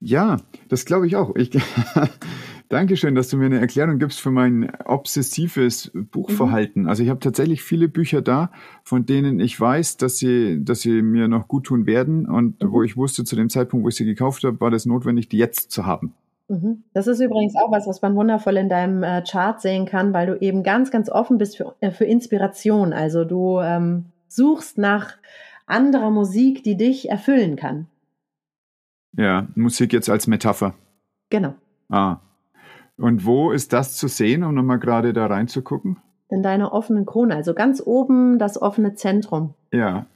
[0.00, 1.34] Ja, das glaube ich auch.
[1.36, 1.50] Ich,
[2.68, 6.82] Dankeschön, dass du mir eine Erklärung gibst für mein obsessives Buchverhalten.
[6.82, 6.88] Mhm.
[6.88, 8.50] Also ich habe tatsächlich viele Bücher da,
[8.84, 12.72] von denen ich weiß, dass sie, dass sie mir noch gut tun werden und mhm.
[12.72, 15.38] wo ich wusste, zu dem Zeitpunkt, wo ich sie gekauft habe, war das notwendig, die
[15.38, 16.14] jetzt zu haben.
[16.48, 16.84] Mhm.
[16.92, 20.26] Das ist übrigens auch was, was man wundervoll in deinem äh, Chart sehen kann, weil
[20.26, 22.92] du eben ganz, ganz offen bist für, äh, für Inspiration.
[22.92, 25.16] Also du ähm, suchst nach
[25.68, 27.86] anderer Musik, die dich erfüllen kann.
[29.16, 30.74] Ja, Musik jetzt als Metapher.
[31.30, 31.54] Genau.
[31.88, 32.20] Ah,
[32.98, 35.98] und wo ist das zu sehen, um nochmal gerade da reinzugucken?
[36.28, 39.54] In deiner offenen Krone, also ganz oben das offene Zentrum.
[39.72, 40.06] Ja.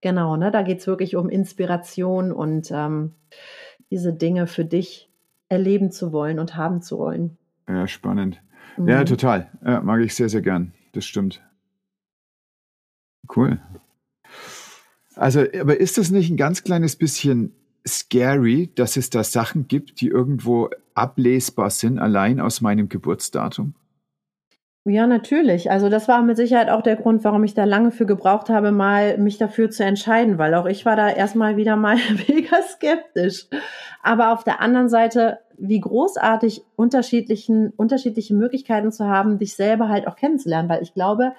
[0.00, 0.50] Genau, ne?
[0.50, 3.14] Da geht es wirklich um Inspiration und ähm,
[3.90, 5.10] diese Dinge für dich
[5.48, 7.36] erleben zu wollen und haben zu wollen.
[7.68, 8.40] Ja, spannend.
[8.76, 8.88] Mhm.
[8.88, 9.50] Ja, total.
[9.64, 10.72] Ja, mag ich sehr, sehr gern.
[10.92, 11.42] Das stimmt.
[13.34, 13.60] Cool.
[15.16, 17.52] Also, aber ist das nicht ein ganz kleines bisschen
[17.86, 23.74] scary, dass es da Sachen gibt, die irgendwo ablesbar sind, allein aus meinem Geburtsdatum?
[24.84, 25.70] Ja, natürlich.
[25.70, 28.72] Also das war mit Sicherheit auch der Grund, warum ich da lange für gebraucht habe,
[28.72, 31.96] mal mich dafür zu entscheiden, weil auch ich war da erstmal wieder mal
[32.28, 33.46] mega skeptisch.
[34.02, 40.08] Aber auf der anderen Seite, wie großartig unterschiedlichen, unterschiedliche Möglichkeiten zu haben, dich selber halt
[40.08, 41.32] auch kennenzulernen, weil ich glaube,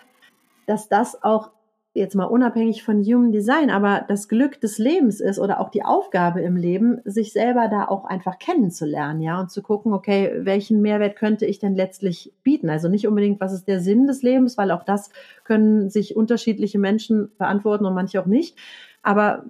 [0.65, 1.51] dass das auch
[1.93, 5.85] jetzt mal unabhängig von Human Design, aber das Glück des Lebens ist oder auch die
[5.85, 10.81] Aufgabe im Leben, sich selber da auch einfach kennenzulernen, ja, und zu gucken, okay, welchen
[10.81, 12.69] Mehrwert könnte ich denn letztlich bieten?
[12.69, 15.11] Also nicht unbedingt, was ist der Sinn des Lebens, weil auch das
[15.43, 18.57] können sich unterschiedliche Menschen beantworten und manche auch nicht.
[19.03, 19.43] Aber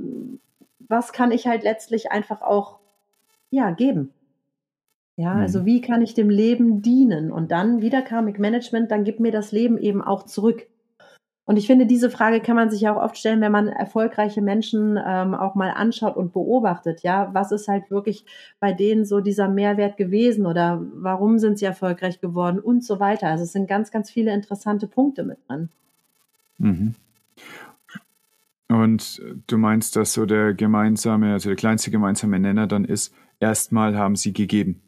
[0.80, 2.80] was kann ich halt letztlich einfach auch,
[3.52, 4.10] ja, geben?
[5.16, 5.66] Ja, also mhm.
[5.66, 7.32] wie kann ich dem Leben dienen?
[7.32, 10.68] Und dann wieder Karmic Management, dann gibt mir das Leben eben auch zurück.
[11.46, 14.42] Und ich finde, diese Frage kann man sich ja auch oft stellen, wenn man erfolgreiche
[14.42, 17.04] Menschen ähm, auch mal anschaut und beobachtet.
[17.04, 18.26] Ja, was ist halt wirklich
[18.62, 23.28] bei denen so dieser Mehrwert gewesen oder warum sind sie erfolgreich geworden und so weiter.
[23.28, 25.70] Also es sind ganz, ganz viele interessante Punkte mit drin.
[26.60, 26.96] Mhm.
[28.70, 33.98] Und du meinst, dass so der gemeinsame, also der kleinste gemeinsame Nenner dann ist, erstmal
[33.98, 34.82] haben sie gegeben?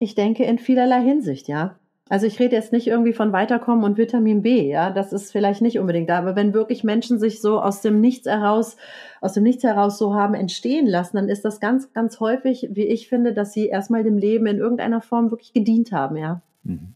[0.00, 1.78] Ich denke in vielerlei Hinsicht, ja.
[2.10, 5.62] Also ich rede jetzt nicht irgendwie von Weiterkommen und Vitamin B, ja, das ist vielleicht
[5.62, 8.76] nicht unbedingt da, aber wenn wirklich Menschen sich so aus dem Nichts heraus,
[9.20, 12.82] aus dem Nichts heraus so haben entstehen lassen, dann ist das ganz, ganz häufig, wie
[12.82, 16.42] ich finde, dass sie erstmal dem Leben in irgendeiner Form wirklich gedient haben, ja.
[16.64, 16.94] Mhm.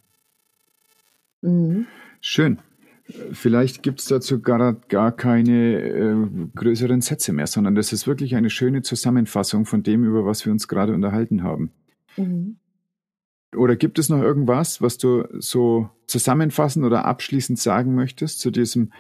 [1.43, 1.87] Mhm.
[2.21, 2.59] Schön.
[3.31, 6.17] Vielleicht gibt es dazu gar, gar keine äh,
[6.57, 10.53] größeren Sätze mehr, sondern das ist wirklich eine schöne Zusammenfassung von dem, über was wir
[10.53, 11.71] uns gerade unterhalten haben.
[12.17, 12.57] Mhm.
[13.57, 18.93] Oder gibt es noch irgendwas, was du so zusammenfassend oder abschließend sagen möchtest zu diesem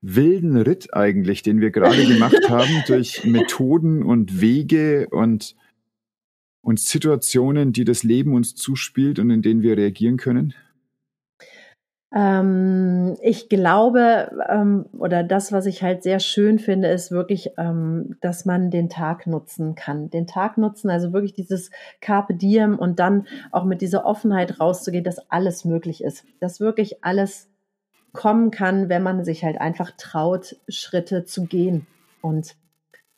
[0.00, 5.54] wilden Ritt eigentlich, den wir gerade gemacht haben, durch Methoden und Wege und,
[6.60, 10.54] und Situationen, die das Leben uns zuspielt und in denen wir reagieren können?
[12.14, 18.16] Ähm, ich glaube, ähm, oder das, was ich halt sehr schön finde, ist wirklich, ähm,
[18.20, 20.10] dass man den Tag nutzen kann.
[20.10, 21.70] Den Tag nutzen, also wirklich dieses
[22.00, 26.24] Carpe Diem und dann auch mit dieser Offenheit rauszugehen, dass alles möglich ist.
[26.40, 27.48] Dass wirklich alles
[28.12, 31.86] kommen kann, wenn man sich halt einfach traut, Schritte zu gehen.
[32.20, 32.56] Und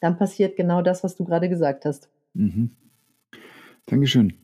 [0.01, 2.09] dann passiert genau das, was du gerade gesagt hast.
[2.35, 2.71] Mhm.
[3.87, 4.35] Dankeschön.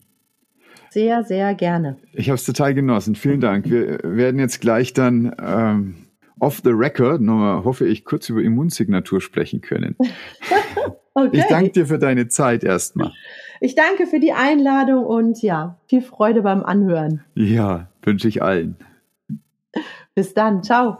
[0.91, 1.95] Sehr, sehr gerne.
[2.11, 3.15] Ich habe es total genossen.
[3.15, 3.69] Vielen Dank.
[3.69, 5.95] Wir werden jetzt gleich dann ähm,
[6.37, 9.95] off the record, nochmal hoffe ich, kurz über Immunsignatur sprechen können.
[11.13, 11.29] okay.
[11.31, 13.13] Ich danke dir für deine Zeit erstmal.
[13.61, 17.23] Ich danke für die Einladung und ja, viel Freude beim Anhören.
[17.35, 18.75] Ja, wünsche ich allen.
[20.13, 20.97] Bis dann, ciao.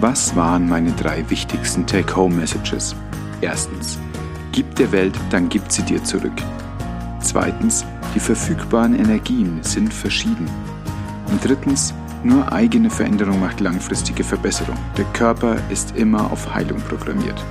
[0.00, 2.96] Was waren meine drei wichtigsten Take-Home-Messages?
[3.40, 4.00] Erstens,
[4.50, 6.32] gib der Welt, dann gibt sie dir zurück.
[7.24, 7.84] Zweitens,
[8.14, 10.46] die verfügbaren Energien sind verschieden.
[11.32, 14.76] Und drittens, nur eigene Veränderung macht langfristige Verbesserung.
[14.98, 17.42] Der Körper ist immer auf Heilung programmiert.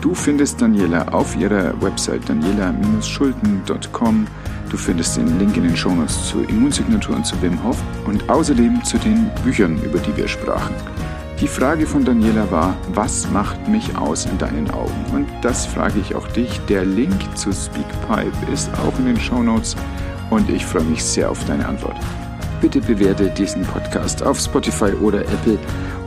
[0.00, 4.26] Du findest Daniela auf ihrer Website daniela-schulten.com.
[4.70, 8.82] Du findest den Link in den Shownotes zur Immunsignatur und zu Wim Hof und außerdem
[8.82, 10.74] zu den Büchern, über die wir sprachen.
[11.40, 15.04] Die Frage von Daniela war, was macht mich aus in deinen Augen?
[15.12, 16.60] Und das frage ich auch dich.
[16.68, 19.76] Der Link zu Speakpipe ist auch in den Shownotes
[20.30, 21.96] und ich freue mich sehr auf deine Antwort
[22.60, 25.58] bitte bewerte diesen Podcast auf Spotify oder Apple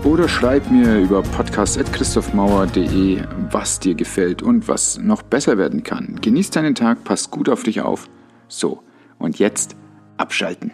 [0.03, 3.21] oder schreib mir über podcast.christophmauer.de,
[3.51, 6.19] was dir gefällt und was noch besser werden kann.
[6.21, 8.09] Genieß deinen Tag, pass gut auf dich auf.
[8.47, 8.83] So,
[9.19, 9.75] und jetzt
[10.17, 10.71] abschalten.